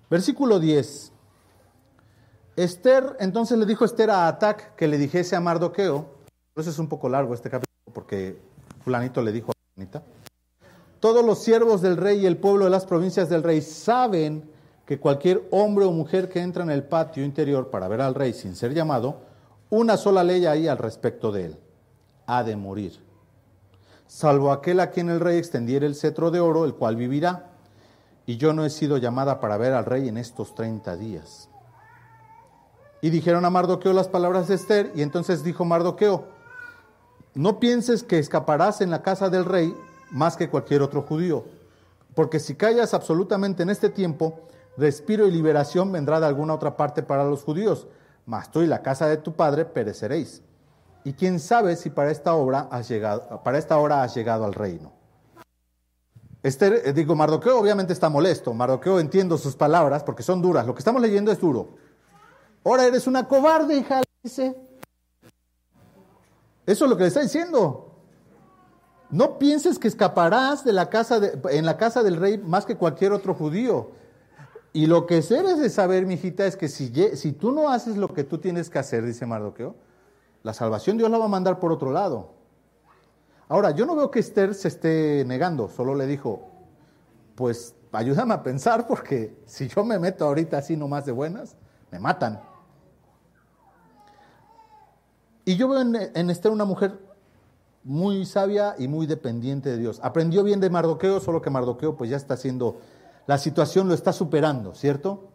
Versículo 0.10 0.60
10. 0.60 1.12
Esther, 2.56 3.18
entonces 3.20 3.58
le 3.58 3.66
dijo 3.66 3.86
Esther 3.86 4.10
a 4.10 4.28
Atac 4.28 4.76
que 4.76 4.88
le 4.88 4.98
dijese 4.98 5.36
a 5.36 5.41
Mardoqueo, 5.41 6.10
por 6.54 6.62
eso 6.62 6.70
es 6.72 6.80
un 6.80 6.88
poco 6.88 7.10
largo 7.10 7.34
este 7.34 7.50
capítulo, 7.50 7.93
porque 7.93 8.41
fulanito 8.84 9.22
le 9.22 9.32
dijo 9.32 9.52
a 9.52 9.54
fulanita, 9.76 10.04
todos 11.00 11.24
los 11.24 11.43
siervos 11.43 11.82
del 11.82 11.98
rey 11.98 12.20
y 12.20 12.26
el 12.26 12.38
pueblo 12.38 12.66
de 12.66 12.72
las 12.72 12.86
provincias 12.86 13.30
del 13.30 13.43
rey 13.43 13.62
saben 13.62 14.50
que 14.88 15.00
cualquier 15.00 15.48
hombre 15.52 15.86
o 15.86 15.92
mujer 15.92 16.30
que 16.30 16.42
entra 16.42 16.64
en 16.64 16.72
el 16.72 16.84
patio 16.84 17.24
interior 17.24 17.70
para 17.70 17.88
ver 17.88 18.02
al 18.02 18.16
rey 18.16 18.34
sin 18.34 18.56
ser 18.56 18.74
llamado, 18.74 19.20
una 19.70 19.98
sola 19.98 20.24
ley 20.24 20.48
hay 20.48 20.68
al 20.68 20.80
respecto 20.80 21.32
de 21.32 21.46
él, 21.46 21.60
ha 22.26 22.44
de 22.44 22.56
morir 22.56 23.06
salvo 24.08 24.52
aquel 24.52 24.80
a 24.80 24.90
quien 24.90 25.10
el 25.10 25.20
rey 25.20 25.38
extendiera 25.38 25.86
el 25.86 25.96
cetro 25.96 26.32
de 26.32 26.40
oro, 26.40 26.66
el 26.66 26.74
cual 26.74 26.96
vivirá. 26.96 27.52
Y 28.26 28.38
yo 28.38 28.54
no 28.54 28.66
he 28.66 28.70
sido 28.70 28.98
llamada 28.98 29.40
para 29.40 29.58
ver 29.58 29.74
al 29.74 29.86
rey 29.86 30.08
en 30.08 30.18
estos 30.18 30.56
treinta 30.56 30.96
días. 30.96 31.50
Y 33.02 33.10
dijeron 33.10 33.46
a 33.46 33.50
Mardoqueo 33.50 33.94
las 33.94 34.08
palabras 34.08 34.48
de 34.48 34.56
Esther, 34.56 34.92
y 34.96 35.02
entonces 35.02 35.44
dijo 35.44 35.66
Mardoqueo, 35.66 36.26
no 37.36 37.60
pienses 37.60 38.04
que 38.04 38.18
escaparás 38.18 38.82
en 38.82 38.90
la 38.90 39.04
casa 39.04 39.30
del 39.30 39.46
rey 39.46 39.76
más 40.10 40.36
que 40.36 40.50
cualquier 40.50 40.82
otro 40.82 41.04
judío, 41.04 41.46
porque 42.16 42.40
si 42.40 42.56
callas 42.56 42.94
absolutamente 42.94 43.62
en 43.62 43.70
este 43.70 43.90
tiempo, 43.90 44.40
respiro 44.78 45.28
y 45.28 45.32
liberación 45.32 45.91
vendrá 45.91 46.19
de 46.19 46.28
alguna 46.28 46.53
otra 46.53 46.78
parte 46.78 47.03
para 47.03 47.23
los 47.23 47.43
judíos, 47.43 47.88
mas 48.25 48.51
tú 48.51 48.61
y 48.61 48.67
la 48.67 48.82
casa 48.82 49.07
de 49.07 49.17
tu 49.17 49.34
padre 49.34 49.65
pereceréis. 49.65 50.41
Y 51.03 51.13
quién 51.13 51.39
sabe 51.39 51.75
si 51.75 51.89
para 51.89 52.11
esta 52.11 52.34
obra 52.36 52.67
has 52.71 52.88
llegado, 52.89 53.41
para 53.43 53.57
esta 53.57 53.78
hora 53.78 54.03
has 54.03 54.13
llegado 54.13 54.45
al 54.45 54.53
reino. 54.53 54.91
Esther, 56.43 56.82
eh, 56.86 56.93
digo, 56.93 57.15
Mardoqueo 57.15 57.59
obviamente 57.59 57.93
está 57.93 58.09
molesto. 58.09 58.53
Mardoqueo 58.53 58.99
entiendo 58.99 59.38
sus 59.38 59.55
palabras 59.55 60.03
porque 60.03 60.23
son 60.23 60.41
duras. 60.41 60.65
Lo 60.65 60.73
que 60.73 60.80
estamos 60.80 61.01
leyendo 61.01 61.32
es 61.32 61.39
duro. 61.39 61.69
Ahora 62.63 62.86
eres 62.86 63.07
una 63.07 63.28
cobarde, 63.28 63.78
hija, 63.78 64.01
dice. 64.23 64.55
Eso 66.65 66.86
es 66.86 66.89
lo 66.89 66.97
que 66.97 67.03
le 67.03 67.07
está 67.07 67.21
diciendo. 67.21 67.95
No 69.09 69.39
pienses 69.39 69.80
que 69.80 69.88
escaparás 69.88 70.65
de 70.65 70.73
la 70.73 70.89
casa 70.89 71.21
en 71.49 71.65
la 71.65 71.78
casa 71.78 72.03
del 72.03 72.17
rey 72.17 72.38
más 72.38 72.65
que 72.65 72.75
cualquier 72.75 73.13
otro 73.13 73.34
judío. 73.34 73.91
Y 74.74 74.86
lo 74.86 75.05
que 75.05 75.18
eres 75.18 75.59
de 75.59 75.70
saber, 75.70 76.05
mi 76.05 76.15
hijita, 76.15 76.45
es 76.45 76.55
que 76.55 76.68
si, 76.68 76.91
si 77.15 77.32
tú 77.32 77.51
no 77.51 77.70
haces 77.70 77.97
lo 77.97 78.13
que 78.13 78.24
tú 78.24 78.38
tienes 78.38 78.70
que 78.70 78.80
hacer, 78.80 79.05
dice 79.05 79.26
Mardoqueo, 79.26 79.76
la 80.43 80.53
salvación 80.53 80.97
Dios 80.97 81.09
la 81.09 81.18
va 81.18 81.26
a 81.26 81.30
mandar 81.30 81.59
por 81.59 81.72
otro 81.72 81.91
lado. 81.91 82.32
Ahora, 83.49 83.72
yo 83.72 83.86
no 83.86 83.95
veo 83.95 84.11
que 84.11 84.20
Esther 84.20 84.53
se 84.53 84.68
esté 84.68 85.24
negando, 85.26 85.70
solo 85.70 85.95
le 85.95 86.05
dijo, 86.05 86.47
pues 87.36 87.76
ayúdame 87.91 88.34
a 88.34 88.43
pensar 88.43 88.88
porque 88.88 89.38
si 89.45 89.68
yo 89.68 89.84
me 89.84 89.97
meto 89.99 90.26
ahorita 90.26 90.57
así 90.57 90.76
nomás 90.76 91.05
de 91.05 91.11
buenas, 91.11 91.55
me 91.91 91.99
matan. 91.99 92.41
Y 95.45 95.55
yo 95.55 95.70
veo 95.70 95.80
en, 95.82 96.30
Esther 96.30 96.51
una 96.51 96.65
mujer 96.65 96.99
muy 97.84 98.26
sabia 98.26 98.76
y 98.78 98.89
muy 98.89 99.07
dependiente 99.07 99.70
de 99.70 99.78
Dios. 99.78 100.01
Aprendió 100.03 100.43
bien 100.43 100.59
de 100.59 100.70
Mardoqueo, 100.70 101.22
solo 101.22 101.41
que 101.41 101.49
Mardoqueo 101.49 101.95
pues 101.95 102.09
ya 102.09 102.18
está 102.18 102.34
haciendo, 102.34 102.82
la 103.28 103.38
situación 103.38 103.88
lo 103.88 103.93
está 103.93 104.13
superando, 104.13 104.73
¿cierto? 104.73 105.30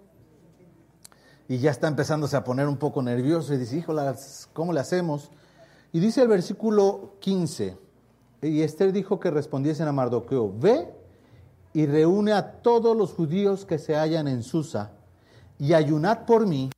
Y 1.47 1.59
ya 1.59 1.71
está 1.71 1.89
empezándose 1.89 2.37
a 2.37 2.43
poner 2.43 2.67
un 2.67 2.79
poco 2.79 3.03
nervioso 3.03 3.53
y 3.53 3.59
dice, 3.59 3.77
híjole, 3.77 4.03
¿cómo 4.55 4.73
le 4.73 4.81
hacemos? 4.81 5.31
Y 5.93 6.01
dice 6.01 6.23
el 6.23 6.29
versículo 6.29 7.17
15, 7.21 7.77
y 8.41 8.63
Esther 8.63 8.93
dijo 8.93 9.21
que 9.21 9.31
respondiesen 9.31 9.87
a 9.89 9.93
Mardoqueo, 9.93 10.53
ve 10.59 10.89
y 11.75 11.85
reúne 11.85 12.33
a 12.33 12.63
todos 12.63 12.97
los 12.97 13.13
judíos 13.13 13.67
que 13.67 13.79
se 13.79 13.95
hallan 13.95 14.27
en 14.27 14.43
Susa, 14.43 14.93
y 15.59 15.75
ayunad 15.75 16.25
por 16.25 16.47
mí, 16.47 16.71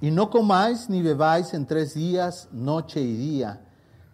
y 0.00 0.10
no 0.10 0.30
comáis 0.30 0.88
ni 0.88 1.02
bebáis 1.02 1.52
en 1.52 1.66
tres 1.66 1.94
días, 1.94 2.48
noche 2.50 3.00
y 3.00 3.14
día. 3.14 3.66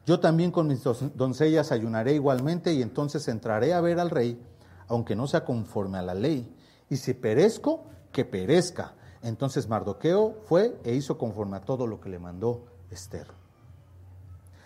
Yo 0.06 0.18
también 0.18 0.50
con 0.50 0.66
mis 0.66 0.82
doncellas 1.14 1.70
ayunaré 1.70 2.14
igualmente, 2.14 2.72
y 2.74 2.82
entonces 2.82 3.28
entraré 3.28 3.74
a 3.74 3.80
ver 3.80 4.00
al 4.00 4.10
rey, 4.10 4.42
aunque 4.88 5.14
no 5.14 5.26
sea 5.26 5.44
conforme 5.44 5.98
a 5.98 6.02
la 6.02 6.14
ley. 6.14 6.54
Y 6.90 6.96
si 6.96 7.14
perezco, 7.14 7.84
que 8.12 8.24
perezca. 8.24 8.94
Entonces 9.22 9.68
Mardoqueo 9.68 10.36
fue 10.46 10.78
e 10.84 10.94
hizo 10.94 11.18
conforme 11.18 11.56
a 11.56 11.60
todo 11.60 11.86
lo 11.86 12.00
que 12.00 12.08
le 12.08 12.18
mandó 12.18 12.66
Esther. 12.90 13.26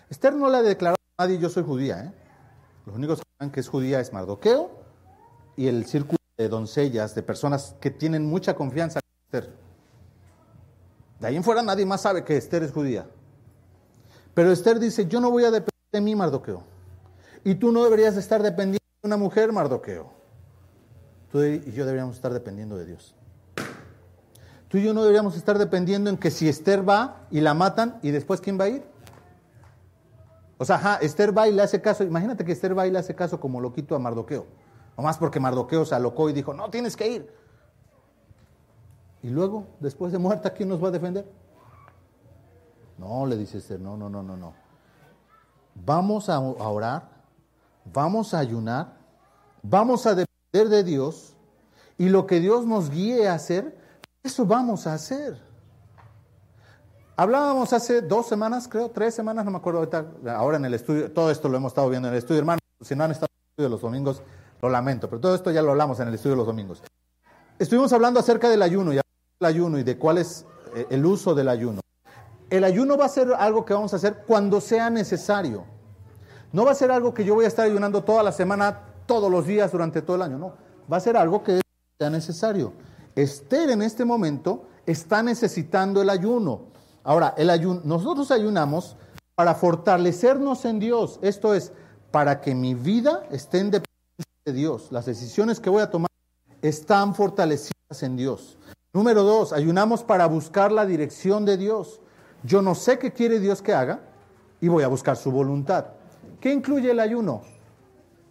Esther 0.09 0.33
no 0.35 0.49
le 0.49 0.57
ha 0.57 0.61
declarado 0.61 0.97
a 1.17 1.23
nadie 1.23 1.39
yo 1.39 1.49
soy 1.49 1.63
judía, 1.63 2.05
¿eh? 2.05 2.13
Los 2.85 2.95
únicos 2.95 3.19
que 3.19 3.25
saben 3.37 3.51
que 3.51 3.59
es 3.59 3.67
judía 3.69 3.99
es 3.99 4.11
Mardoqueo 4.11 4.71
y 5.55 5.67
el 5.67 5.85
círculo 5.85 6.17
de 6.37 6.49
doncellas, 6.49 7.15
de 7.15 7.23
personas 7.23 7.75
que 7.79 7.91
tienen 7.91 8.25
mucha 8.25 8.55
confianza 8.55 8.99
en 8.99 9.25
Esther. 9.25 9.55
De 11.19 11.27
ahí 11.27 11.35
en 11.35 11.43
fuera 11.43 11.61
nadie 11.61 11.85
más 11.85 12.01
sabe 12.01 12.23
que 12.23 12.35
Esther 12.35 12.63
es 12.63 12.71
judía. 12.71 13.07
Pero 14.33 14.51
Esther 14.51 14.79
dice, 14.79 15.07
yo 15.07 15.21
no 15.21 15.31
voy 15.31 15.45
a 15.45 15.51
depender 15.51 15.71
de 15.91 16.01
mí, 16.01 16.15
Mardoqueo. 16.15 16.63
Y 17.43 17.55
tú 17.55 17.71
no 17.71 17.83
deberías 17.83 18.17
estar 18.17 18.41
dependiendo 18.41 18.79
de 18.79 18.82
una 19.03 19.17
mujer, 19.17 19.51
Mardoqueo. 19.51 20.09
Tú 21.29 21.43
y 21.43 21.71
yo 21.73 21.85
deberíamos 21.85 22.15
estar 22.15 22.31
dependiendo 22.31 22.77
de 22.77 22.85
Dios. 22.85 23.13
Tú 24.69 24.77
y 24.77 24.83
yo 24.83 24.93
no 24.93 25.01
deberíamos 25.01 25.35
estar 25.35 25.57
dependiendo 25.57 26.09
en 26.09 26.17
que 26.17 26.31
si 26.31 26.47
Esther 26.47 26.87
va 26.87 27.27
y 27.29 27.41
la 27.41 27.53
matan, 27.53 27.99
¿y 28.01 28.11
después 28.11 28.39
quién 28.39 28.57
va 28.57 28.63
a 28.63 28.69
ir? 28.69 28.85
O 30.57 30.63
sea, 30.63 30.99
Esther 31.01 31.37
va 31.37 31.49
y 31.49 31.51
le 31.51 31.61
hace 31.61 31.81
caso. 31.81 32.05
Imagínate 32.05 32.45
que 32.45 32.53
Esther 32.53 32.77
va 32.77 32.87
y 32.87 32.91
le 32.91 32.99
hace 32.99 33.13
caso 33.13 33.41
como 33.41 33.59
loquito 33.59 33.93
a 33.93 33.99
Mardoqueo. 33.99 34.45
más 34.95 35.17
porque 35.17 35.39
Mardoqueo 35.39 35.83
se 35.83 35.95
alocó 35.95 36.29
y 36.29 36.33
dijo, 36.33 36.53
no, 36.53 36.69
tienes 36.69 36.95
que 36.95 37.07
ir. 37.09 37.33
Y 39.21 39.29
luego, 39.29 39.67
después 39.81 40.13
de 40.13 40.17
muerta, 40.17 40.53
¿quién 40.53 40.69
nos 40.69 40.81
va 40.81 40.87
a 40.87 40.91
defender? 40.91 41.29
No, 42.97 43.25
le 43.25 43.35
dice 43.35 43.57
Esther, 43.57 43.81
no, 43.81 43.97
no, 43.97 44.09
no, 44.09 44.23
no, 44.23 44.37
no. 44.37 44.53
Vamos 45.75 46.29
a 46.29 46.39
orar, 46.39 47.12
vamos 47.85 48.33
a 48.33 48.39
ayunar, 48.39 48.97
vamos 49.61 50.05
a 50.05 50.15
depender 50.15 50.69
de 50.69 50.83
Dios 50.83 51.35
y 51.97 52.09
lo 52.09 52.25
que 52.25 52.39
Dios 52.39 52.65
nos 52.65 52.89
guíe 52.89 53.27
a 53.27 53.33
hacer, 53.33 53.77
eso 54.23 54.45
vamos 54.45 54.87
a 54.87 54.93
hacer. 54.93 55.41
Hablábamos 57.15 57.73
hace 57.73 58.01
dos 58.01 58.27
semanas, 58.27 58.67
creo, 58.67 58.89
tres 58.89 59.13
semanas, 59.13 59.45
no 59.45 59.51
me 59.51 59.57
acuerdo 59.57 59.79
ahorita, 59.79 60.05
ahora 60.35 60.57
en 60.57 60.65
el 60.65 60.73
estudio, 60.73 61.11
todo 61.11 61.29
esto 61.29 61.47
lo 61.47 61.57
hemos 61.57 61.71
estado 61.71 61.89
viendo 61.89 62.07
en 62.07 62.15
el 62.15 62.17
estudio, 62.17 62.39
hermano, 62.39 62.59
si 62.81 62.95
no 62.95 63.03
han 63.03 63.11
estado 63.11 63.27
en 63.29 63.39
el 63.39 63.51
estudio 63.51 63.69
los 63.69 63.81
domingos, 63.81 64.21
lo 64.61 64.69
lamento, 64.69 65.09
pero 65.09 65.21
todo 65.21 65.35
esto 65.35 65.51
ya 65.51 65.61
lo 65.61 65.71
hablamos 65.71 65.99
en 65.99 66.07
el 66.07 66.13
estudio 66.15 66.35
los 66.35 66.47
domingos. 66.47 66.81
Estuvimos 67.59 67.93
hablando 67.93 68.19
acerca 68.19 68.49
del 68.49 68.61
ayuno 68.61 68.93
y 68.93 68.95
del 68.95 69.03
ayuno 69.41 69.77
y 69.77 69.83
de 69.83 69.97
cuál 69.97 70.17
es 70.17 70.45
eh, 70.75 70.87
el 70.89 71.05
uso 71.05 71.35
del 71.35 71.49
ayuno. 71.49 71.81
El 72.49 72.63
ayuno 72.63 72.97
va 72.97 73.05
a 73.05 73.09
ser 73.09 73.31
algo 73.33 73.63
que 73.65 73.73
vamos 73.73 73.93
a 73.93 73.97
hacer 73.97 74.23
cuando 74.25 74.59
sea 74.59 74.89
necesario. 74.89 75.65
No 76.53 76.63
va 76.63 76.71
a 76.71 76.75
ser 76.75 76.91
algo 76.91 77.15
que 77.15 77.25
yo 77.25 77.33
voy 77.33 77.45
a 77.45 77.47
estar 77.47 77.65
ayunando 77.65 78.03
toda 78.03 78.21
la 78.21 78.31
semana, 78.31 78.79
todos 79.07 79.29
los 79.29 79.47
días, 79.47 79.71
durante 79.71 80.03
todo 80.03 80.17
el 80.17 80.21
año, 80.21 80.37
no. 80.37 80.53
Va 80.91 80.97
a 80.97 80.99
ser 80.99 81.17
algo 81.17 81.43
que 81.43 81.61
sea 81.99 82.11
necesario. 82.11 82.73
Esther 83.15 83.71
en 83.71 83.81
este 83.81 84.05
momento 84.05 84.67
está 84.85 85.23
necesitando 85.23 85.99
el 86.03 86.11
ayuno. 86.11 86.61
Ahora, 87.03 87.33
el 87.37 87.49
ayuno, 87.49 87.81
nosotros 87.83 88.29
ayunamos 88.29 88.95
para 89.33 89.55
fortalecernos 89.55 90.63
en 90.65 90.79
Dios. 90.79 91.17
Esto 91.23 91.55
es, 91.55 91.71
para 92.11 92.39
que 92.39 92.53
mi 92.53 92.75
vida 92.75 93.23
esté 93.31 93.57
en 93.57 93.71
dependencia 93.71 94.41
de 94.45 94.53
Dios. 94.53 94.91
Las 94.91 95.07
decisiones 95.07 95.59
que 95.59 95.71
voy 95.71 95.81
a 95.81 95.89
tomar 95.89 96.09
están 96.61 97.15
fortalecidas 97.15 98.03
en 98.03 98.15
Dios. 98.15 98.59
Número 98.93 99.23
dos, 99.23 99.53
ayunamos 99.53 100.03
para 100.03 100.27
buscar 100.27 100.71
la 100.71 100.85
dirección 100.85 101.45
de 101.45 101.57
Dios. 101.57 101.99
Yo 102.43 102.61
no 102.61 102.75
sé 102.75 102.99
qué 102.99 103.11
quiere 103.11 103.39
Dios 103.39 103.63
que 103.63 103.73
haga 103.73 104.01
y 104.61 104.67
voy 104.67 104.83
a 104.83 104.87
buscar 104.87 105.17
su 105.17 105.31
voluntad. 105.31 105.92
¿Qué 106.43 106.51
incluye 106.51 106.91
el 106.91 106.99
ayuno? 106.99 107.41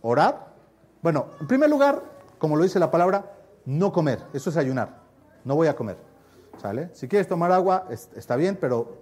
Orar. 0.03 0.53
Bueno, 1.01 1.29
en 1.41 1.47
primer 1.47 1.71
lugar, 1.71 2.03
como 2.37 2.57
lo 2.57 2.63
dice 2.63 2.79
la 2.79 2.91
palabra, 2.91 3.39
no 3.65 3.91
comer. 3.91 4.23
Eso 4.35 4.51
es 4.51 4.59
ayunar. 4.59 4.99
No 5.47 5.55
voy 5.55 5.69
a 5.69 5.75
comer. 5.75 5.97
¿Sale? 6.61 6.91
Si 6.93 7.09
quieres 7.09 7.27
tomar 7.27 7.51
agua, 7.53 7.87
está 7.89 8.37
bien, 8.37 8.59
pero 8.61 8.99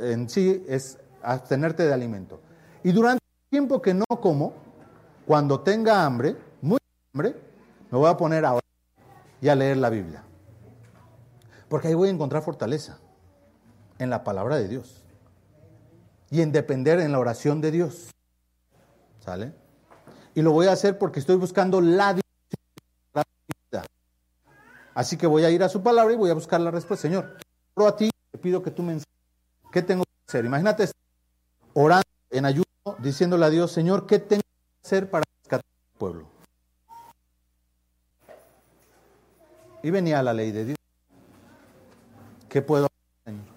en 0.00 0.28
sí 0.28 0.64
es 0.66 0.98
abstenerte 1.22 1.86
de 1.86 1.92
alimento. 1.94 2.40
Y 2.82 2.90
durante 2.90 3.22
el 3.22 3.48
tiempo 3.48 3.80
que 3.80 3.94
no 3.94 4.04
como, 4.20 4.54
cuando 5.24 5.60
tenga 5.60 6.04
hambre, 6.04 6.36
muy 6.60 6.78
hambre, 7.14 7.36
me 7.92 7.96
voy 7.96 8.10
a 8.10 8.16
poner 8.16 8.44
a 8.44 8.54
orar 8.54 8.64
y 9.40 9.50
a 9.50 9.54
leer 9.54 9.76
la 9.76 9.88
Biblia. 9.88 10.24
Porque 11.68 11.86
ahí 11.86 11.94
voy 11.94 12.08
a 12.08 12.10
encontrar 12.10 12.42
fortaleza 12.42 12.98
en 14.00 14.10
la 14.10 14.24
palabra 14.24 14.56
de 14.56 14.66
Dios 14.66 15.06
y 16.28 16.40
en 16.40 16.50
depender 16.50 16.98
en 16.98 17.12
la 17.12 17.20
oración 17.20 17.60
de 17.60 17.70
Dios. 17.70 18.10
Y 20.34 20.42
lo 20.42 20.52
voy 20.52 20.66
a 20.66 20.72
hacer 20.72 20.98
porque 20.98 21.20
estoy 21.20 21.36
buscando 21.36 21.80
la 21.80 22.16
Así 24.98 25.16
que 25.16 25.28
voy 25.28 25.44
a 25.44 25.50
ir 25.50 25.62
a 25.62 25.68
su 25.68 25.80
palabra 25.80 26.12
y 26.12 26.16
voy 26.16 26.30
a 26.30 26.34
buscar 26.34 26.60
la 26.60 26.72
respuesta. 26.72 27.02
Señor, 27.02 27.36
oro 27.74 27.86
a 27.86 27.94
ti, 27.94 28.10
te 28.32 28.38
pido 28.38 28.64
que 28.64 28.72
tú 28.72 28.82
me 28.82 28.94
enseñes 28.94 29.06
qué 29.70 29.80
tengo 29.80 30.02
que 30.02 30.10
hacer. 30.26 30.44
Imagínate 30.44 30.90
orando 31.72 32.02
en 32.30 32.44
ayuno, 32.44 32.64
diciéndole 32.98 33.46
a 33.46 33.50
Dios, 33.50 33.70
Señor, 33.70 34.08
¿qué 34.08 34.18
tengo 34.18 34.42
que 34.42 34.86
hacer 34.86 35.08
para 35.08 35.22
rescatar 35.40 35.64
al 35.64 35.98
pueblo? 35.98 36.28
Y 39.84 39.90
venía 39.90 40.20
la 40.20 40.34
ley 40.34 40.50
de 40.50 40.64
Dios. 40.64 40.78
¿Qué 42.48 42.60
puedo 42.60 42.86
hacer, 42.86 43.34
Señor? 43.34 43.54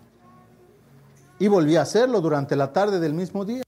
Y 1.39 1.47
volví 1.47 1.75
a 1.75 1.81
hacerlo 1.81 2.21
durante 2.21 2.55
la 2.55 2.71
tarde 2.71 2.99
del 2.99 3.15
mismo 3.15 3.45
día. 3.45 3.63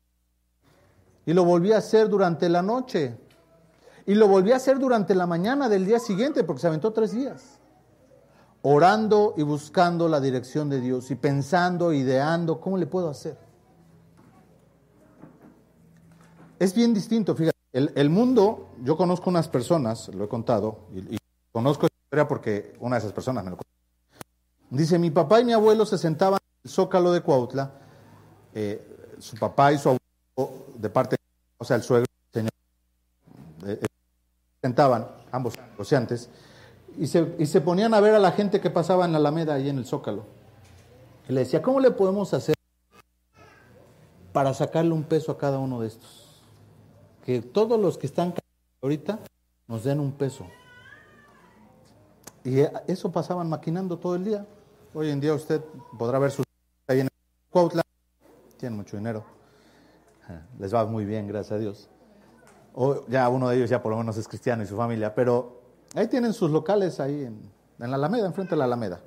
Y 1.25 1.33
lo 1.33 1.45
volví 1.45 1.71
a 1.71 1.77
hacer 1.77 2.09
durante 2.09 2.49
la 2.49 2.61
noche. 2.61 3.17
Y 4.05 4.15
lo 4.15 4.27
volví 4.27 4.51
a 4.51 4.57
hacer 4.57 4.79
durante 4.79 5.15
la 5.15 5.25
mañana 5.25 5.69
del 5.69 5.85
día 5.85 5.99
siguiente, 5.99 6.43
porque 6.43 6.61
se 6.61 6.67
aventó 6.67 6.91
tres 6.91 7.11
días 7.11 7.59
orando 8.63 9.33
y 9.37 9.43
buscando 9.43 10.07
la 10.07 10.19
dirección 10.19 10.69
de 10.69 10.79
Dios 10.79 11.11
y 11.11 11.15
pensando, 11.15 11.93
ideando, 11.93 12.59
¿cómo 12.59 12.77
le 12.77 12.87
puedo 12.87 13.09
hacer? 13.09 13.37
Es 16.59 16.73
bien 16.73 16.93
distinto, 16.93 17.35
fíjate, 17.35 17.57
el, 17.73 18.09
mundo, 18.09 18.69
yo 18.81 18.95
conozco 18.95 19.29
unas 19.29 19.49
personas, 19.49 20.07
lo 20.09 20.23
he 20.23 20.27
contado, 20.29 20.79
y, 20.93 21.17
conozco 21.51 21.87
esta 21.87 21.97
historia 22.05 22.27
porque 22.27 22.73
una 22.79 22.95
de 22.95 22.99
esas 22.99 23.11
personas 23.11 23.43
me 23.43 23.51
lo 23.51 23.57
contó. 23.57 23.69
Dice, 24.69 24.97
mi 24.97 25.11
papá 25.11 25.41
y 25.41 25.45
mi 25.45 25.53
abuelo 25.53 25.85
se 25.85 25.97
sentaban 25.97 26.39
en 26.41 26.61
el 26.63 26.71
zócalo 26.71 27.11
de 27.11 27.21
Cuautla, 27.21 27.73
eh, 28.53 29.15
su 29.19 29.35
papá 29.35 29.73
y 29.73 29.77
su 29.77 29.89
abuelo, 29.89 30.62
de 30.75 30.89
parte, 30.89 31.15
o 31.57 31.65
sea, 31.65 31.75
el 31.75 31.83
suegro, 31.83 32.05
señor, 32.31 32.51
eh, 33.65 33.79
eh, 33.81 33.85
sentaban, 34.61 35.07
ambos 35.31 35.57
negociantes, 35.57 36.29
y 36.97 37.07
se, 37.07 37.61
ponían 37.61 37.93
a 37.93 37.99
ver 37.99 38.13
a 38.13 38.19
la 38.19 38.31
gente 38.31 38.61
que 38.61 38.69
pasaba 38.69 39.05
en 39.05 39.13
la 39.13 39.17
Alameda 39.17 39.55
ahí 39.55 39.67
en 39.67 39.79
el 39.79 39.85
Zócalo. 39.85 40.25
Y 41.27 41.33
le 41.33 41.39
decía, 41.41 41.61
¿cómo 41.61 41.79
le 41.79 41.89
podemos 41.89 42.33
hacer 42.33 42.55
para 44.31 44.53
sacarle 44.53 44.91
un 44.91 45.03
peso 45.03 45.31
a 45.31 45.37
cada 45.37 45.57
uno 45.57 45.81
de 45.81 45.87
estos? 45.87 46.41
Que 47.25 47.41
todos 47.41 47.79
los 47.79 47.97
que 47.97 48.05
están 48.05 48.35
ahorita 48.81 49.19
nos 49.67 49.83
den 49.83 49.99
un 49.99 50.11
peso. 50.11 50.45
Y 52.43 52.59
eso 52.87 53.11
pasaban 53.11 53.49
maquinando 53.49 53.97
todo 53.97 54.15
el 54.15 54.25
día. 54.25 54.45
Hoy 54.93 55.09
en 55.09 55.19
día 55.19 55.33
usted 55.33 55.61
podrá 55.97 56.19
ver 56.19 56.29
sus 56.29 56.45
tienen 58.63 58.77
mucho 58.77 58.95
dinero, 58.95 59.25
les 60.59 60.73
va 60.73 60.85
muy 60.85 61.05
bien, 61.05 61.27
gracias 61.27 61.53
a 61.53 61.57
Dios. 61.57 61.89
O 62.73 63.05
ya 63.07 63.29
uno 63.29 63.49
de 63.49 63.57
ellos 63.57 63.69
ya 63.69 63.81
por 63.81 63.91
lo 63.91 63.97
menos 63.97 64.17
es 64.17 64.27
cristiano 64.27 64.63
y 64.63 64.65
su 64.65 64.75
familia, 64.75 65.13
pero 65.13 65.61
ahí 65.95 66.07
tienen 66.07 66.33
sus 66.33 66.49
locales 66.49 66.99
ahí 66.99 67.23
en, 67.23 67.39
en 67.79 67.89
la 67.89 67.95
Alameda, 67.95 68.27
enfrente 68.27 68.51
de 68.51 68.59
la 68.59 68.65
Alameda. 68.65 68.99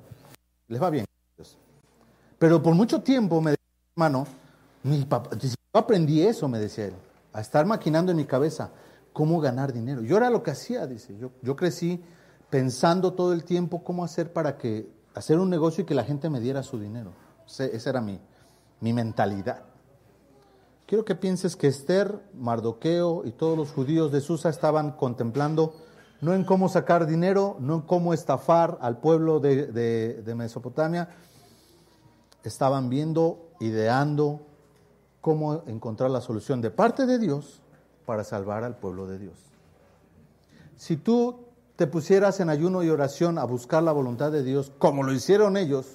Les 0.67 0.81
va 0.81 0.89
bien. 0.89 1.05
Pero 2.39 2.61
por 2.61 2.75
mucho 2.75 3.01
tiempo 3.01 3.41
me 3.41 3.51
decía, 3.51 3.65
hermano, 3.95 4.27
mi 4.83 5.03
papá, 5.05 5.35
yo 5.37 5.49
aprendí 5.73 6.21
eso, 6.21 6.47
me 6.47 6.59
decía 6.59 6.85
él, 6.85 6.93
a 7.33 7.41
estar 7.41 7.65
maquinando 7.65 8.11
en 8.11 8.17
mi 8.17 8.25
cabeza 8.25 8.71
cómo 9.11 9.39
ganar 9.41 9.73
dinero. 9.73 10.01
Yo 10.01 10.17
era 10.17 10.29
lo 10.29 10.43
que 10.43 10.51
hacía, 10.51 10.85
dice. 10.85 11.17
Yo, 11.17 11.31
yo 11.41 11.55
crecí 11.55 12.03
pensando 12.49 13.13
todo 13.13 13.33
el 13.33 13.43
tiempo 13.43 13.83
cómo 13.83 14.03
hacer 14.03 14.31
para 14.31 14.57
que 14.57 14.87
hacer 15.15 15.39
un 15.39 15.49
negocio 15.49 15.83
y 15.83 15.85
que 15.85 15.95
la 15.95 16.03
gente 16.03 16.29
me 16.29 16.39
diera 16.39 16.61
su 16.61 16.79
dinero. 16.79 17.13
esa 17.47 17.89
era 17.89 18.01
mi, 18.01 18.19
mi 18.79 18.93
mentalidad. 18.93 19.63
Quiero 20.87 21.03
que 21.03 21.15
pienses 21.15 21.57
que 21.57 21.67
Esther, 21.67 22.23
Mardoqueo 22.33 23.25
y 23.25 23.33
todos 23.33 23.57
los 23.57 23.71
judíos 23.71 24.09
de 24.13 24.21
Susa 24.21 24.47
estaban 24.47 24.91
contemplando 24.91 25.73
no 26.21 26.33
en 26.33 26.45
cómo 26.45 26.69
sacar 26.69 27.05
dinero, 27.05 27.57
no 27.59 27.75
en 27.75 27.81
cómo 27.81 28.13
estafar 28.13 28.77
al 28.79 29.01
pueblo 29.01 29.41
de, 29.41 30.33
Mesopotamia, 30.33 31.09
estaban 32.41 32.89
viendo, 32.89 33.49
ideando 33.59 34.39
cómo 35.19 35.63
encontrar 35.67 36.09
la 36.09 36.21
solución 36.21 36.61
de 36.61 36.71
parte 36.71 37.05
de 37.05 37.19
Dios 37.19 37.61
para 38.05 38.23
salvar 38.23 38.63
al 38.63 38.77
pueblo 38.77 39.07
de 39.07 39.19
Dios. 39.19 39.37
Si 40.77 40.95
tú 40.95 41.47
te 41.75 41.85
pusieras 41.85 42.39
en 42.39 42.49
ayuno 42.49 42.81
y 42.81 42.89
oración 42.89 43.37
a 43.39 43.43
buscar 43.43 43.83
la 43.83 43.91
voluntad 43.91 44.31
de 44.31 44.41
Dios, 44.41 44.71
como 44.79 45.03
lo 45.03 45.11
hicieron 45.11 45.57
ellos, 45.57 45.85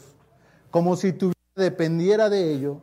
como 0.71 0.97
si 0.97 1.15
tu 1.15 1.29
vida 1.29 1.65
dependiera 1.65 2.29
de 2.29 2.53
ello, 2.53 2.83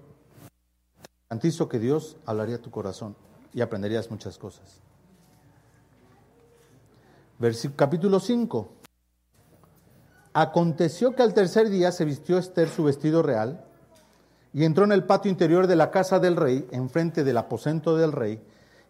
garantizo 1.30 1.70
que 1.70 1.78
Dios 1.78 2.18
hablaría 2.26 2.60
tu 2.60 2.72
corazón 2.72 3.16
y 3.54 3.62
aprenderías 3.62 4.10
muchas 4.10 4.40
cosas. 4.40 4.82
Versículo, 7.38 7.78
capítulo 7.78 8.20
5. 8.20 8.68
Aconteció 10.34 11.16
que 11.16 11.22
al 11.22 11.36
tercer 11.36 11.70
día 11.70 11.92
se 11.92 12.04
vistió 12.04 12.40
Esther 12.40 12.68
su 12.68 12.84
vestido 12.84 13.22
real 13.22 13.64
y 14.54 14.64
entró 14.64 14.86
en 14.86 14.92
el 14.92 15.04
patio 15.04 15.30
interior 15.30 15.68
de 15.68 15.76
la 15.76 15.92
casa 15.92 16.18
del 16.18 16.36
rey, 16.36 16.68
enfrente 16.72 17.24
del 17.24 17.38
aposento 17.38 17.96
del 17.96 18.12
rey, 18.12 18.42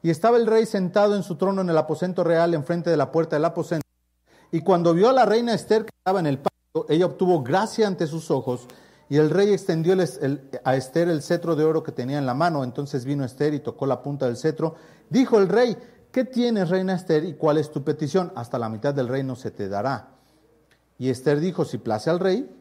y 0.02 0.10
estaba 0.10 0.38
el 0.38 0.48
rey 0.48 0.66
sentado 0.66 1.18
en 1.18 1.24
su 1.24 1.36
trono 1.36 1.60
en 1.60 1.70
el 1.70 1.78
aposento 1.78 2.24
real, 2.24 2.54
enfrente 2.54 2.90
de 2.90 2.96
la 2.96 3.12
puerta 3.12 3.36
del 3.36 3.44
aposento. 3.44 3.86
Y 4.54 4.62
cuando 4.62 4.94
vio 4.94 5.10
a 5.10 5.14
la 5.14 5.26
reina 5.26 5.54
Esther 5.54 5.84
que 5.84 5.92
estaba 5.94 6.22
en 6.22 6.28
el 6.28 6.38
patio, 6.38 6.86
ella 6.88 7.06
obtuvo 7.06 7.44
gracia 7.44 7.86
ante 7.86 8.08
sus 8.08 8.32
ojos, 8.32 8.66
y 9.10 9.18
el 9.18 9.32
rey 9.32 9.52
extendió 9.52 9.98
a 10.64 10.76
Esther 10.76 11.10
el 11.10 11.24
cetro 11.24 11.56
de 11.56 11.64
oro 11.64 11.82
que 11.82 11.92
tenía 11.92 12.20
en 12.20 12.28
la 12.28 12.36
mano. 12.36 12.64
Entonces 12.64 13.06
vino 13.06 13.26
Esther 13.26 13.56
y 13.56 13.60
tocó 13.60 13.88
la 13.88 14.04
punta 14.04 14.28
del 14.28 14.38
cetro. 14.38 14.76
Dijo 15.10 15.40
el 15.40 15.50
rey, 15.50 15.76
¿qué 16.12 16.26
tienes, 16.26 16.70
reina 16.70 16.94
Esther, 16.94 17.26
y 17.26 17.34
cuál 17.34 17.58
es 17.58 17.72
tu 17.72 17.84
petición? 17.84 18.32
Hasta 18.36 18.60
la 18.60 18.70
mitad 18.70 18.94
del 18.94 19.08
reino 19.08 19.36
se 19.36 19.50
te 19.50 19.68
dará. 19.68 20.10
Y 21.00 21.10
Esther 21.10 21.40
dijo, 21.40 21.66
si 21.66 21.80
place 21.80 22.12
al 22.12 22.20
rey, 22.20 22.56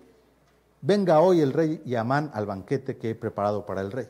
venga 0.81 1.21
hoy 1.21 1.43
el 1.43 1.53
rey 1.53 1.83
y 1.85 1.97
Amán 1.97 2.31
al 2.33 2.47
banquete 2.47 2.97
que 2.97 3.11
he 3.11 3.15
preparado 3.15 3.67
para 3.67 3.83
el 3.83 3.93
rey. 3.93 4.09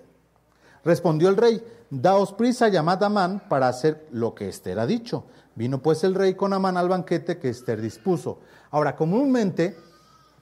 Respondió 0.85 1.31
el 1.31 1.37
rey, 1.37 1.61
daos 1.91 2.35
prisa, 2.35 2.69
llamad 2.69 3.03
a 3.03 3.07
Amán 3.07 3.49
para 3.49 3.67
hacer 3.67 4.07
lo 4.13 4.37
que 4.37 4.49
Esther 4.49 4.79
ha 4.79 4.87
dicho. 4.87 5.25
Vino 5.57 5.83
pues 5.83 6.05
el 6.05 6.15
rey 6.15 6.35
con 6.35 6.53
Amán 6.53 6.77
al 6.77 6.89
banquete 6.89 7.39
que 7.39 7.49
Esther 7.49 7.81
dispuso. 7.81 8.39
Ahora, 8.71 8.95
comúnmente, 8.95 9.77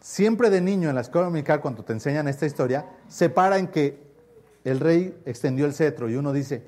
siempre 0.01 0.51
de 0.51 0.61
niño 0.61 0.89
en 0.89 0.95
la 0.95 1.01
escuela 1.01 1.27
dominical, 1.27 1.61
cuando 1.61 1.85
te 1.85 1.93
enseñan 1.93 2.29
esta 2.29 2.47
historia, 2.47 2.89
se 3.09 3.29
para 3.29 3.59
en 3.59 3.69
que 3.69 4.07
el 4.65 4.81
rey 4.81 5.21
extendió 5.25 5.67
el 5.67 5.75
cetro 5.75 6.09
y 6.09 6.17
uno 6.17 6.33
dice, 6.33 6.67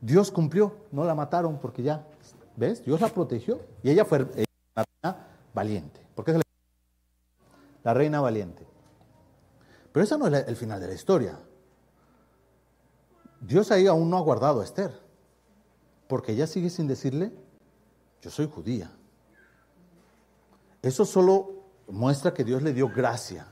Dios 0.00 0.30
cumplió, 0.30 0.76
no 0.90 1.04
la 1.04 1.14
mataron 1.14 1.58
porque 1.58 1.82
ya, 1.82 2.04
¿ves? 2.56 2.84
Dios 2.84 3.00
la 3.00 3.08
protegió 3.08 3.60
y 3.82 3.90
ella 3.90 4.04
fue 4.04 4.26
la 4.74 4.84
reina 4.84 5.26
valiente. 5.54 6.00
¿Por 6.14 6.24
qué 6.24 6.40
la 7.84 7.94
reina 7.94 8.20
valiente? 8.20 8.66
Pero 9.92 10.04
eso 10.04 10.18
no 10.18 10.26
es 10.26 10.48
el 10.48 10.56
final 10.56 10.80
de 10.80 10.88
la 10.88 10.94
historia. 10.94 11.38
Dios 13.40 13.70
ahí 13.70 13.86
aún 13.86 14.08
no 14.08 14.16
ha 14.16 14.20
guardado 14.20 14.60
a 14.60 14.64
Esther, 14.64 14.92
porque 16.08 16.32
ella 16.32 16.46
sigue 16.46 16.70
sin 16.70 16.86
decirle, 16.86 17.32
yo 18.20 18.30
soy 18.30 18.48
judía. 18.48 18.90
Eso 20.80 21.04
solo 21.04 21.61
muestra 21.92 22.34
que 22.34 22.42
Dios 22.42 22.62
le 22.62 22.72
dio 22.72 22.88
gracia. 22.88 23.46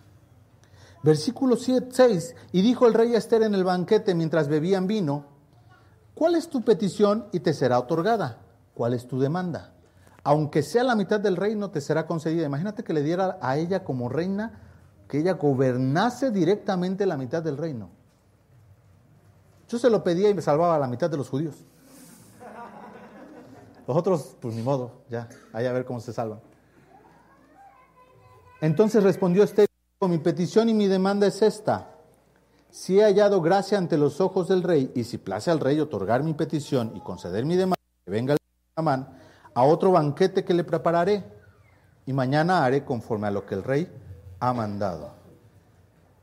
Versículo 1.03 1.57
6, 1.57 2.35
y 2.53 2.63
dijo 2.63 2.87
el 2.87 2.95
rey 2.95 3.15
Esther 3.15 3.43
en 3.43 3.55
el 3.55 3.65
banquete 3.65 4.15
mientras 4.15 4.49
bebían 4.49 4.87
vino, 4.87 5.25
¿cuál 6.15 6.35
es 6.35 6.49
tu 6.49 6.63
petición 6.63 7.27
y 7.33 7.41
te 7.41 7.55
será 7.55 7.79
otorgada? 7.79 8.39
¿Cuál 8.75 8.95
es 8.95 9.07
tu 9.07 9.19
demanda? 9.19 9.73
Aunque 10.25 10.63
sea 10.63 10.85
la 10.85 10.95
mitad 10.95 11.21
del 11.21 11.37
reino, 11.37 11.71
te 11.71 11.81
será 11.81 12.07
concedida. 12.07 12.45
Imagínate 12.45 12.83
que 12.85 12.93
le 12.93 13.03
diera 13.03 13.39
a 13.41 13.57
ella 13.57 13.85
como 13.85 14.09
reina 14.09 14.61
que 15.09 15.19
ella 15.19 15.33
gobernase 15.33 16.31
directamente 16.31 17.07
la 17.07 17.17
mitad 17.17 17.43
del 17.43 17.57
reino. 17.57 17.91
Yo 19.69 19.79
se 19.79 19.89
lo 19.89 20.05
pedía 20.05 20.29
y 20.29 20.35
me 20.35 20.43
salvaba 20.43 20.79
la 20.79 20.87
mitad 20.87 21.09
de 21.09 21.17
los 21.17 21.29
judíos. 21.29 21.55
Los 23.87 23.97
otros, 23.97 24.37
pues 24.41 24.55
ni 24.55 24.63
modo, 24.63 25.03
ya, 25.09 25.29
ahí 25.53 25.67
a 25.67 25.73
ver 25.73 25.85
cómo 25.85 26.01
se 26.01 26.13
salvan. 26.13 26.41
Entonces 28.61 29.03
respondió 29.03 29.43
Esther, 29.43 29.67
mi 30.03 30.19
petición 30.19 30.69
y 30.69 30.75
mi 30.75 30.87
demanda 30.87 31.27
es 31.27 31.43
esta. 31.43 31.89
Si 32.71 32.99
he 32.99 33.05
hallado 33.05 33.41
gracia 33.41 33.79
ante 33.79 33.99
los 33.99 34.21
ojos 34.21 34.49
del 34.49 34.63
rey, 34.63 34.93
y 34.95 35.05
si 35.05 35.19
place 35.19 35.51
al 35.51 35.61
rey 35.61 35.81
otorgar 35.81 36.23
mi 36.23 36.35
petición 36.35 36.93
y 36.95 37.01
conceder 37.01 37.45
mi 37.45 37.57
demanda, 37.57 37.77
que 38.05 38.11
venga 38.11 38.35
el 38.35 38.39
Amán, 38.77 39.19
a 39.55 39.65
otro 39.65 39.93
banquete 39.93 40.45
que 40.45 40.55
le 40.55 40.65
prepararé, 40.65 41.25
y 42.07 42.13
mañana 42.13 42.65
haré 42.65 42.85
conforme 42.85 43.27
a 43.27 43.31
lo 43.31 43.45
que 43.45 43.55
el 43.55 43.65
rey 43.65 43.91
ha 44.39 44.53
mandado. 44.53 45.13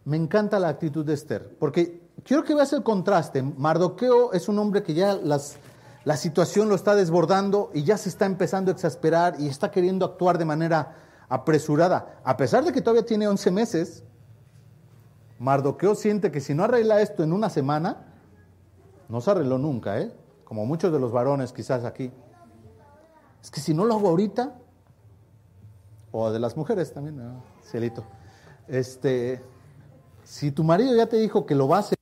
Me 0.06 0.18
encanta 0.18 0.60
la 0.60 0.70
actitud 0.70 1.06
de 1.06 1.14
Esther, 1.14 1.58
porque 1.60 2.10
quiero 2.24 2.44
que 2.44 2.56
veas 2.56 2.72
el 2.74 2.84
contraste. 2.84 3.42
Mardoqueo 3.42 4.32
es 4.32 4.48
un 4.48 4.58
hombre 4.60 4.84
que 4.84 4.94
ya 4.94 5.14
las, 5.16 5.58
la 6.06 6.18
situación 6.18 6.70
lo 6.70 6.76
está 6.76 6.96
desbordando 6.96 7.72
y 7.74 7.84
ya 7.84 7.98
se 7.98 8.10
está 8.10 8.26
empezando 8.26 8.72
a 8.72 8.74
exasperar 8.74 9.36
y 9.40 9.48
está 9.48 9.70
queriendo 9.70 10.06
actuar 10.06 10.38
de 10.38 10.46
manera 10.46 10.96
apresurada. 11.30 12.20
A 12.24 12.38
pesar 12.38 12.64
de 12.64 12.72
que 12.72 12.82
todavía 12.82 13.06
tiene 13.06 13.28
11 13.28 13.52
meses, 13.52 14.04
Mardoqueo 15.40 15.96
siente 15.96 16.32
que 16.32 16.42
si 16.42 16.54
no 16.54 16.64
arregla 16.64 17.02
esto 17.02 17.24
en 17.24 17.34
una 17.34 17.50
semana, 17.50 18.06
no 19.10 19.22
se 19.22 19.32
arregló 19.32 19.58
nunca, 19.58 20.00
¿eh? 20.00 20.12
como 20.44 20.66
muchos 20.66 20.92
de 20.92 21.00
los 21.00 21.12
varones 21.12 21.52
quizás 21.52 21.84
aquí. 21.84 22.12
Es 23.42 23.52
que 23.52 23.60
si 23.60 23.74
no 23.74 23.86
lo 23.86 23.96
hago 23.96 24.10
ahorita, 24.10 24.56
o 26.12 26.32
de 26.32 26.40
las 26.40 26.58
mujeres 26.58 26.94
también, 26.94 27.22
cielito. 27.64 28.04
Este, 28.68 29.42
si 30.24 30.52
tu 30.52 30.64
marido 30.64 30.96
ya 30.96 31.06
te 31.08 31.18
dijo 31.18 31.46
que 31.46 31.54
lo 31.54 31.68
va 31.68 31.78
a 31.78 31.80
hacer, 31.82 31.98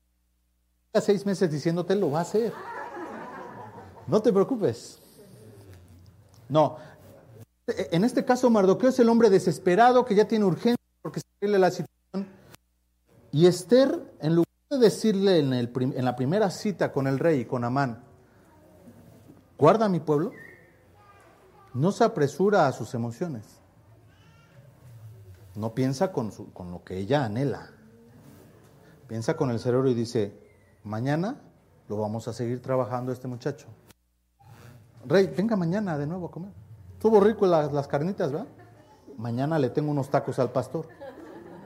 seis 1.01 1.25
meses 1.25 1.51
diciéndote 1.51 1.95
lo 1.95 2.11
va 2.11 2.19
a 2.19 2.21
hacer. 2.21 2.53
No 4.07 4.21
te 4.21 4.31
preocupes. 4.31 4.99
No. 6.47 6.77
En 7.67 8.03
este 8.03 8.23
caso, 8.25 8.49
Mardoqueo 8.49 8.89
es 8.89 8.99
el 8.99 9.09
hombre 9.09 9.29
desesperado 9.29 10.05
que 10.05 10.13
ya 10.15 10.27
tiene 10.27 10.45
urgencia 10.45 10.75
porque 11.01 11.21
se 11.39 11.47
la 11.47 11.71
situación. 11.71 12.27
Y 13.31 13.47
Esther, 13.47 14.13
en 14.21 14.35
lugar 14.35 14.47
de 14.69 14.77
decirle 14.77 15.39
en, 15.39 16.05
la 16.05 16.15
primera 16.15 16.49
cita 16.51 16.91
con 16.91 17.07
el 17.07 17.19
rey, 17.19 17.45
con 17.45 17.63
Amán, 17.63 18.03
guarda 19.57 19.89
mi 19.89 19.99
pueblo, 19.99 20.31
no 21.73 21.91
se 21.91 22.03
apresura 22.03 22.67
a 22.67 22.71
sus 22.71 22.93
emociones. 22.93 23.43
No 25.55 25.73
piensa 25.73 26.11
con, 26.11 26.31
con 26.31 26.71
lo 26.71 26.83
que 26.83 26.97
ella 26.97 27.25
anhela. 27.25 27.71
Piensa 29.07 29.35
con 29.35 29.49
el 29.49 29.59
cerebro 29.59 29.89
y 29.89 29.93
dice, 29.93 30.37
mañana 30.83 31.41
lo 31.87 31.97
vamos 31.97 32.27
a 32.27 32.33
seguir 32.33 32.61
trabajando 32.61 33.11
este 33.11 33.27
muchacho. 33.27 33.67
Rey, 35.05 35.31
venga 35.35 35.55
mañana 35.55 35.97
de 35.97 36.07
nuevo 36.07 36.27
a 36.27 36.31
comer. 36.31 36.64
Estuvo 36.95 37.19
rico 37.19 37.45
las, 37.45 37.71
las 37.71 37.87
carnitas, 37.87 38.31
¿verdad? 38.31 38.47
Mañana 39.17 39.59
le 39.59 39.69
tengo 39.69 39.91
unos 39.91 40.09
tacos 40.09 40.39
al 40.39 40.51
pastor. 40.51 40.87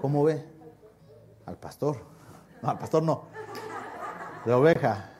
¿Cómo 0.02 0.24
ve? 0.24 0.46
Al 1.46 1.56
pastor. 1.56 1.98
No, 2.62 2.70
al 2.70 2.78
pastor 2.78 3.04
no. 3.04 3.24
De 4.46 4.54
oveja. 4.54 5.12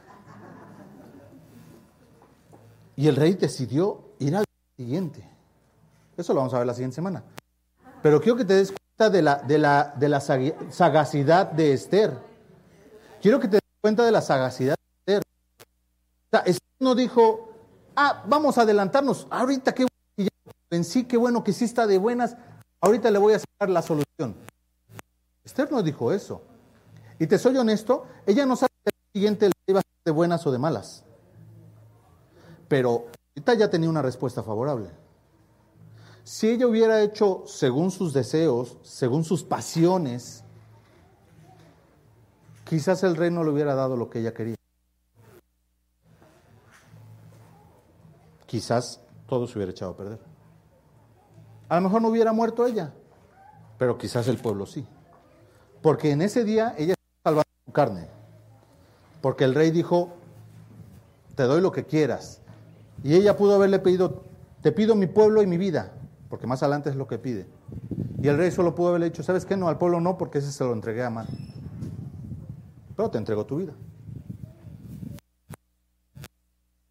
Y 2.96 3.08
el 3.08 3.16
rey 3.16 3.36
decidió 3.36 4.02
ir 4.20 4.36
al 4.36 4.46
siguiente. 4.76 5.24
Eso 6.18 6.34
lo 6.34 6.42
vamos 6.42 6.54
a 6.54 6.58
ver 6.58 6.68
la 6.68 6.74
siguiente 6.74 6.96
semana. 6.96 7.24
Pero 8.04 8.20
quiero 8.22 8.38
que 8.38 8.46
te 8.46 8.56
des 8.56 8.74
cuenta 8.74 9.10
de 9.10 9.22
la, 9.22 9.36
de 9.38 9.58
la, 9.58 9.94
de 9.96 10.10
la 10.10 10.20
sagacidad 10.20 11.52
de 11.52 11.74
Esther. 11.74 12.18
Quiero 13.22 13.40
que 13.40 13.48
te 13.48 13.56
des 13.56 13.62
cuenta 13.82 14.04
de 14.04 14.12
la 14.12 14.22
sagacidad 14.22 14.76
de 15.06 15.14
Esther. 15.14 15.24
O 15.24 16.30
sea, 16.32 16.40
Esther 16.42 16.70
no 16.80 16.96
dijo, 16.96 17.54
ah, 17.96 18.24
vamos 18.28 18.58
a 18.58 18.62
adelantarnos, 18.62 19.28
ahorita 19.30 19.74
qué 19.74 19.89
que 20.70 20.76
ya 20.76 20.78
vencí, 20.78 21.04
qué 21.06 21.18
bueno 21.18 21.44
que 21.44 21.54
sí 21.54 21.66
está 21.66 21.88
de 21.88 21.98
buenas, 21.98 22.36
ahorita 22.82 23.12
le 23.12 23.20
voy 23.20 23.34
a 23.34 23.40
sacar 23.40 23.70
la 23.70 23.82
solución. 23.82 24.36
Esther 25.44 25.72
no 25.72 25.82
dijo 25.82 26.12
eso. 26.12 26.42
Y 27.20 27.28
te 27.28 27.38
soy 27.38 27.58
honesto, 27.58 28.06
ella 28.26 28.46
no 28.46 28.56
sabe 28.56 28.70
si 28.84 28.90
el 28.90 29.14
siguiente 29.14 29.48
le 29.48 29.54
iba 29.68 29.80
a 29.80 29.84
ser 29.84 30.02
de 30.06 30.12
buenas 30.12 30.46
o 30.48 30.52
de 30.52 30.58
malas. 30.58 31.04
Pero 32.68 33.08
ahorita 33.36 33.54
ya 33.56 33.70
tenía 33.70 33.90
una 33.90 34.02
respuesta 34.02 34.44
favorable. 34.44 34.90
Si 36.24 36.50
ella 36.50 36.68
hubiera 36.68 37.02
hecho 37.02 37.44
según 37.48 37.92
sus 37.92 38.14
deseos, 38.14 38.78
según 38.84 39.24
sus 39.24 39.44
pasiones, 39.44 40.44
quizás 42.64 43.04
el 43.04 43.16
rey 43.16 43.32
no 43.32 43.44
le 43.44 43.50
hubiera 43.50 43.74
dado 43.74 43.98
lo 43.98 44.10
que 44.10 44.20
ella 44.20 44.34
quería. 44.34 44.56
Quizás 48.46 49.02
todo 49.28 49.48
se 49.48 49.58
hubiera 49.58 49.72
echado 49.72 49.92
a 49.92 49.98
perder. 49.98 50.29
A 51.70 51.76
lo 51.76 51.82
mejor 51.82 52.02
no 52.02 52.10
hubiera 52.10 52.34
muerto 52.34 52.66
ella, 52.66 52.92
pero 53.78 53.98
quizás 53.98 54.28
el 54.28 54.38
pueblo 54.38 54.66
sí. 54.66 54.86
Porque 55.82 56.12
en 56.12 56.22
ese 56.22 56.44
día 56.44 56.76
ella 56.78 56.96
estaba 56.96 57.24
salvando 57.24 57.50
su 57.66 57.72
carne. 57.72 58.08
Porque 59.22 59.46
el 59.46 59.56
rey 59.56 59.72
dijo, 59.72 60.10
te 61.36 61.44
doy 61.44 61.62
lo 61.62 61.72
que 61.72 61.86
quieras. 61.86 62.42
Y 63.04 63.14
ella 63.16 63.38
pudo 63.38 63.56
haberle 63.56 63.80
pedido, 63.80 64.24
te 64.62 64.72
pido 64.72 64.96
mi 64.96 65.08
pueblo 65.08 65.42
y 65.42 65.48
mi 65.48 65.58
vida 65.58 65.94
porque 66.30 66.46
más 66.46 66.62
adelante 66.62 66.90
es 66.92 66.96
lo 66.96 67.08
que 67.08 67.18
pide. 67.18 67.48
Y 68.22 68.28
el 68.28 68.38
rey 68.38 68.52
solo 68.52 68.76
pudo 68.76 68.90
haberle 68.90 69.10
dicho, 69.10 69.24
¿sabes 69.24 69.46
qué? 69.46 69.58
No, 69.58 69.68
al 69.68 69.78
pueblo 69.78 70.00
no, 70.00 70.18
porque 70.18 70.38
ese 70.38 70.52
se 70.52 70.64
lo 70.64 70.74
entregué 70.74 71.04
a 71.04 71.10
mano. 71.10 71.30
Pero 72.96 73.10
te 73.10 73.18
entregó 73.18 73.46
tu 73.46 73.58
vida. 73.58 73.74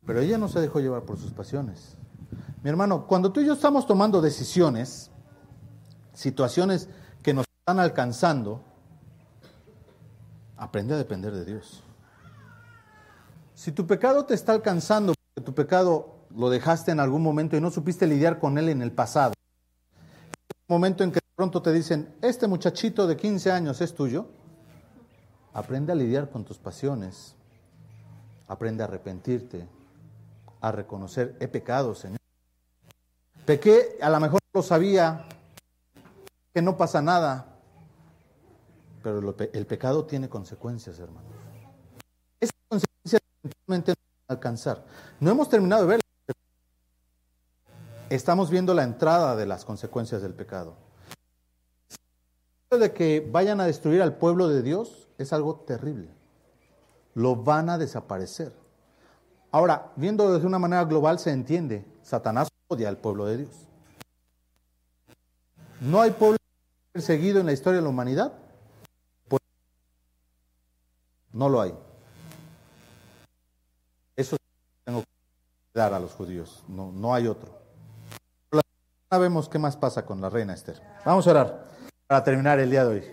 Pero 0.04 0.20
ella 0.20 0.38
no 0.38 0.48
se 0.48 0.60
dejó 0.60 0.80
llevar 0.80 1.02
por 1.02 1.18
sus 1.18 1.32
pasiones. 1.32 1.97
Mi 2.62 2.70
hermano, 2.70 3.06
cuando 3.06 3.30
tú 3.30 3.40
y 3.40 3.46
yo 3.46 3.52
estamos 3.52 3.86
tomando 3.86 4.20
decisiones, 4.20 5.10
situaciones 6.12 6.88
que 7.22 7.32
nos 7.32 7.44
están 7.60 7.78
alcanzando, 7.78 8.62
aprende 10.56 10.94
a 10.94 10.96
depender 10.96 11.32
de 11.32 11.44
Dios. 11.44 11.84
Si 13.54 13.70
tu 13.70 13.86
pecado 13.86 14.24
te 14.24 14.34
está 14.34 14.52
alcanzando, 14.52 15.14
porque 15.14 15.46
tu 15.46 15.54
pecado 15.54 16.16
lo 16.34 16.50
dejaste 16.50 16.90
en 16.90 17.00
algún 17.00 17.22
momento 17.22 17.56
y 17.56 17.60
no 17.60 17.70
supiste 17.70 18.06
lidiar 18.06 18.40
con 18.40 18.58
él 18.58 18.68
en 18.68 18.82
el 18.82 18.92
pasado. 18.92 19.34
Un 20.68 20.74
momento 20.74 21.04
en 21.04 21.12
que 21.12 21.20
de 21.20 21.34
pronto 21.36 21.62
te 21.62 21.72
dicen, 21.72 22.12
este 22.22 22.48
muchachito 22.48 23.06
de 23.06 23.16
15 23.16 23.52
años 23.52 23.80
es 23.80 23.94
tuyo, 23.94 24.26
aprende 25.52 25.92
a 25.92 25.94
lidiar 25.94 26.28
con 26.28 26.44
tus 26.44 26.58
pasiones, 26.58 27.36
aprende 28.48 28.82
a 28.82 28.86
arrepentirte, 28.86 29.66
a 30.60 30.72
reconocer, 30.72 31.36
he 31.40 31.46
pecado, 31.46 31.94
Señor. 31.94 32.17
Pequé, 33.48 33.96
a 34.02 34.10
lo 34.10 34.20
mejor 34.20 34.40
lo 34.52 34.62
sabía, 34.62 35.26
que 36.52 36.60
no 36.60 36.76
pasa 36.76 37.00
nada, 37.00 37.46
pero 39.02 39.34
el 39.54 39.66
pecado 39.66 40.04
tiene 40.04 40.28
consecuencias, 40.28 40.98
hermanos. 40.98 41.32
Esas 42.38 42.52
consecuencias 42.68 43.22
eventualmente 43.42 43.92
no 43.92 44.34
alcanzar. 44.34 44.84
No 45.18 45.30
hemos 45.30 45.48
terminado 45.48 45.86
de 45.86 45.88
ver 45.88 46.00
estamos 48.10 48.50
viendo 48.50 48.74
la 48.74 48.82
entrada 48.82 49.34
de 49.34 49.46
las 49.46 49.64
consecuencias 49.64 50.20
del 50.20 50.34
pecado. 50.34 50.74
De 52.70 52.92
que 52.92 53.26
vayan 53.32 53.62
a 53.62 53.64
destruir 53.64 54.02
al 54.02 54.18
pueblo 54.18 54.48
de 54.48 54.60
Dios 54.60 55.08
es 55.16 55.32
algo 55.32 55.60
terrible. 55.60 56.10
Lo 57.14 57.34
van 57.34 57.70
a 57.70 57.78
desaparecer. 57.78 58.52
Ahora, 59.50 59.90
viendo 59.96 60.34
desde 60.34 60.46
una 60.46 60.58
manera 60.58 60.84
global 60.84 61.18
se 61.18 61.30
entiende, 61.30 61.86
Satanás 62.02 62.48
odia 62.68 62.88
al 62.88 62.98
pueblo 62.98 63.26
de 63.26 63.38
Dios. 63.38 63.50
¿No 65.80 66.00
hay 66.00 66.10
pueblo 66.10 66.36
perseguido 66.92 67.40
en 67.40 67.46
la 67.46 67.52
historia 67.52 67.78
de 67.78 67.82
la 67.82 67.88
humanidad? 67.88 68.32
Pues, 69.28 69.40
no 71.32 71.48
lo 71.48 71.60
hay. 71.60 71.74
Eso 74.16 74.36
tengo 74.84 75.00
que 75.00 75.06
dar 75.74 75.94
a 75.94 76.00
los 76.00 76.12
judíos, 76.12 76.62
no, 76.68 76.92
no 76.92 77.14
hay 77.14 77.26
otro. 77.26 77.56
Sabemos 79.10 79.48
qué 79.48 79.58
más 79.58 79.76
pasa 79.76 80.04
con 80.04 80.20
la 80.20 80.28
reina 80.28 80.52
Esther. 80.52 80.82
Vamos 81.04 81.26
a 81.26 81.30
orar 81.30 81.68
para 82.06 82.22
terminar 82.22 82.58
el 82.58 82.70
día 82.70 82.84
de 82.84 82.90
hoy. 82.90 83.04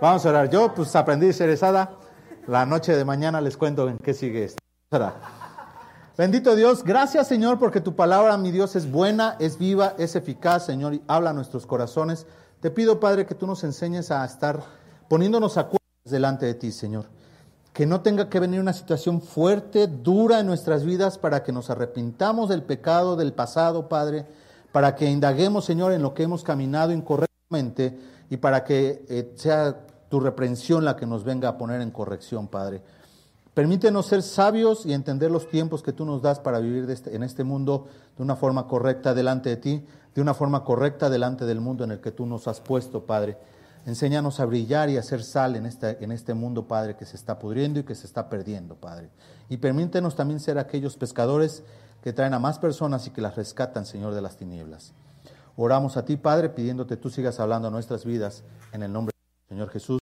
Vamos 0.00 0.24
a 0.24 0.30
orar. 0.30 0.48
Yo 0.48 0.74
pues 0.74 0.96
aprendí 0.96 1.32
cerezada. 1.32 1.98
La 2.46 2.64
noche 2.64 2.96
de 2.96 3.04
mañana 3.04 3.40
les 3.40 3.56
cuento 3.56 3.88
en 3.88 3.98
qué 3.98 4.14
sigue 4.14 4.44
esto. 4.44 4.62
Bendito 6.16 6.54
Dios, 6.54 6.84
gracias 6.84 7.26
Señor 7.26 7.58
porque 7.58 7.80
tu 7.80 7.96
palabra, 7.96 8.36
mi 8.36 8.52
Dios, 8.52 8.76
es 8.76 8.90
buena, 8.90 9.36
es 9.40 9.58
viva, 9.58 9.94
es 9.98 10.14
eficaz, 10.14 10.64
Señor, 10.64 10.94
y 10.94 11.02
habla 11.08 11.30
a 11.30 11.32
nuestros 11.32 11.66
corazones. 11.66 12.26
Te 12.60 12.70
pido, 12.70 13.00
Padre, 13.00 13.26
que 13.26 13.34
tú 13.34 13.46
nos 13.46 13.64
enseñes 13.64 14.10
a 14.10 14.24
estar 14.24 14.62
poniéndonos 15.08 15.58
a 15.58 15.68
delante 16.04 16.46
de 16.46 16.54
ti, 16.54 16.70
Señor. 16.70 17.06
Que 17.72 17.86
no 17.86 18.02
tenga 18.02 18.28
que 18.28 18.38
venir 18.38 18.60
una 18.60 18.72
situación 18.72 19.20
fuerte, 19.20 19.88
dura 19.88 20.38
en 20.38 20.46
nuestras 20.46 20.84
vidas 20.84 21.18
para 21.18 21.42
que 21.42 21.52
nos 21.52 21.70
arrepintamos 21.70 22.48
del 22.48 22.62
pecado 22.62 23.16
del 23.16 23.32
pasado, 23.32 23.88
Padre 23.88 24.26
para 24.74 24.96
que 24.96 25.08
indaguemos, 25.08 25.64
Señor, 25.64 25.92
en 25.92 26.02
lo 26.02 26.14
que 26.14 26.24
hemos 26.24 26.42
caminado 26.42 26.90
incorrectamente 26.90 27.96
y 28.28 28.38
para 28.38 28.64
que 28.64 29.04
eh, 29.08 29.32
sea 29.36 29.86
tu 30.08 30.18
reprensión 30.18 30.84
la 30.84 30.96
que 30.96 31.06
nos 31.06 31.22
venga 31.22 31.48
a 31.48 31.56
poner 31.56 31.80
en 31.80 31.92
corrección, 31.92 32.48
Padre. 32.48 32.82
Permítenos 33.54 34.06
ser 34.06 34.22
sabios 34.22 34.84
y 34.84 34.92
entender 34.92 35.30
los 35.30 35.48
tiempos 35.48 35.82
que 35.84 35.92
tú 35.92 36.04
nos 36.04 36.20
das 36.20 36.40
para 36.40 36.58
vivir 36.58 36.90
este, 36.90 37.14
en 37.14 37.22
este 37.22 37.44
mundo 37.44 37.86
de 38.16 38.22
una 38.24 38.34
forma 38.34 38.66
correcta 38.66 39.14
delante 39.14 39.48
de 39.48 39.56
ti, 39.56 39.86
de 40.12 40.20
una 40.20 40.34
forma 40.34 40.64
correcta 40.64 41.08
delante 41.08 41.44
del 41.44 41.60
mundo 41.60 41.84
en 41.84 41.92
el 41.92 42.00
que 42.00 42.10
tú 42.10 42.26
nos 42.26 42.48
has 42.48 42.60
puesto, 42.60 43.06
Padre. 43.06 43.38
Enséñanos 43.86 44.40
a 44.40 44.46
brillar 44.46 44.90
y 44.90 44.96
a 44.96 45.00
hacer 45.00 45.22
sal 45.22 45.54
en 45.54 45.66
este, 45.66 46.02
en 46.02 46.10
este 46.10 46.34
mundo, 46.34 46.66
Padre, 46.66 46.96
que 46.96 47.04
se 47.04 47.16
está 47.16 47.38
pudriendo 47.38 47.78
y 47.78 47.84
que 47.84 47.94
se 47.94 48.06
está 48.06 48.28
perdiendo, 48.28 48.74
Padre. 48.74 49.10
Y 49.48 49.58
permítenos 49.58 50.16
también 50.16 50.40
ser 50.40 50.58
aquellos 50.58 50.96
pescadores 50.96 51.62
que 52.02 52.12
traen 52.12 52.34
a 52.34 52.40
más 52.40 52.58
personas 52.58 53.06
y 53.06 53.10
que 53.10 53.20
las 53.20 53.36
rescatan, 53.36 53.86
Señor, 53.86 54.14
de 54.14 54.22
las 54.22 54.36
tinieblas. 54.36 54.94
Oramos 55.56 55.96
a 55.96 56.04
ti, 56.04 56.16
Padre, 56.16 56.48
pidiéndote 56.48 56.96
tú 56.96 57.08
sigas 57.08 57.38
hablando 57.38 57.68
a 57.68 57.70
nuestras 57.70 58.04
vidas 58.04 58.42
en 58.72 58.82
el 58.82 58.92
nombre 58.92 59.14
del 59.14 59.56
Señor 59.56 59.70
Jesús. 59.70 59.92